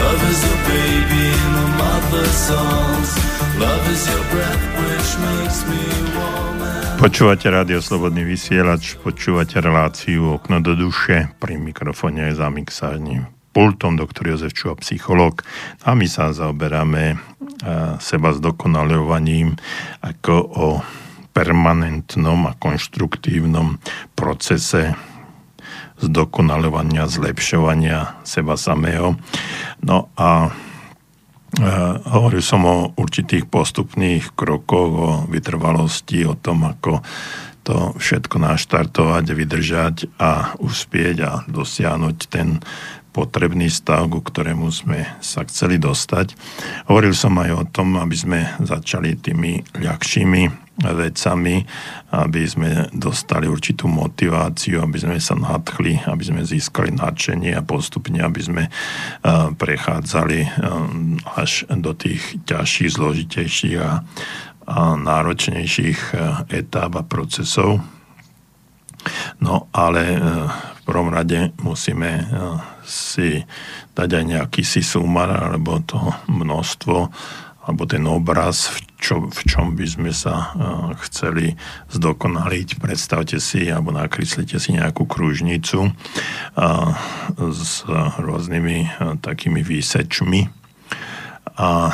Love 0.00 0.20
is 0.32 0.40
a 0.48 0.56
baby 0.72 1.24
in 1.28 1.52
a 1.60 1.68
mother's 1.76 2.44
arms. 2.50 3.10
Love 3.60 3.84
is 3.92 4.02
your 4.08 4.24
breath 4.32 4.64
which 4.80 5.10
makes 5.20 5.58
me 5.68 5.82
warm. 6.16 6.56
Počúvate 6.96 7.52
rádio 7.52 7.84
Slobodný 7.84 8.24
vysielač, 8.24 8.96
počúvate 8.96 9.60
reláciu 9.60 10.40
Okno 10.40 10.64
do 10.64 10.72
duše, 10.72 11.28
pri 11.36 11.60
mikrofóne 11.60 12.32
je 12.32 12.40
za 12.40 12.48
mixárnym 12.48 13.36
pultom 13.56 13.96
doktor 13.96 14.28
Jozef 14.28 14.52
Čuha, 14.52 14.76
psychológ. 14.84 15.40
A 15.84 15.96
my 15.96 16.04
sa 16.04 16.28
zaoberáme 16.28 17.16
seba 17.98 18.30
zdokonalovaním 18.36 19.56
ako 20.04 20.34
o 20.36 20.68
permanentnom 21.36 22.48
a 22.48 22.56
konštruktívnom 22.56 23.76
procese 24.16 24.96
zdokonalovania, 26.00 27.08
zlepšovania 27.08 28.20
seba 28.24 28.56
samého. 28.56 29.16
No 29.80 30.12
a 30.16 30.48
e, 30.48 30.50
hovoril 32.08 32.44
som 32.44 32.64
o 32.64 32.92
určitých 32.96 33.48
postupných 33.48 34.32
krokoch, 34.36 34.92
o 34.92 35.10
vytrvalosti, 35.28 36.24
o 36.28 36.36
tom, 36.36 36.68
ako 36.68 37.00
to 37.66 37.98
všetko 37.98 38.38
naštartovať, 38.38 39.24
vydržať 39.26 39.96
a 40.22 40.54
uspieť 40.62 41.16
a 41.26 41.30
dosiahnuť 41.50 42.16
ten 42.30 42.62
potrebný 43.16 43.72
stav, 43.72 44.12
ku 44.12 44.20
ktorému 44.20 44.68
sme 44.68 45.08
sa 45.24 45.40
chceli 45.48 45.80
dostať. 45.80 46.36
Hovoril 46.92 47.16
som 47.16 47.32
aj 47.40 47.50
o 47.56 47.64
tom, 47.64 47.96
aby 47.96 48.12
sme 48.12 48.44
začali 48.60 49.16
tými 49.16 49.64
ľahšími 49.80 50.68
vecami, 50.76 51.64
aby 52.12 52.42
sme 52.44 52.92
dostali 52.92 53.48
určitú 53.48 53.88
motiváciu, 53.88 54.84
aby 54.84 55.00
sme 55.00 55.16
sa 55.16 55.32
nadchli, 55.32 56.04
aby 56.04 56.20
sme 56.20 56.44
získali 56.44 56.92
nadšenie 56.92 57.56
a 57.56 57.64
postupne, 57.64 58.20
aby 58.20 58.40
sme 58.44 58.68
prechádzali 59.56 60.52
až 61.40 61.64
do 61.72 61.96
tých 61.96 62.44
ťažších, 62.44 62.92
zložitejších 62.92 63.76
a, 63.80 64.04
náročnejších 65.00 66.12
etáp 66.52 66.92
a 67.00 67.02
procesov. 67.08 67.80
No 69.40 69.72
ale 69.72 70.20
v 70.52 70.80
prvom 70.84 71.08
rade 71.08 71.56
musíme 71.64 72.28
si 72.86 73.42
dať 73.98 74.08
aj 74.08 74.24
nejaký 74.24 74.62
si 74.62 74.80
sumar 74.80 75.28
alebo 75.28 75.82
to 75.82 75.98
množstvo 76.30 76.96
alebo 77.66 77.82
ten 77.82 78.06
obraz, 78.06 78.70
v, 78.70 78.78
čo, 79.02 79.14
v 79.26 79.40
čom 79.42 79.74
by 79.74 79.86
sme 79.90 80.14
sa 80.14 80.54
uh, 80.54 80.94
chceli 81.02 81.58
zdokonaliť. 81.90 82.78
Predstavte 82.78 83.42
si, 83.42 83.66
alebo 83.66 83.90
nakreslite 83.90 84.62
si 84.62 84.78
nejakú 84.78 85.02
kružnicu 85.02 85.90
uh, 85.90 86.90
s 87.50 87.82
rôznymi 88.22 88.78
uh, 88.86 89.18
takými 89.18 89.66
výsečmi 89.66 90.46
a 91.56 91.90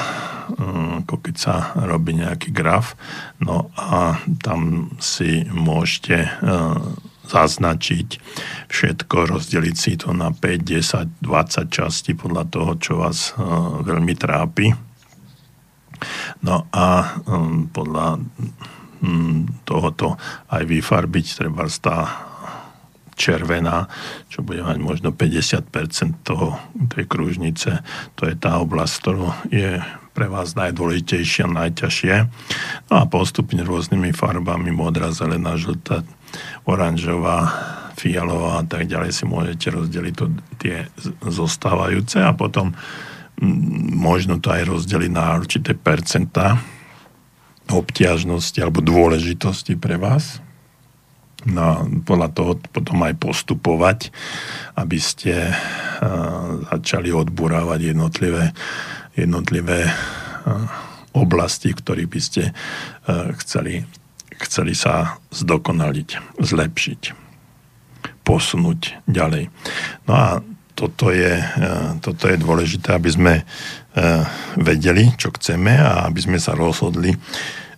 ako 1.07 1.22
keď 1.22 1.36
sa 1.38 1.70
robí 1.86 2.18
nejaký 2.18 2.51
graf, 2.51 2.99
no 3.38 3.70
a 3.78 4.18
tam 4.43 4.90
si 4.99 5.47
môžete 5.47 6.28
zaznačiť 7.27 8.09
všetko, 8.66 9.16
rozdeliť 9.31 9.77
si 9.77 9.95
to 9.99 10.11
na 10.11 10.35
5, 10.35 10.41
10, 10.62 11.23
20 11.23 11.70
časti 11.70 12.12
podľa 12.18 12.45
toho, 12.51 12.70
čo 12.79 12.93
vás 12.99 13.35
veľmi 13.83 14.14
trápi 14.18 14.93
No 16.43 16.66
a 16.75 17.18
um, 17.27 17.70
podľa 17.70 18.18
um, 19.03 19.47
tohoto 19.62 20.18
aj 20.51 20.62
vyfarbiť 20.66 21.27
treba 21.39 21.66
tá 21.70 21.99
červená, 23.12 23.87
čo 24.33 24.43
bude 24.43 24.64
mať 24.64 24.79
možno 24.81 25.09
50% 25.14 26.27
toho, 26.27 26.59
tej 26.91 27.05
kružnice. 27.07 27.85
To 28.18 28.23
je 28.27 28.35
tá 28.35 28.59
oblasť, 28.59 28.95
ktorú 28.99 29.27
je 29.53 29.79
pre 30.12 30.27
vás 30.29 30.57
najdôležitejšia, 30.59 31.47
najťažšie. 31.47 32.14
No 32.91 32.95
a 33.01 33.05
postupne 33.07 33.62
rôznymi 33.62 34.16
farbami, 34.16 34.73
modrá, 34.75 35.12
zelená, 35.12 35.57
žltá, 35.57 36.05
oranžová, 36.66 37.38
fialová 37.98 38.62
a 38.62 38.64
tak 38.66 38.86
ďalej 38.86 39.10
si 39.14 39.24
môžete 39.26 39.66
rozdeliť 39.70 40.14
to, 40.14 40.26
tie 40.58 40.86
zostávajúce 41.26 42.22
a 42.22 42.34
potom 42.34 42.74
možno 43.98 44.38
to 44.38 44.54
aj 44.54 44.66
rozdeliť 44.66 45.10
na 45.10 45.34
určité 45.34 45.74
percentá 45.74 46.62
obťažnosti 47.70 48.58
alebo 48.58 48.84
dôležitosti 48.84 49.78
pre 49.78 49.96
vás. 49.96 50.42
No, 51.42 51.82
podľa 52.06 52.28
toho 52.30 52.52
potom 52.70 53.02
aj 53.02 53.18
postupovať, 53.18 54.14
aby 54.78 54.98
ste 55.02 55.50
uh, 55.50 56.62
začali 56.70 57.10
odburávať 57.10 57.90
jednotlivé, 57.90 58.54
jednotlivé 59.18 59.90
uh, 59.90 60.70
oblasti, 61.10 61.74
v 61.74 61.80
ktorých 61.82 62.10
by 62.14 62.20
ste 62.22 62.42
uh, 62.54 63.34
chceli, 63.42 63.82
chceli 64.47 64.74
sa 64.76 65.18
zdokonaliť, 65.30 66.38
zlepšiť, 66.40 67.01
posunúť 68.22 69.05
ďalej. 69.07 69.51
No 70.07 70.12
a 70.14 70.26
toto 70.72 71.12
je, 71.12 71.38
e, 71.38 71.70
toto 72.01 72.26
je 72.26 72.36
dôležité, 72.40 72.97
aby 72.97 73.11
sme 73.12 73.34
e, 73.38 73.45
vedeli, 74.57 75.12
čo 75.20 75.30
chceme 75.36 75.76
a 75.76 76.09
aby 76.09 76.20
sme 76.24 76.38
sa 76.40 76.57
rozhodli, 76.57 77.12
e, 77.12 77.18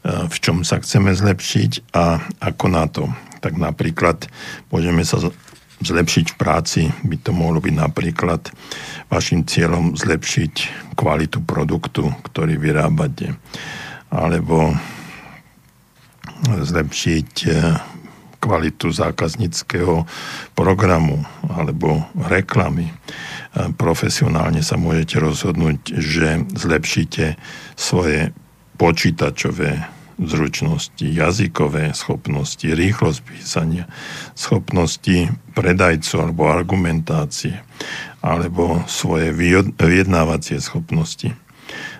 v 0.04 0.36
čom 0.38 0.62
sa 0.62 0.78
chceme 0.78 1.10
zlepšiť 1.12 1.92
a 1.92 2.22
ako 2.40 2.66
na 2.70 2.84
to. 2.86 3.10
Tak 3.42 3.58
napríklad 3.60 4.24
môžeme 4.70 5.02
sa 5.04 5.20
zlepšiť 5.84 6.26
v 6.32 6.38
práci, 6.38 6.80
by 7.04 7.16
to 7.20 7.34
mohlo 7.34 7.60
byť 7.60 7.74
napríklad 7.74 8.48
vašim 9.12 9.44
cieľom 9.44 9.98
zlepšiť 9.98 10.54
kvalitu 10.96 11.42
produktu, 11.44 12.08
ktorý 12.24 12.56
vyrábate, 12.56 13.36
alebo 14.08 14.72
zlepšiť 16.44 17.30
kvalitu 18.44 18.92
zákazníckého 18.92 20.04
programu 20.52 21.24
alebo 21.48 22.04
reklamy. 22.28 22.92
Profesionálne 23.80 24.60
sa 24.60 24.76
môžete 24.76 25.16
rozhodnúť, 25.16 25.96
že 25.96 26.44
zlepšíte 26.52 27.40
svoje 27.72 28.36
počítačové 28.76 29.88
zručnosti, 30.20 31.02
jazykové 31.02 31.90
schopnosti, 31.96 32.62
rýchlosť 32.62 33.20
písania, 33.24 33.88
schopnosti 34.38 35.32
predajcu 35.56 36.14
alebo 36.20 36.46
argumentácie, 36.46 37.58
alebo 38.22 38.84
svoje 38.86 39.34
vyjednávacie 39.80 40.60
schopnosti. 40.62 41.34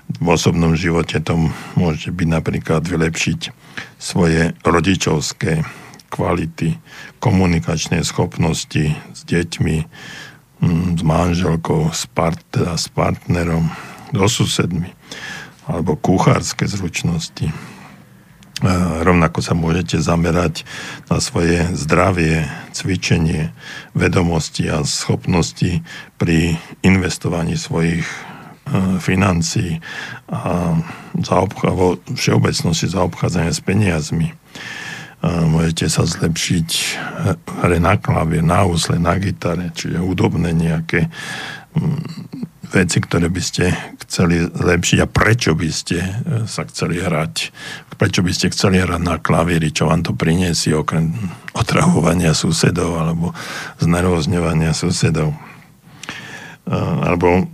V 0.05 0.27
osobnom 0.31 0.77
živote 0.77 1.19
to 1.19 1.51
môže 1.75 2.13
byť 2.13 2.29
napríklad 2.29 2.85
vylepšiť 2.85 3.41
svoje 3.99 4.53
rodičovské 4.63 5.65
kvality, 6.13 6.79
komunikačnej 7.19 8.07
schopnosti 8.07 8.95
s 8.95 9.21
deťmi, 9.27 9.77
mm, 10.63 10.89
s 11.01 11.03
manželkou, 11.03 11.91
s, 11.91 12.07
part, 12.07 12.47
s 12.55 12.87
partnerom, 12.93 13.73
so 14.15 14.29
susedmi, 14.31 14.95
alebo 15.67 15.99
kuchárske 15.99 16.71
zručnosti. 16.71 17.51
Rovnako 19.03 19.43
sa 19.43 19.59
môžete 19.59 19.99
zamerať 19.99 20.63
na 21.11 21.19
svoje 21.19 21.67
zdravie, 21.75 22.47
cvičenie, 22.71 23.51
vedomosti 23.99 24.71
a 24.71 24.87
schopnosti 24.87 25.83
pri 26.17 26.55
investovaní 26.87 27.59
svojich 27.59 28.07
financí 28.99 29.79
a 30.33 30.73
zaobchá, 31.21 31.69
vo 31.77 32.01
všeobecnosti 32.17 32.89
zaobchádzania 32.89 33.53
s 33.53 33.61
peniazmi. 33.61 34.33
Môžete 35.25 35.89
sa 35.89 36.05
zlepšiť 36.05 36.69
hre 37.65 37.79
na 37.81 37.97
klavier, 37.97 38.45
na 38.45 38.65
úsle, 38.69 39.01
na 39.01 39.17
gitare, 39.17 39.73
čiže 39.73 40.01
hudobné 40.01 40.53
nejaké 40.53 41.09
veci, 42.75 42.99
ktoré 42.99 43.31
by 43.31 43.43
ste 43.43 43.71
chceli 44.03 44.43
zlepšiť 44.51 44.99
a 44.99 45.07
prečo 45.07 45.55
by 45.55 45.69
ste 45.71 45.99
e, 46.03 46.13
sa 46.51 46.67
chceli 46.67 46.99
hrať, 46.99 47.55
prečo 47.95 48.27
by 48.27 48.33
ste 48.35 48.51
chceli 48.51 48.83
hrať 48.83 49.01
na 49.01 49.23
klavíri, 49.23 49.71
čo 49.71 49.87
vám 49.87 50.03
to 50.03 50.11
priniesie 50.11 50.75
okrem 50.75 51.15
otrahovania 51.55 52.35
susedov 52.35 52.99
alebo 52.99 53.31
znervozňovania 53.79 54.75
susedov. 54.75 55.31
E, 55.31 55.39
alebo 56.75 57.47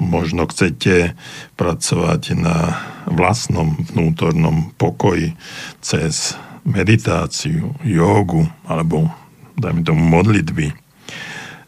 možno 0.00 0.46
chcete 0.48 1.16
pracovať 1.58 2.22
na 2.36 2.78
vlastnom 3.08 3.76
vnútornom 3.92 4.72
pokoji 4.76 5.36
cez 5.84 6.36
meditáciu, 6.64 7.76
jogu 7.84 8.48
alebo 8.64 9.12
dajme 9.60 9.84
tomu 9.84 10.00
modlitby 10.00 10.84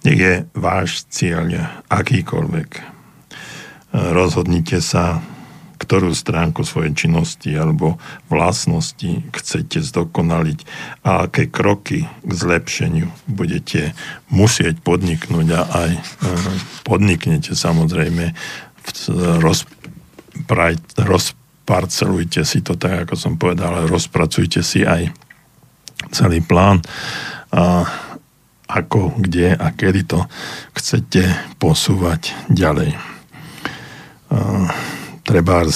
nech 0.07 0.21
je 0.23 0.35
váš 0.55 1.03
cieľ 1.11 1.67
akýkoľvek. 1.91 2.71
Rozhodnite 3.91 4.79
sa, 4.79 5.19
ktorú 5.87 6.11
stránku 6.11 6.67
svojej 6.67 6.99
činnosti 6.99 7.55
alebo 7.55 8.03
vlastnosti 8.27 9.23
chcete 9.31 9.79
zdokonaliť 9.79 10.59
a 11.07 11.31
aké 11.31 11.47
kroky 11.47 12.11
k 12.27 12.31
zlepšeniu 12.35 13.07
budete 13.31 13.95
musieť 14.27 14.83
podniknúť 14.83 15.47
a 15.55 15.61
aj 15.63 15.91
e, 15.95 16.01
podniknete 16.83 17.55
samozrejme 17.55 18.35
roz, 19.39 19.63
rozparcelujte 20.99 22.43
si 22.43 22.59
to 22.67 22.75
tak, 22.75 23.07
ako 23.07 23.15
som 23.15 23.39
povedal, 23.39 23.71
ale 23.71 23.87
rozpracujte 23.87 24.67
si 24.67 24.83
aj 24.83 25.15
celý 26.11 26.43
plán 26.43 26.83
a 27.55 27.87
ako, 28.67 29.15
kde 29.23 29.55
a 29.55 29.71
kedy 29.71 30.03
to 30.11 30.27
chcete 30.75 31.23
posúvať 31.63 32.35
ďalej. 32.51 32.99
Treba 35.27 35.67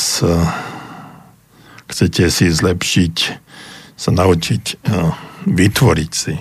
chcete 1.91 2.25
si 2.31 2.47
zlepšiť, 2.49 3.17
sa 3.99 4.11
naučiť 4.15 4.87
vytvoriť 5.51 6.13
si 6.15 6.35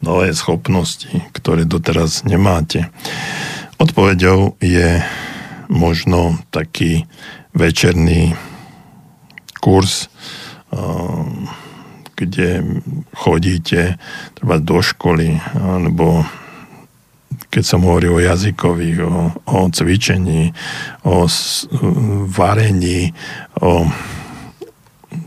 nové 0.00 0.32
schopnosti, 0.32 1.12
ktoré 1.36 1.68
doteraz 1.68 2.24
nemáte. 2.24 2.88
Odpovedou 3.76 4.56
je 4.64 5.04
možno 5.68 6.40
taký 6.48 7.04
večerný 7.52 8.32
kurz 9.60 10.08
kde 12.14 12.62
chodíte 13.14 13.98
treba 14.38 14.62
do 14.62 14.78
školy, 14.78 15.38
alebo 15.58 16.22
keď 17.54 17.62
som 17.62 17.86
hovoril 17.86 18.18
o 18.18 18.24
jazykových, 18.26 18.98
o, 19.06 19.30
o 19.46 19.58
cvičení, 19.70 20.50
o 21.06 21.30
varení, 22.34 23.14
o 23.62 23.86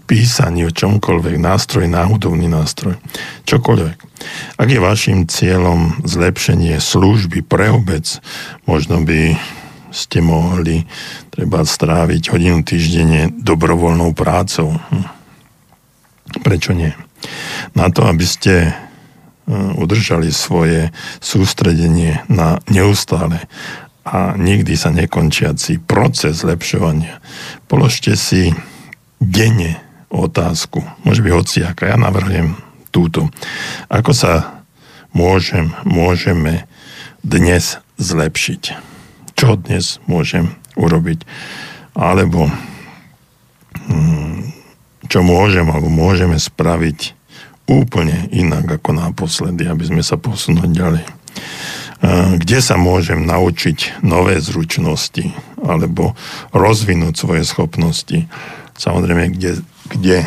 písaní, 0.04 0.68
o 0.68 0.72
čomkoľvek, 0.76 1.40
nástroj, 1.40 1.88
náhudovný 1.88 2.52
nástroj, 2.52 3.00
čokoľvek. 3.48 3.98
Ak 4.60 4.68
je 4.68 4.80
vašim 4.84 5.32
cieľom 5.32 6.04
zlepšenie 6.04 6.76
služby 6.84 7.48
pre 7.48 7.72
obec, 7.72 8.20
možno 8.68 9.08
by 9.08 9.40
ste 9.96 10.20
mohli 10.20 10.84
treba 11.32 11.64
stráviť 11.64 12.36
hodinu 12.36 12.60
týždenne 12.68 13.32
dobrovoľnou 13.40 14.12
prácou. 14.12 14.76
Hm 14.92 15.18
Prečo 16.44 16.76
nie? 16.76 16.92
Na 17.74 17.88
to, 17.90 18.06
aby 18.06 18.26
ste 18.28 18.76
udržali 19.48 20.30
svoje 20.30 20.92
sústredenie 21.24 22.22
na 22.28 22.60
neustále 22.68 23.48
a 24.08 24.36
nikdy 24.40 24.76
sa 24.80 24.92
nekončiaci 24.92 25.84
proces 25.84 26.44
zlepšovania. 26.44 27.20
Položte 27.68 28.16
si 28.16 28.56
denne 29.20 29.80
otázku, 30.08 30.84
môže 31.04 31.20
byť 31.20 31.34
hociaká, 31.36 31.92
ja 31.92 31.98
navrhujem 32.00 32.56
túto. 32.92 33.28
Ako 33.92 34.16
sa 34.16 34.64
môžem, 35.12 35.76
môžeme 35.84 36.68
dnes 37.24 37.84
zlepšiť? 38.00 38.64
Čo 39.36 39.60
dnes 39.60 40.00
môžem 40.08 40.56
urobiť? 40.80 41.28
Alebo 41.98 42.48
hmm, 43.92 44.56
čo 45.12 45.20
môžem 45.26 45.68
alebo 45.68 45.92
môžeme 45.92 46.40
spraviť 46.40 47.17
úplne 47.68 48.32
inak 48.32 48.80
ako 48.80 48.96
naposledy, 48.96 49.68
aby 49.68 49.84
sme 49.84 50.02
sa 50.02 50.16
posunuli 50.16 50.72
ďalej. 50.72 51.06
Kde 52.40 52.60
sa 52.64 52.80
môžem 52.80 53.28
naučiť 53.28 54.02
nové 54.06 54.40
zručnosti 54.40 55.34
alebo 55.60 56.16
rozvinúť 56.56 57.14
svoje 57.20 57.44
schopnosti. 57.44 58.30
Samozrejme, 58.78 59.34
kde, 59.36 59.60
kde 59.90 60.18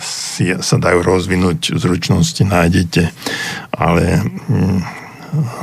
si, 0.00 0.54
sa 0.62 0.76
dajú 0.78 1.02
rozvinúť 1.02 1.76
zručnosti, 1.76 2.40
nájdete, 2.46 3.10
ale 3.74 4.22
hm, 4.22 4.80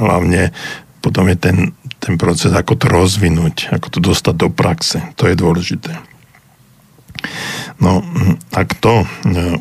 hlavne 0.03 0.51
potom 0.99 1.27
je 1.31 1.38
ten, 1.39 1.57
ten 1.99 2.15
proces, 2.15 2.51
ako 2.51 2.80
to 2.80 2.88
rozvinúť, 2.91 3.71
ako 3.71 3.88
to 3.88 3.99
dostať 3.99 4.35
do 4.35 4.49
praxe. 4.51 4.99
To 5.19 5.27
je 5.27 5.35
dôležité. 5.35 6.12
No, 7.81 8.05
ak 8.53 8.79
to 8.79 9.03
e, 9.03 9.07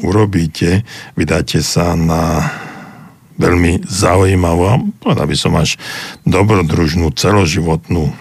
urobíte, 0.05 0.85
vydáte 1.17 1.65
sa 1.65 1.97
na 1.97 2.47
veľmi 3.41 3.83
zaujímavú, 3.89 4.93
povedal 5.01 5.27
by 5.27 5.37
som 5.37 5.53
až 5.57 5.81
dobrodružnú 6.29 7.11
celoživotnú 7.17 8.13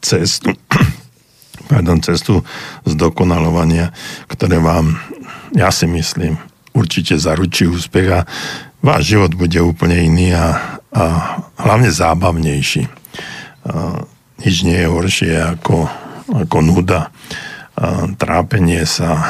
cestu, 0.00 0.54
pardon, 1.70 2.00
cestu 2.00 2.40
zdokonalovania, 2.86 3.92
ktoré 4.30 4.62
vám, 4.62 4.96
ja 5.52 5.68
si 5.74 5.84
myslím, 5.90 6.38
určite 6.72 7.18
zaručí 7.18 7.66
úspech 7.66 8.08
a 8.14 8.20
váš 8.80 9.12
život 9.16 9.34
bude 9.36 9.58
úplne 9.60 10.00
iný 10.00 10.32
a, 10.32 10.78
a 10.94 11.04
hlavne 11.58 11.90
zábavnejší. 11.90 12.88
A 13.68 14.06
nič 14.40 14.64
nie 14.64 14.78
je 14.80 14.88
horšie 14.88 15.32
ako, 15.36 15.84
ako 16.32 16.56
nuda 16.64 17.12
trápenie 18.20 18.84
sa, 18.84 19.24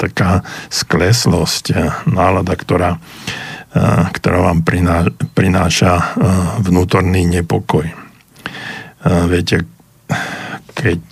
taká 0.00 0.40
skleslosť, 0.72 1.76
nálada, 2.08 2.56
ktorá, 2.56 2.96
ktorá 4.16 4.38
vám 4.48 4.64
prináša 5.36 6.16
vnútorný 6.64 7.28
nepokoj. 7.28 7.84
Viete, 9.04 9.68
keď 10.72 11.04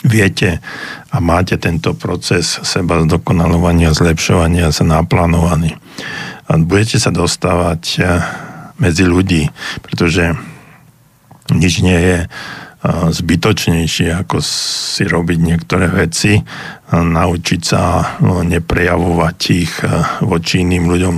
viete 0.00 0.64
a 1.12 1.16
máte 1.20 1.60
tento 1.60 1.92
proces 1.92 2.56
seba 2.64 3.04
zdokonalovania, 3.04 3.92
zlepšovania 3.92 4.72
sa 4.72 4.88
naplánovaný. 4.88 5.76
A 6.48 6.56
budete 6.56 6.96
sa 6.96 7.12
dostávať 7.12 8.00
medzi 8.80 9.04
ľudí, 9.04 9.52
pretože 9.84 10.32
nič 11.52 11.84
nie 11.84 12.00
je 12.00 12.18
zbytočnejšie, 12.88 14.08
ako 14.24 14.40
si 14.40 15.04
robiť 15.04 15.38
niektoré 15.38 15.84
veci, 15.92 16.40
naučiť 16.90 17.60
sa 17.60 18.16
neprejavovať 18.24 19.38
ich 19.52 19.72
voči 20.24 20.64
iným 20.64 20.88
ľuďom. 20.88 21.16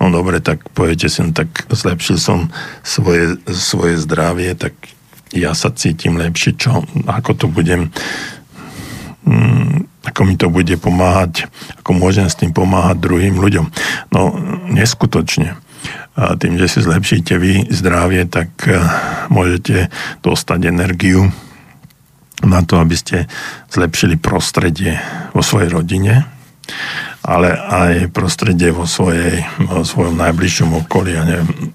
No 0.00 0.04
dobre, 0.08 0.40
tak 0.40 0.64
poviete 0.72 1.12
si, 1.12 1.20
no, 1.20 1.36
tak 1.36 1.68
zlepšil 1.68 2.16
som 2.16 2.48
svoje, 2.80 3.36
svoje 3.52 4.00
zdravie, 4.00 4.56
tak 4.56 4.72
ja 5.36 5.52
sa 5.52 5.68
cítim 5.68 6.16
lepšie, 6.16 6.56
čo, 6.56 6.80
ako 7.04 7.30
to 7.36 7.46
budem 7.48 7.92
mm, 9.28 9.92
ako 10.02 10.20
mi 10.26 10.34
to 10.34 10.50
bude 10.50 10.72
pomáhať, 10.80 11.46
ako 11.84 11.90
môžem 11.94 12.26
s 12.26 12.36
tým 12.40 12.50
pomáhať 12.50 12.98
druhým 12.98 13.38
ľuďom. 13.38 13.68
No, 14.10 14.34
neskutočne 14.68 15.60
a 16.12 16.36
tým, 16.36 16.60
že 16.60 16.68
si 16.68 16.78
zlepšíte 16.84 17.34
vy 17.40 17.72
zdravie, 17.72 18.28
tak 18.28 18.52
e, 18.68 18.76
môžete 19.32 19.88
dostať 20.20 20.60
energiu 20.68 21.32
na 22.42 22.60
to, 22.66 22.82
aby 22.82 22.96
ste 22.98 23.30
zlepšili 23.70 24.18
prostredie 24.18 24.98
vo 25.32 25.40
svojej 25.40 25.70
rodine, 25.70 26.26
ale 27.22 27.54
aj 27.54 28.10
prostredie 28.10 28.74
vo, 28.74 28.84
svojej, 28.84 29.46
vo 29.62 29.86
svojom 29.86 30.18
najbližšom 30.18 30.84
okolí, 30.84 31.14
a 31.16 31.22
neviem, 31.22 31.72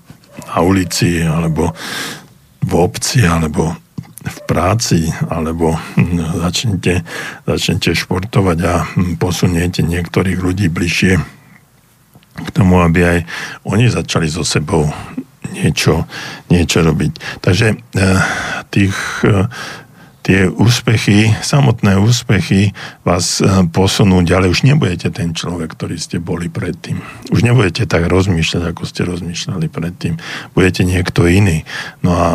na 0.47 0.59
ulici, 0.61 1.23
alebo 1.23 1.71
v 2.61 2.71
obci, 2.75 3.23
alebo 3.23 3.73
v 4.27 4.37
práci, 4.43 5.07
alebo 5.31 5.79
hm, 5.95 6.43
začnete, 6.43 6.93
začnete 7.47 7.95
športovať 7.95 8.57
a 8.67 8.73
hm, 8.83 9.15
posuniete 9.15 9.87
niektorých 9.87 10.39
ľudí 10.39 10.67
bližšie 10.67 11.36
k 12.37 12.49
tomu, 12.53 12.79
aby 12.81 12.99
aj 13.03 13.19
oni 13.65 13.89
začali 13.89 14.29
so 14.29 14.45
sebou 14.45 14.85
niečo, 15.57 16.05
niečo 16.53 16.85
robiť. 16.85 17.41
Takže 17.41 17.67
tých 18.69 18.93
tie 20.27 20.51
úspechy, 20.51 21.31
samotné 21.39 21.95
úspechy 21.95 22.75
vás 23.07 23.39
eh, 23.39 23.47
posunú 23.71 24.19
ďalej. 24.27 24.51
Už 24.51 24.61
nebudete 24.67 25.07
ten 25.07 25.31
človek, 25.31 25.71
ktorý 25.71 25.95
ste 25.95 26.19
boli 26.19 26.51
predtým. 26.51 26.99
Už 27.31 27.47
nebudete 27.47 27.87
tak 27.87 28.11
rozmýšľať, 28.11 28.75
ako 28.75 28.83
ste 28.83 29.07
rozmýšľali 29.07 29.71
predtým. 29.71 30.19
Budete 30.51 30.83
niekto 30.83 31.23
iný. 31.31 31.63
No 32.03 32.11
a 32.11 32.27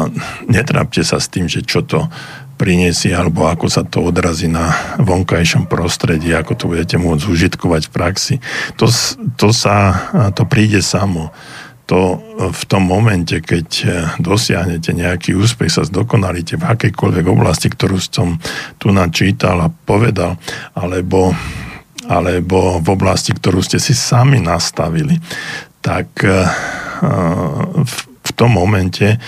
netrápte 0.49 1.05
sa 1.05 1.21
s 1.21 1.29
tým, 1.29 1.53
že 1.53 1.61
čo 1.61 1.85
to 1.85 2.09
priniesie, 2.57 3.11
alebo 3.11 3.51
ako 3.51 3.67
sa 3.67 3.83
to 3.83 4.07
odrazí 4.07 4.47
na 4.47 4.71
vonkajšom 5.03 5.67
prostredí, 5.67 6.31
ako 6.31 6.53
to 6.55 6.65
budete 6.71 6.95
môcť 6.95 7.25
užitkovať 7.27 7.91
v 7.91 7.93
praxi. 7.93 8.35
To, 8.79 8.87
to 9.35 9.51
sa, 9.51 10.07
to 10.33 10.47
príde 10.47 10.79
samo 10.79 11.35
to 11.93 12.17
v 12.49 12.63
tom 12.73 12.89
momente, 12.89 13.37
keď 13.45 13.69
eh, 13.85 13.93
dosiahnete 14.17 14.97
nejaký 14.97 15.37
úspech, 15.37 15.69
sa 15.69 15.85
zdokonalíte 15.85 16.57
v 16.57 16.65
akejkoľvek 16.65 17.27
oblasti, 17.29 17.69
ktorú 17.69 18.01
som 18.01 18.41
tu 18.81 18.89
načítal 18.97 19.61
a 19.61 19.69
povedal, 19.69 20.41
alebo, 20.73 21.37
alebo 22.09 22.81
v 22.81 22.89
oblasti, 22.89 23.37
ktorú 23.37 23.61
ste 23.61 23.77
si 23.77 23.93
sami 23.93 24.41
nastavili, 24.41 25.21
tak 25.85 26.09
eh, 26.25 26.49
v 28.23 28.31
tom 28.33 28.57
momente 28.57 29.21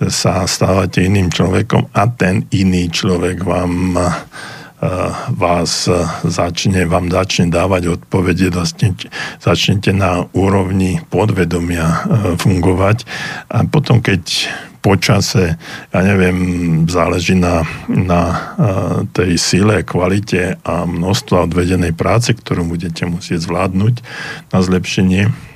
sa 0.00 0.44
stávate 0.44 1.00
iným 1.00 1.32
človekom 1.32 1.88
a 1.96 2.04
ten 2.12 2.44
iný 2.52 2.92
človek 2.92 3.44
vám 3.44 3.96
vás 5.36 5.84
začne, 6.24 6.88
vám 6.88 7.12
začne 7.12 7.52
dávať 7.52 8.00
odpovede, 8.00 8.48
začnete, 8.48 9.12
začnete 9.36 9.92
na 9.92 10.24
úrovni 10.32 11.04
podvedomia 11.12 11.84
e, 11.84 11.96
fungovať. 12.40 13.04
A 13.52 13.68
potom, 13.68 14.00
keď 14.00 14.48
počase, 14.80 15.60
ja 15.92 16.00
neviem, 16.00 16.36
záleží 16.88 17.36
na, 17.36 17.68
na 17.84 18.56
tej 19.12 19.36
sile, 19.36 19.84
kvalite 19.84 20.56
a 20.64 20.88
množstva 20.88 21.44
odvedenej 21.44 21.92
práce, 21.92 22.32
ktorú 22.32 22.64
budete 22.64 23.04
musieť 23.04 23.44
zvládnuť 23.44 24.00
na 24.48 24.58
zlepšenie 24.64 25.49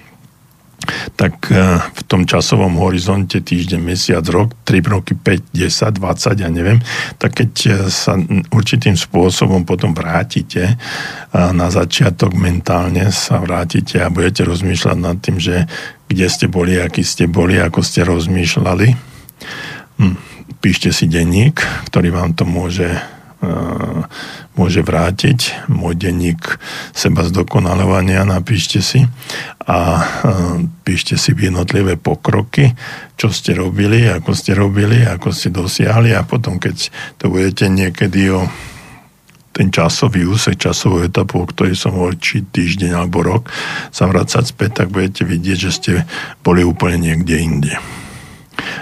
tak 1.15 1.51
e, 1.51 1.81
v 1.81 2.03
tom 2.05 2.27
časovom 2.27 2.77
horizonte 2.81 3.41
týždeň, 3.41 3.81
mesiac, 3.81 4.25
rok, 4.29 4.53
3 4.67 4.81
roky, 4.91 5.13
5, 5.17 5.55
10, 5.55 6.01
20, 6.01 6.45
ja 6.45 6.51
neviem, 6.51 6.79
tak 7.17 7.41
keď 7.41 7.51
e, 7.65 7.71
sa 7.89 8.19
určitým 8.51 8.97
spôsobom 8.99 9.63
potom 9.69 9.93
vrátite 9.93 10.63
e, 10.65 10.75
na 11.33 11.69
začiatok 11.71 12.35
mentálne 12.35 13.09
sa 13.15 13.41
vrátite 13.41 14.03
a 14.03 14.13
budete 14.13 14.45
rozmýšľať 14.45 14.99
nad 14.99 15.17
tým, 15.21 15.37
že 15.39 15.65
kde 16.09 16.27
ste 16.29 16.47
boli, 16.51 16.77
aký 16.77 17.03
ste 17.07 17.31
boli, 17.31 17.57
ako 17.57 17.81
ste 17.81 18.05
rozmýšľali. 18.05 18.89
Hm, 20.01 20.17
píšte 20.59 20.91
si 20.91 21.07
denník, 21.07 21.61
ktorý 21.93 22.13
vám 22.13 22.37
to 22.37 22.49
môže 22.49 23.14
môže 24.55 24.81
vrátiť. 24.83 25.69
Môj 25.71 25.99
denník 25.99 26.59
seba 26.95 27.27
zdokonalovania 27.27 28.23
napíšte 28.27 28.79
si 28.81 29.05
a 29.65 30.05
píšte 30.85 31.17
si 31.17 31.33
jednotlivé 31.33 31.97
pokroky, 31.97 32.77
čo 33.17 33.33
ste 33.33 33.57
robili, 33.57 34.05
ako 34.07 34.31
ste 34.37 34.53
robili, 34.53 35.03
ako 35.03 35.33
ste 35.33 35.49
dosiahli 35.49 36.13
a 36.13 36.23
potom, 36.23 36.61
keď 36.61 36.93
to 37.17 37.33
budete 37.33 37.69
niekedy 37.73 38.29
o 38.31 38.45
ten 39.55 39.71
časový 39.71 40.27
úsek, 40.27 40.59
časovú 40.59 41.07
etapu, 41.07 41.39
o 41.39 41.47
ktorej 41.47 41.79
som 41.79 41.95
hovoril, 41.95 42.19
či 42.19 42.43
týždeň 42.43 42.91
alebo 42.91 43.23
rok, 43.23 43.55
sa 43.95 44.11
vrácať 44.11 44.51
späť, 44.51 44.83
tak 44.83 44.91
budete 44.91 45.23
vidieť, 45.23 45.59
že 45.59 45.71
ste 45.71 45.93
boli 46.43 46.67
úplne 46.67 46.99
niekde 46.99 47.37
inde. 47.39 47.75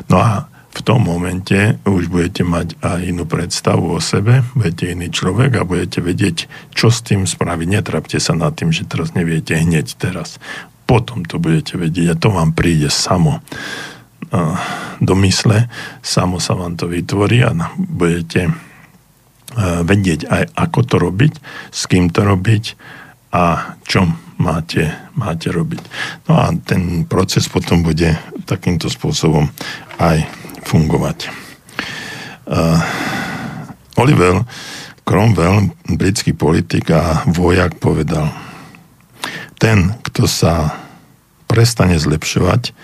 No 0.09 0.17
a 0.17 0.49
v 0.73 0.81
tom 0.81 1.05
momente 1.05 1.77
už 1.85 2.09
budete 2.09 2.49
mať 2.49 2.81
aj 2.81 3.01
inú 3.05 3.29
predstavu 3.29 3.93
o 3.93 4.01
sebe, 4.01 4.41
budete 4.57 4.97
iný 4.97 5.13
človek 5.13 5.61
a 5.61 5.69
budete 5.69 6.01
vedieť, 6.01 6.49
čo 6.73 6.89
s 6.89 7.05
tým 7.05 7.29
spraviť. 7.29 7.69
Netrapte 7.69 8.17
sa 8.17 8.33
nad 8.33 8.57
tým, 8.57 8.73
že 8.73 8.89
teraz 8.89 9.13
neviete 9.13 9.53
hneď 9.53 10.01
teraz. 10.01 10.41
Potom 10.89 11.29
to 11.29 11.37
budete 11.37 11.77
vedieť 11.77 12.17
a 12.17 12.19
to 12.19 12.33
vám 12.33 12.57
príde 12.57 12.89
samo 12.89 13.45
do 14.97 15.15
mysle, 15.21 15.69
samo 16.01 16.41
sa 16.41 16.57
vám 16.57 16.81
to 16.81 16.89
vytvorí 16.89 17.45
a 17.45 17.53
budete 17.77 18.49
vedieť 19.85 20.21
aj 20.33 20.43
ako 20.57 20.81
to 20.89 20.97
robiť, 20.97 21.33
s 21.69 21.85
kým 21.85 22.09
to 22.09 22.25
robiť 22.25 22.65
a 23.37 23.77
čo 23.85 24.09
máte, 24.41 24.89
máte 25.21 25.53
robiť. 25.53 25.83
No 26.33 26.33
a 26.41 26.49
ten 26.65 27.05
proces 27.05 27.45
potom 27.53 27.85
bude 27.85 28.17
takýmto 28.49 28.89
spôsobom 28.89 29.53
aj 30.01 30.25
fungovať. 30.65 31.31
Uh, 32.47 32.81
Oliver 33.97 34.43
Cromwell, 35.07 35.71
britský 35.87 36.33
politik 36.33 36.91
a 36.91 37.27
vojak, 37.27 37.79
povedal, 37.79 38.31
ten, 39.59 39.95
kto 40.03 40.27
sa 40.27 40.75
prestane 41.47 41.99
zlepšovať, 41.99 42.75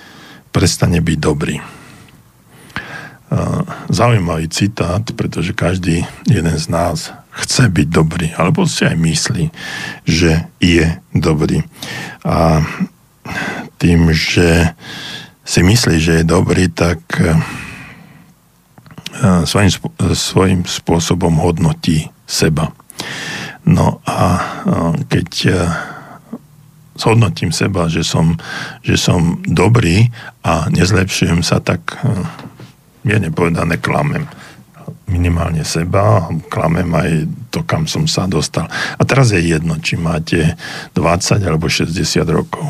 prestane 0.55 1.03
byť 1.03 1.19
dobrý. 1.19 1.59
Uh, 3.29 3.67
zaujímavý 3.93 4.49
citát, 4.49 5.05
pretože 5.13 5.53
každý 5.53 6.07
jeden 6.25 6.57
z 6.57 6.67
nás 6.71 7.13
chce 7.39 7.71
byť 7.71 7.89
dobrý, 7.89 8.29
alebo 8.35 8.67
si 8.67 8.83
aj 8.83 8.97
myslí, 8.99 9.45
že 10.09 10.49
je 10.59 10.87
dobrý. 11.15 11.63
A 12.27 12.67
tým, 13.79 14.11
že 14.11 14.75
si 15.47 15.61
myslí, 15.63 15.97
že 16.03 16.13
je 16.21 16.25
dobrý, 16.27 16.67
tak 16.69 16.99
svojím, 19.45 19.73
svojím 20.15 20.61
spôsobom 20.65 21.39
hodnotí 21.43 22.11
seba. 22.27 22.71
No 23.69 24.01
a 24.09 24.41
keď 25.11 25.29
zhodnotím 26.99 27.55
seba, 27.55 27.87
že 27.87 28.03
som, 28.03 28.35
že 28.83 28.99
som 28.99 29.39
dobrý 29.47 30.11
a 30.43 30.67
nezlepšujem 30.67 31.47
sa, 31.47 31.63
tak 31.63 31.95
je 33.07 33.17
nepovedané 33.17 33.79
klamem. 33.79 34.27
Minimálne 35.09 35.65
seba, 35.65 36.29
klamem 36.53 36.91
aj 36.93 37.11
to, 37.49 37.65
kam 37.65 37.89
som 37.89 38.05
sa 38.05 38.29
dostal. 38.29 38.69
A 38.99 39.03
teraz 39.09 39.33
je 39.33 39.41
jedno, 39.41 39.79
či 39.81 39.97
máte 39.97 40.59
20 40.93 41.41
alebo 41.47 41.71
60 41.71 41.95
rokov. 42.29 42.67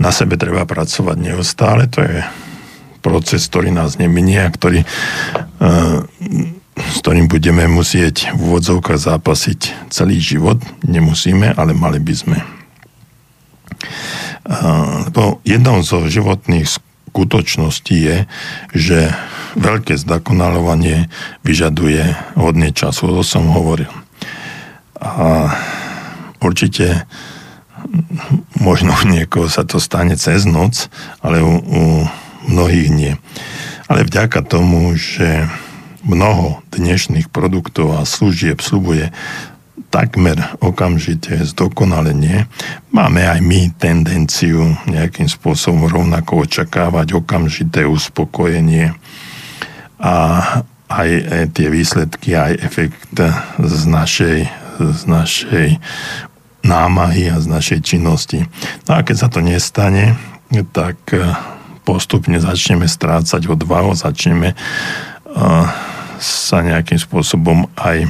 Na 0.00 0.10
sebe 0.10 0.40
treba 0.40 0.64
pracovať 0.64 1.16
neustále, 1.20 1.86
to 1.86 2.00
je 2.00 2.24
proces, 3.00 3.48
ktorý 3.48 3.72
nás 3.72 3.96
neminie 3.96 4.44
a 4.44 4.52
ktorý, 4.52 4.84
e, 4.84 4.86
s 6.76 6.96
ktorým 7.00 7.26
budeme 7.26 7.66
musieť 7.66 8.32
v 8.36 8.40
úvodzovkách 8.52 9.00
zápasiť 9.00 9.90
celý 9.92 10.20
život. 10.20 10.60
Nemusíme, 10.84 11.52
ale 11.56 11.76
mali 11.76 12.00
by 12.00 12.14
sme. 12.14 12.38
Lebo 15.06 15.38
jednou 15.44 15.84
zo 15.84 16.08
životných 16.08 16.66
skutočností 17.10 17.96
je, 17.96 18.18
že 18.74 18.98
veľké 19.58 19.98
zdokonalovanie 19.98 21.10
vyžaduje 21.42 22.14
hodne 22.38 22.70
času, 22.70 23.10
to 23.10 23.22
som 23.26 23.50
hovoril. 23.50 23.90
A 25.00 25.50
určite 26.40 27.04
možno 28.60 28.94
u 28.94 29.04
niekoho 29.08 29.48
sa 29.48 29.64
to 29.64 29.80
stane 29.80 30.14
cez 30.14 30.44
noc, 30.44 30.92
ale 31.24 31.40
u, 31.40 31.54
u 31.58 31.82
mnohých 32.46 32.88
nie. 32.92 33.12
Ale 33.90 34.06
vďaka 34.06 34.46
tomu, 34.46 34.94
že 34.94 35.50
mnoho 36.06 36.64
dnešných 36.72 37.28
produktov 37.28 37.98
a 37.98 38.08
služieb 38.08 38.62
slubuje 38.64 39.12
takmer 39.90 40.38
okamžite 40.62 41.42
zdokonalenie, 41.42 42.46
máme 42.94 43.26
aj 43.26 43.40
my 43.42 43.74
tendenciu 43.74 44.78
nejakým 44.86 45.26
spôsobom 45.26 45.90
rovnako 45.90 46.46
očakávať 46.46 47.18
okamžité 47.18 47.82
uspokojenie 47.84 48.94
a 49.98 50.14
aj 50.90 51.08
tie 51.54 51.68
výsledky, 51.70 52.38
aj 52.38 52.52
efekt 52.62 53.14
z 53.58 53.82
našej, 53.90 54.38
z 54.78 55.02
našej 55.06 55.68
námahy 56.62 57.30
a 57.30 57.36
z 57.42 57.46
našej 57.50 57.80
činnosti. 57.82 58.46
No 58.86 58.98
a 58.98 59.02
keď 59.02 59.16
sa 59.16 59.28
to 59.30 59.42
nestane, 59.42 60.14
tak 60.70 60.98
postupne 61.82 62.36
začneme 62.38 62.86
strácať 62.86 63.48
odvahu, 63.48 63.96
začneme 63.96 64.54
uh, 64.54 65.66
sa 66.20 66.58
nejakým 66.60 67.00
spôsobom 67.00 67.68
aj 67.80 68.08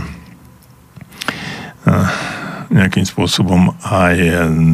uh, 1.86 2.38
nejakým 2.70 3.02
spôsobom 3.02 3.74
aj 3.82 4.14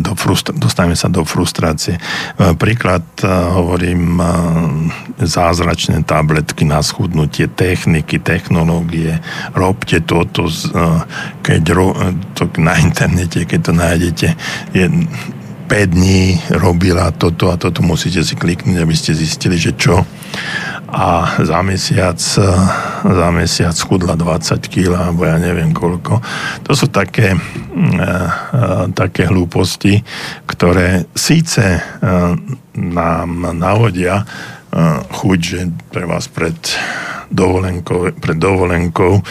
do 0.05 0.13
frustra- 0.21 0.53
dostaneme 0.53 0.93
sa 0.93 1.09
do 1.09 1.25
frustrácie. 1.25 1.97
Uh, 2.37 2.53
príklad 2.53 3.01
hovorím 3.25 4.21
zázračné 5.17 6.05
tabletky 6.05 6.69
na 6.69 6.85
schudnutie, 6.85 7.49
techniky, 7.49 8.21
technológie. 8.21 9.17
Robte 9.57 10.05
toto, 10.05 10.53
keď 11.41 11.63
ro- 11.73 11.97
to 12.37 12.53
na 12.61 12.77
internete, 12.77 13.49
keď 13.49 13.61
to 13.65 13.73
nájdete, 13.73 14.29
je 14.77 14.85
dní 15.67 16.39
robila 16.55 17.11
toto 17.11 17.51
a 17.51 17.59
toto, 17.59 17.83
musíte 17.83 18.23
si 18.23 18.39
kliknúť, 18.39 18.79
aby 18.79 18.95
ste 18.95 19.19
zistili, 19.19 19.59
že 19.59 19.75
čo. 19.75 20.07
A 20.87 21.35
za 21.43 21.61
mesiac, 21.67 22.17
za 23.03 23.29
mesiac 23.35 23.75
chudla 23.75 24.15
20 24.15 24.71
kg, 24.71 25.11
alebo 25.11 25.27
ja 25.27 25.37
neviem 25.37 25.75
koľko. 25.75 26.23
To 26.63 26.73
sú 26.79 26.87
také, 26.87 27.35
e, 27.35 27.39
e, 27.39 28.21
také 28.95 29.27
hlúposti, 29.27 30.07
ktoré 30.47 31.11
síce 31.13 31.65
e, 31.77 31.81
nám 32.79 33.31
navodia 33.59 34.23
chuť, 35.09 35.39
že 35.41 35.61
pre 35.89 36.05
vás 36.05 36.29
pred 36.29 36.53
dovolenkou, 37.33 38.13
pred 38.13 38.37
dovolenkou, 38.37 39.25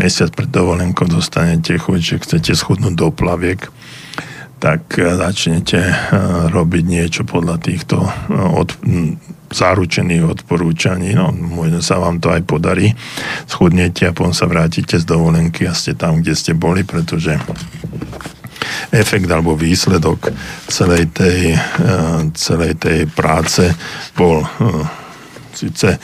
mesiac 0.00 0.32
pred 0.32 0.48
dovolenkou 0.48 1.04
dostanete 1.04 1.76
chuť, 1.76 2.00
že 2.00 2.22
chcete 2.24 2.52
schudnúť 2.56 2.94
do 2.96 3.08
plaviek, 3.12 3.68
tak 4.56 4.96
eh, 4.96 5.16
začnete 5.16 5.80
eh, 5.80 5.94
robiť 6.48 6.84
niečo 6.84 7.22
podľa 7.28 7.56
týchto 7.60 8.02
eh, 8.02 8.12
od, 8.32 8.72
zaručených 9.46 10.26
odporúčaní. 10.26 11.14
No, 11.14 11.30
možno 11.30 11.78
sa 11.78 12.02
vám 12.02 12.18
to 12.18 12.34
aj 12.34 12.42
podarí. 12.42 12.90
Schudnete 13.46 14.10
a 14.10 14.16
potom 14.16 14.34
sa 14.34 14.50
vrátite 14.50 14.98
z 14.98 15.06
dovolenky 15.06 15.70
a 15.70 15.72
ste 15.72 15.94
tam, 15.94 16.18
kde 16.18 16.34
ste 16.34 16.52
boli, 16.58 16.82
pretože 16.82 17.38
efekt 18.90 19.30
alebo 19.30 19.54
výsledok 19.54 20.34
celej 20.66 21.14
tej, 21.14 21.54
celej 22.34 22.74
tej 22.74 23.06
práce 23.06 23.70
bol 24.18 24.42
síce 25.54 25.94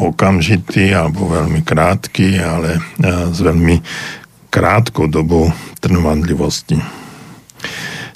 okamžitý 0.00 0.96
alebo 0.96 1.36
veľmi 1.36 1.60
krátky, 1.60 2.40
ale 2.40 2.80
s 3.28 3.38
veľmi 3.44 3.76
krátkou 4.48 5.04
dobou 5.04 5.52
trvanlivosti. 5.84 7.03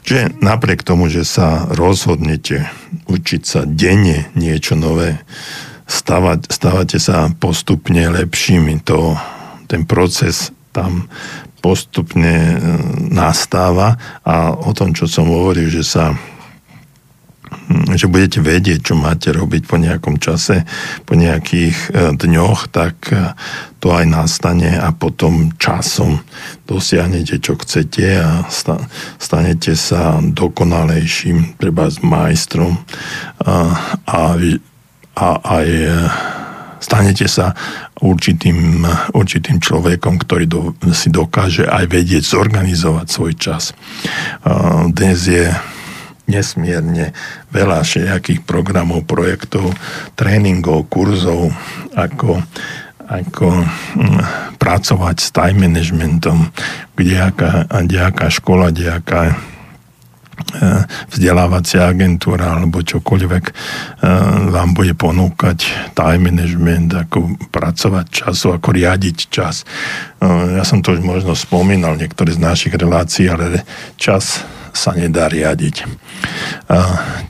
Čiže 0.09 0.41
napriek 0.41 0.87
tomu, 0.87 1.13
že 1.13 1.27
sa 1.29 1.69
rozhodnete 1.69 2.65
učiť 3.09 3.43
sa 3.45 3.61
denne 3.69 4.33
niečo 4.33 4.73
nové, 4.73 5.21
stavať, 5.89 6.53
stávate 6.53 6.99
sa 7.01 7.33
postupne 7.33 8.09
lepšími. 8.13 8.85
To, 8.89 9.17
ten 9.69 9.89
proces 9.89 10.53
tam 10.73 11.09
postupne 11.59 12.35
e, 12.55 12.57
nastáva 13.11 13.99
a 14.23 14.55
o 14.55 14.71
tom, 14.73 14.95
čo 14.95 15.11
som 15.11 15.27
hovoril, 15.27 15.69
že 15.69 15.83
sa 15.83 16.15
že 17.69 18.09
budete 18.09 18.45
vedieť, 18.45 18.93
čo 18.93 18.95
máte 18.97 19.33
robiť 19.33 19.63
po 19.65 19.77
nejakom 19.81 20.21
čase, 20.21 20.65
po 21.05 21.17
nejakých 21.17 21.77
e, 21.77 21.89
dňoch, 22.17 22.69
tak 22.69 22.97
e, 23.13 23.33
to 23.79 23.95
aj 23.95 24.07
nastane 24.11 24.75
a 24.75 24.91
potom 24.91 25.55
časom 25.55 26.19
dosiahnete, 26.67 27.39
čo 27.39 27.55
chcete 27.55 28.07
a 28.19 28.43
stanete 29.23 29.79
sa 29.79 30.19
dokonalejším, 30.19 31.59
treba 31.63 31.87
s 31.87 32.03
majstrom 32.03 32.75
a, 33.47 33.75
a, 34.03 34.23
a 35.15 35.29
aj 35.47 35.69
e, 35.71 35.91
stanete 36.83 37.31
sa 37.31 37.55
určitým, 38.03 38.87
určitým 39.15 39.59
človekom, 39.59 40.23
ktorý 40.23 40.45
do, 40.47 40.75
si 40.95 41.11
dokáže 41.11 41.67
aj 41.67 41.91
vedieť 41.91 42.23
zorganizovať 42.23 43.07
svoj 43.11 43.33
čas. 43.35 43.75
Dnes 44.95 45.19
je 45.27 45.51
nesmierne 46.29 47.17
veľa 47.51 47.83
všetkých 47.83 48.45
programov, 48.45 49.09
projektov, 49.09 49.73
tréningov, 50.15 50.87
kurzov, 50.93 51.51
ako, 51.97 52.45
ako 53.09 53.65
hm, 53.97 54.21
pracovať 54.61 55.17
s 55.17 55.29
time 55.33 55.65
managementom, 55.65 56.53
kde 56.93 57.99
aká, 58.05 58.29
škola, 58.29 58.69
kde 58.69 59.01
aká 59.01 59.33
eh, 59.33 60.85
vzdelávacia 61.09 61.89
agentúra 61.89 62.61
alebo 62.61 62.85
čokoľvek 62.85 63.45
eh, 63.49 63.55
vám 64.53 64.77
bude 64.77 64.93
ponúkať 64.93 65.59
time 65.97 66.29
management, 66.29 67.09
ako 67.09 67.49
pracovať 67.49 68.07
času, 68.13 68.53
ako 68.61 68.69
riadiť 68.77 69.17
čas. 69.33 69.65
Eh, 70.21 70.61
ja 70.61 70.65
som 70.69 70.85
to 70.85 70.93
už 70.93 71.01
možno 71.01 71.33
spomínal 71.33 71.97
niektoré 71.97 72.37
z 72.37 72.45
našich 72.45 72.77
relácií, 72.77 73.33
ale 73.33 73.65
čas 73.97 74.45
sa 74.77 74.93
nedá 74.95 75.27
riadiť. 75.27 75.91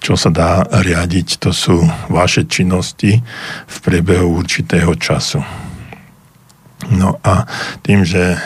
Čo 0.04 0.20
sa 0.20 0.28
dá 0.28 0.66
riadiť, 0.68 1.40
to 1.40 1.54
sú 1.54 1.80
vaše 2.12 2.44
činnosti 2.44 3.24
v 3.64 3.76
priebehu 3.80 4.42
určitého 4.42 4.92
času. 4.98 5.67
No 6.94 7.18
a 7.26 7.42
tým, 7.82 8.06
že 8.06 8.38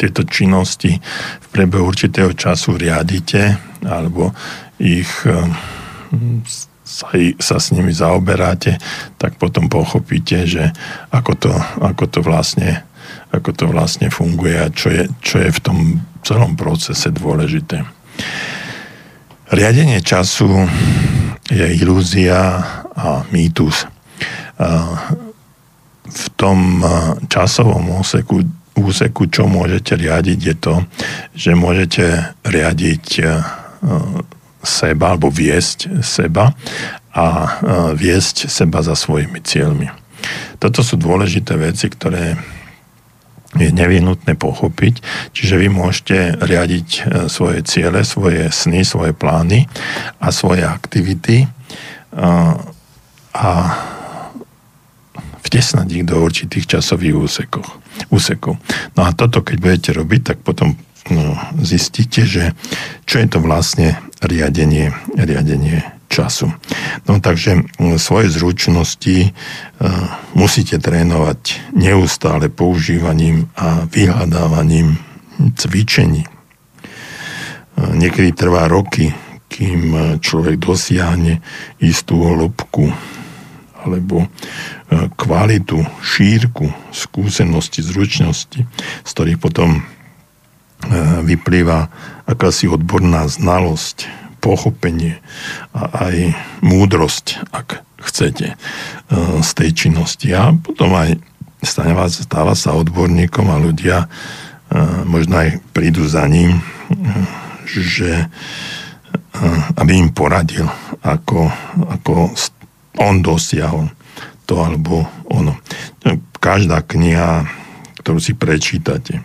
tieto 0.00 0.24
činnosti 0.24 0.96
v 1.40 1.46
priebehu 1.52 1.84
určitého 1.84 2.32
času 2.32 2.80
riadite 2.80 3.60
alebo 3.84 4.32
ich 4.80 5.10
sa, 6.82 7.08
sa 7.38 7.56
s 7.60 7.66
nimi 7.70 7.92
zaoberáte, 7.92 8.80
tak 9.20 9.36
potom 9.36 9.68
pochopíte, 9.68 10.48
že 10.48 10.72
ako 11.12 11.32
to, 11.36 11.52
ako 11.84 12.04
to 12.08 12.20
vlastne 12.24 12.88
ako 13.28 13.50
to 13.52 13.64
vlastne 13.68 14.08
funguje 14.08 14.56
a 14.56 14.72
čo 14.72 14.88
je, 14.88 15.04
čo 15.20 15.36
je 15.40 15.50
v 15.52 15.60
tom 15.60 15.78
celom 16.24 16.56
procese 16.56 17.12
dôležité. 17.12 17.84
Riadenie 19.48 20.00
času 20.04 20.68
je 21.48 21.66
ilúzia 21.80 22.60
a 22.92 23.24
mýtus. 23.32 23.88
V 26.08 26.26
tom 26.40 26.80
časovom 27.28 28.00
úseku, 28.00 28.42
úseku, 28.78 29.28
čo 29.28 29.44
môžete 29.44 29.98
riadiť, 29.98 30.38
je 30.40 30.56
to, 30.56 30.74
že 31.34 31.52
môžete 31.58 32.34
riadiť 32.46 33.04
seba 34.62 35.14
alebo 35.14 35.30
viesť 35.30 36.02
seba 36.02 36.54
a 37.14 37.26
viesť 37.94 38.50
seba 38.50 38.82
za 38.82 38.94
svojimi 38.98 39.42
cieľmi. 39.42 39.90
Toto 40.58 40.82
sú 40.82 40.98
dôležité 40.98 41.54
veci, 41.54 41.86
ktoré 41.86 42.34
je 43.56 43.72
nevyhnutné 43.72 44.36
pochopiť. 44.36 45.00
Čiže 45.32 45.54
vy 45.56 45.68
môžete 45.72 46.36
riadiť 46.42 46.88
svoje 47.32 47.64
ciele, 47.64 48.04
svoje 48.04 48.52
sny, 48.52 48.84
svoje 48.84 49.16
plány 49.16 49.64
a 50.20 50.28
svoje 50.28 50.68
aktivity 50.68 51.48
a 53.32 53.52
vtesnať 55.48 55.88
ich 55.88 56.04
do 56.04 56.20
určitých 56.20 56.78
časových 56.78 57.16
úsekov. 57.16 57.64
úsekov. 58.12 58.60
No 58.94 59.08
a 59.08 59.16
toto, 59.16 59.40
keď 59.40 59.56
budete 59.56 59.90
robiť, 59.96 60.20
tak 60.22 60.38
potom 60.44 60.76
no, 61.08 61.34
zistíte, 61.64 62.28
že 62.28 62.52
čo 63.08 63.24
je 63.24 63.26
to 63.32 63.40
vlastne 63.40 63.96
riadenie, 64.20 64.92
riadenie 65.16 65.80
času. 66.08 66.52
No 67.08 67.20
takže 67.20 67.68
svoje 68.00 68.32
zručnosti 68.32 69.32
musíte 70.32 70.76
trénovať 70.80 71.72
neustále 71.76 72.48
používaním 72.48 73.52
a 73.56 73.84
vyhľadávaním 73.88 74.96
cvičení. 75.56 76.24
Niekedy 77.78 78.34
trvá 78.34 78.66
roky, 78.66 79.12
kým 79.48 80.18
človek 80.18 80.58
dosiahne 80.58 81.40
istú 81.78 82.24
hĺbku 82.24 82.92
alebo 83.78 84.26
kvalitu, 85.14 85.86
šírku, 86.02 86.66
skúsenosti, 86.90 87.84
zručnosti, 87.84 88.66
z 89.06 89.10
ktorých 89.14 89.38
potom 89.38 89.86
vyplýva 91.26 91.90
akási 92.26 92.66
odborná 92.70 93.26
znalosť, 93.26 94.10
pochopenie 94.38 95.18
a 95.74 96.10
aj 96.10 96.16
múdrosť, 96.62 97.42
ak 97.50 97.82
chcete, 97.98 98.54
e, 98.54 98.56
z 99.42 99.50
tej 99.52 99.70
činnosti. 99.74 100.30
A 100.30 100.54
potom 100.54 100.94
aj 100.94 101.18
stáva, 101.62 102.06
stáva 102.06 102.54
sa 102.54 102.78
odborníkom 102.78 103.50
a 103.50 103.58
ľudia 103.58 104.06
e, 104.06 104.08
možno 105.04 105.42
aj 105.42 105.58
prídu 105.74 106.06
za 106.06 106.24
ním, 106.30 106.58
e, 106.58 106.62
že 107.68 108.30
aby 109.78 110.02
im 110.02 110.10
poradil, 110.10 110.66
ako, 110.98 111.46
ako 111.94 112.34
on 112.98 113.22
dosiahol 113.22 113.88
to 114.48 114.58
alebo 114.58 115.04
ono. 115.28 115.54
Každá 116.38 116.82
kniha, 116.86 117.44
ktorú 118.00 118.18
si 118.18 118.32
prečítate, 118.32 119.20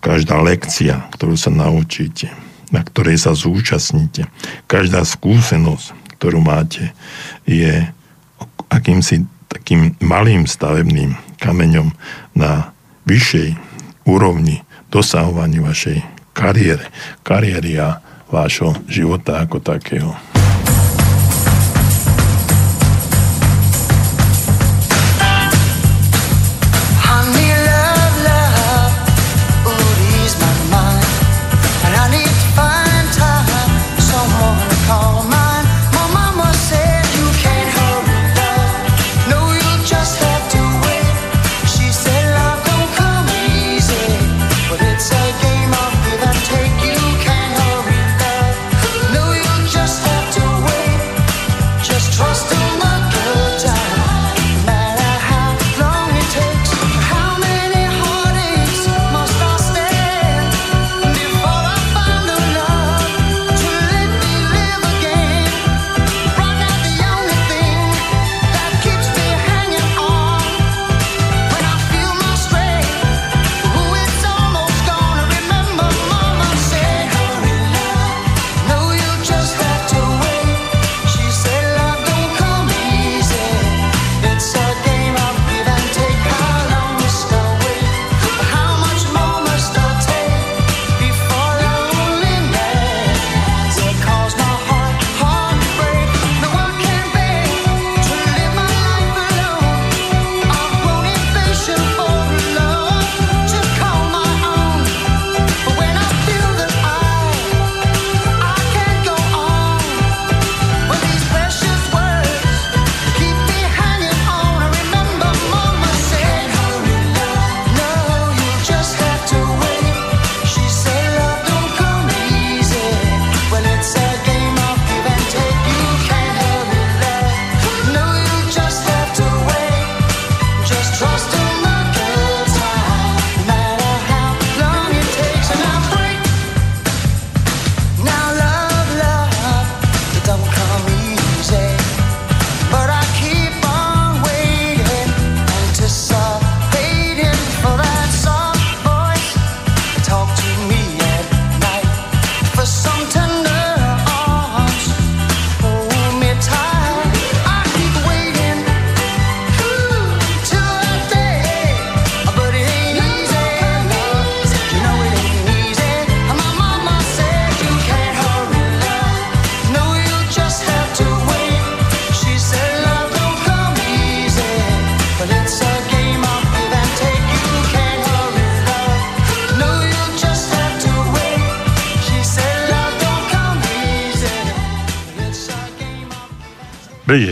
každá 0.00 0.40
lekcia, 0.40 1.10
ktorú 1.12 1.36
sa 1.36 1.52
naučíte, 1.52 2.32
na 2.72 2.80
ktorej 2.80 3.20
sa 3.20 3.36
zúčastníte. 3.36 4.30
Každá 4.64 5.04
skúsenosť, 5.04 6.16
ktorú 6.16 6.40
máte, 6.40 6.96
je 7.44 7.84
akýmsi 8.72 9.28
takým 9.50 9.98
malým 10.00 10.46
stavebným 10.48 11.18
kameňom 11.42 11.92
na 12.32 12.72
vyššej 13.04 13.58
úrovni 14.06 14.62
dosahovaní 14.88 15.60
vašej 15.60 16.00
kariére, 16.32 16.88
kariéry 17.26 17.76
a 17.82 18.00
vášho 18.30 18.72
života 18.86 19.42
ako 19.42 19.58
takého. 19.58 20.29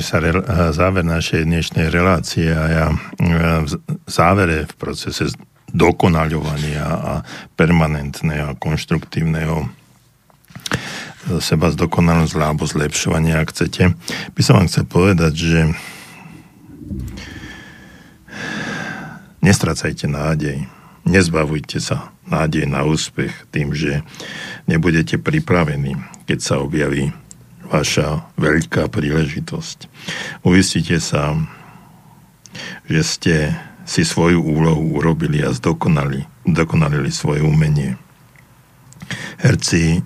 Sa 0.08 0.24
re, 0.24 0.32
záver 0.72 1.04
našej 1.04 1.44
dnešnej 1.44 1.92
relácie 1.92 2.48
a 2.48 2.64
ja 2.72 2.86
v 3.20 3.76
závere 4.08 4.64
v 4.64 4.74
procese 4.80 5.36
dokonaľovania 5.68 6.80
a 6.88 7.12
permanentného 7.52 8.56
a 8.56 8.56
konštruktívneho 8.56 9.68
seba 11.44 11.68
zdokonalosť 11.68 12.40
alebo 12.40 12.64
zlepšovania, 12.64 13.44
ak 13.44 13.52
chcete, 13.52 13.92
by 14.32 14.40
som 14.40 14.56
vám 14.56 14.68
chcel 14.72 14.88
povedať, 14.88 15.32
že 15.36 15.60
nestracajte 19.44 20.08
nádej, 20.08 20.64
nezbavujte 21.04 21.84
sa 21.84 22.16
nádej 22.24 22.64
na 22.64 22.80
úspech 22.88 23.52
tým, 23.52 23.76
že 23.76 24.00
nebudete 24.64 25.20
pripravení, 25.20 26.00
keď 26.24 26.38
sa 26.40 26.54
objaví 26.64 27.12
vaša 27.68 28.24
veľká 28.40 28.88
príležitosť. 28.88 29.88
Uistite 30.42 30.98
sa, 30.98 31.36
že 32.88 33.00
ste 33.04 33.36
si 33.88 34.04
svoju 34.04 34.44
úlohu 34.44 35.00
urobili 35.00 35.40
a 35.40 35.52
zdokonali, 35.52 36.28
dokonalili 36.44 37.08
svoje 37.08 37.40
umenie. 37.40 37.96
Herci 39.40 39.84
e, 39.96 40.00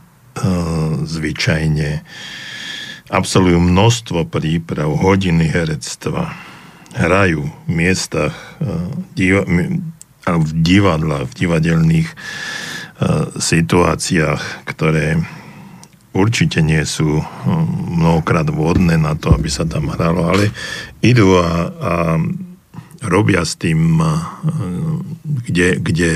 zvyčajne 1.02 2.06
absolvujú 3.10 3.58
množstvo 3.58 4.30
príprav, 4.30 4.94
hodiny 4.94 5.50
herectva, 5.50 6.30
hrajú 6.94 7.50
v 7.66 7.70
miestach, 7.70 8.38
e, 8.62 8.70
diva, 9.18 9.42
v 10.22 10.50
divadlách, 10.62 11.26
v 11.26 11.36
divadelných 11.42 12.08
e, 12.08 12.16
situáciách, 13.34 14.62
ktoré 14.70 15.18
určite 16.12 16.60
nie 16.60 16.80
sú 16.84 17.20
hm, 17.20 17.98
mnohokrát 17.98 18.48
vhodné 18.48 19.00
na 19.00 19.16
to, 19.16 19.32
aby 19.32 19.48
sa 19.48 19.64
tam 19.64 19.92
hralo, 19.92 20.28
ale 20.28 20.52
idú 21.00 21.36
a, 21.40 21.50
a 21.72 21.92
robia 23.02 23.42
s 23.42 23.56
tým, 23.58 23.98
hm, 23.98 24.96
kde, 25.24 25.68
kde 25.80 26.12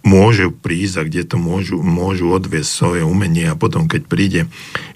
môžu 0.00 0.48
prísť 0.48 0.94
a 0.96 1.02
kde 1.04 1.22
to 1.28 1.36
môžu, 1.36 1.76
môžu 1.84 2.32
odviesť 2.32 2.70
svoje 2.72 3.02
umenie 3.04 3.52
a 3.52 3.58
potom, 3.58 3.84
keď 3.84 4.02
príde 4.08 4.40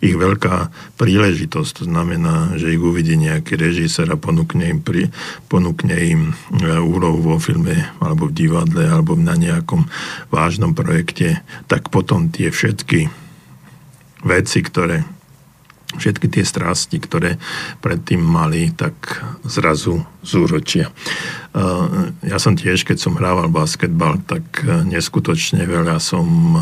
ich 0.00 0.16
veľká 0.16 0.72
príležitosť, 0.96 1.70
to 1.76 1.84
znamená, 1.84 2.56
že 2.56 2.72
ich 2.72 2.80
uvidí 2.80 3.20
nejaký 3.20 3.60
režisér 3.60 4.08
a 4.08 4.16
ponúkne 4.16 4.64
im, 4.72 4.80
pri, 4.80 5.12
ponúkne 5.52 5.96
im 5.98 6.20
hm, 6.32 6.80
úlohu 6.86 7.20
vo 7.20 7.36
filme 7.36 7.84
alebo 8.00 8.30
v 8.30 8.36
divadle 8.46 8.88
alebo 8.88 9.18
na 9.18 9.36
nejakom 9.36 9.84
vážnom 10.32 10.72
projekte, 10.72 11.44
tak 11.68 11.92
potom 11.92 12.32
tie 12.32 12.48
všetky 12.48 13.23
veci, 14.24 14.64
ktoré 14.64 15.04
všetky 15.94 16.26
tie 16.26 16.42
strasti, 16.42 16.98
ktoré 16.98 17.38
predtým 17.78 18.18
mali, 18.18 18.74
tak 18.74 19.22
zrazu 19.46 20.02
zúročia. 20.26 20.90
Ja 22.26 22.38
som 22.42 22.58
tiež, 22.58 22.82
keď 22.82 22.98
som 22.98 23.14
hrával 23.14 23.46
basketbal, 23.46 24.18
tak 24.26 24.42
neskutočne 24.66 25.62
veľa 25.62 26.02
som 26.02 26.58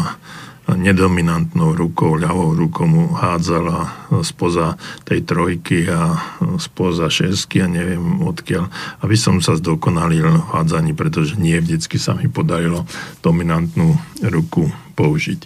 nedominantnou 0.63 1.75
rukou, 1.75 2.15
ľavou 2.21 2.55
rukou 2.55 2.87
mu 2.87 3.17
hádzala 3.17 4.07
spoza 4.23 4.77
tej 5.03 5.27
trojky 5.27 5.89
a 5.91 6.21
spoza 6.61 7.09
šesky 7.09 7.65
a 7.65 7.73
neviem 7.73 8.23
odkiaľ, 8.23 8.69
aby 9.03 9.17
som 9.19 9.41
sa 9.41 9.59
zdokonalil 9.59 10.29
v 10.29 10.49
hádzaní, 10.55 10.93
pretože 10.95 11.41
nie 11.41 11.57
vždycky 11.57 11.99
sa 11.99 12.15
mi 12.15 12.29
podarilo 12.29 12.85
dominantnú 13.25 13.97
ruku 14.23 14.71
použiť 14.93 15.41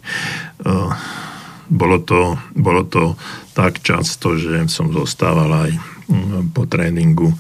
bolo 1.69 1.99
to, 2.03 2.39
bolo 2.55 2.87
to 2.87 3.19
tak 3.57 3.81
často, 3.81 4.37
že 4.39 4.69
som 4.69 4.93
zostával 4.93 5.51
aj 5.69 5.73
mm, 6.07 6.55
po 6.55 6.69
tréningu 6.69 7.33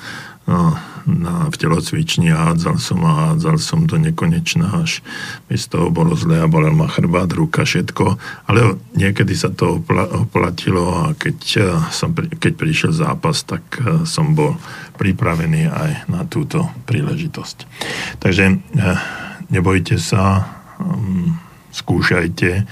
no, 0.46 0.74
na, 1.06 1.46
v 1.46 1.56
telocvični 1.56 2.34
a 2.34 2.50
hádzal 2.50 2.76
som 2.82 3.00
a 3.06 3.30
hádzal 3.30 3.56
som 3.62 3.86
do 3.86 3.94
nekonečna, 3.94 4.82
až 4.82 5.06
mi 5.46 5.54
z 5.54 5.70
toho 5.70 5.88
bolo 5.94 6.18
zle 6.18 6.42
a 6.42 6.50
bolel 6.50 6.74
ma 6.74 6.90
chrbát, 6.90 7.30
ruka, 7.30 7.62
všetko. 7.62 8.18
Ale 8.50 8.74
niekedy 8.98 9.32
sa 9.38 9.54
to 9.54 9.78
oplatilo 10.26 11.06
a 11.06 11.14
keď, 11.14 11.38
eh, 11.62 11.64
som, 11.94 12.10
keď 12.16 12.52
prišiel 12.58 12.92
zápas, 12.92 13.46
tak 13.46 13.62
eh, 13.78 14.02
som 14.02 14.34
bol 14.34 14.58
pripravený 14.98 15.70
aj 15.70 15.90
na 16.10 16.26
túto 16.26 16.66
príležitosť. 16.90 17.56
Takže 18.18 18.44
eh, 18.50 18.98
nebojte 19.54 20.02
sa, 20.02 20.42
mm, 20.82 21.38
skúšajte, 21.70 22.66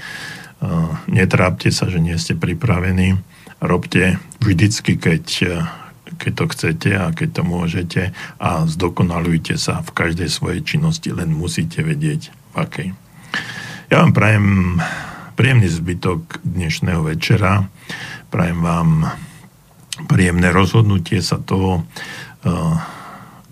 netrápte 1.09 1.69
sa, 1.69 1.89
že 1.89 2.01
nie 2.01 2.15
ste 2.17 2.37
pripravení. 2.37 3.19
Robte 3.63 4.19
vždycky, 4.43 4.99
keď, 4.99 5.25
keď 6.19 6.31
to 6.35 6.45
chcete 6.51 6.89
a 6.91 7.05
keď 7.15 7.29
to 7.39 7.43
môžete 7.47 8.01
a 8.37 8.67
zdokonalujte 8.67 9.55
sa 9.55 9.81
v 9.81 9.91
každej 9.95 10.29
svojej 10.29 10.61
činnosti, 10.65 11.09
len 11.15 11.31
musíte 11.31 11.81
vedieť 11.81 12.29
v 12.53 12.55
akej. 12.55 12.89
Ja 13.93 14.01
vám 14.01 14.11
prajem 14.17 14.47
príjemný 15.35 15.69
zbytok 15.69 16.41
dnešného 16.41 17.05
večera. 17.05 17.67
Prajem 18.31 18.59
vám 18.63 19.11
príjemné 20.07 20.51
rozhodnutie 20.51 21.21
sa 21.23 21.39
toho, 21.39 21.83
uh, 21.83 22.75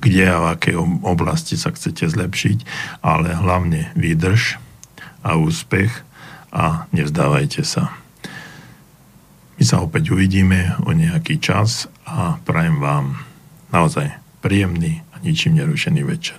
kde 0.03 0.25
a 0.27 0.37
v 0.43 0.47
akej 0.59 0.75
oblasti 1.07 1.55
sa 1.55 1.71
chcete 1.71 2.11
zlepšiť, 2.11 2.57
ale 2.99 3.31
hlavne 3.35 3.95
výdrž 3.95 4.59
a 5.23 5.39
úspech 5.39 6.03
a 6.53 6.85
nevzdávajte 6.93 7.65
sa. 7.65 7.89
My 9.57 9.63
sa 9.65 9.81
opäť 9.81 10.13
uvidíme 10.13 10.77
o 10.85 10.93
nejaký 10.93 11.41
čas 11.41 11.89
a 12.05 12.37
prajem 12.45 12.77
vám 12.77 13.25
naozaj 13.73 14.13
príjemný 14.45 15.01
a 15.13 15.19
ničím 15.25 15.57
nerušený 15.57 16.01
večer. 16.05 16.37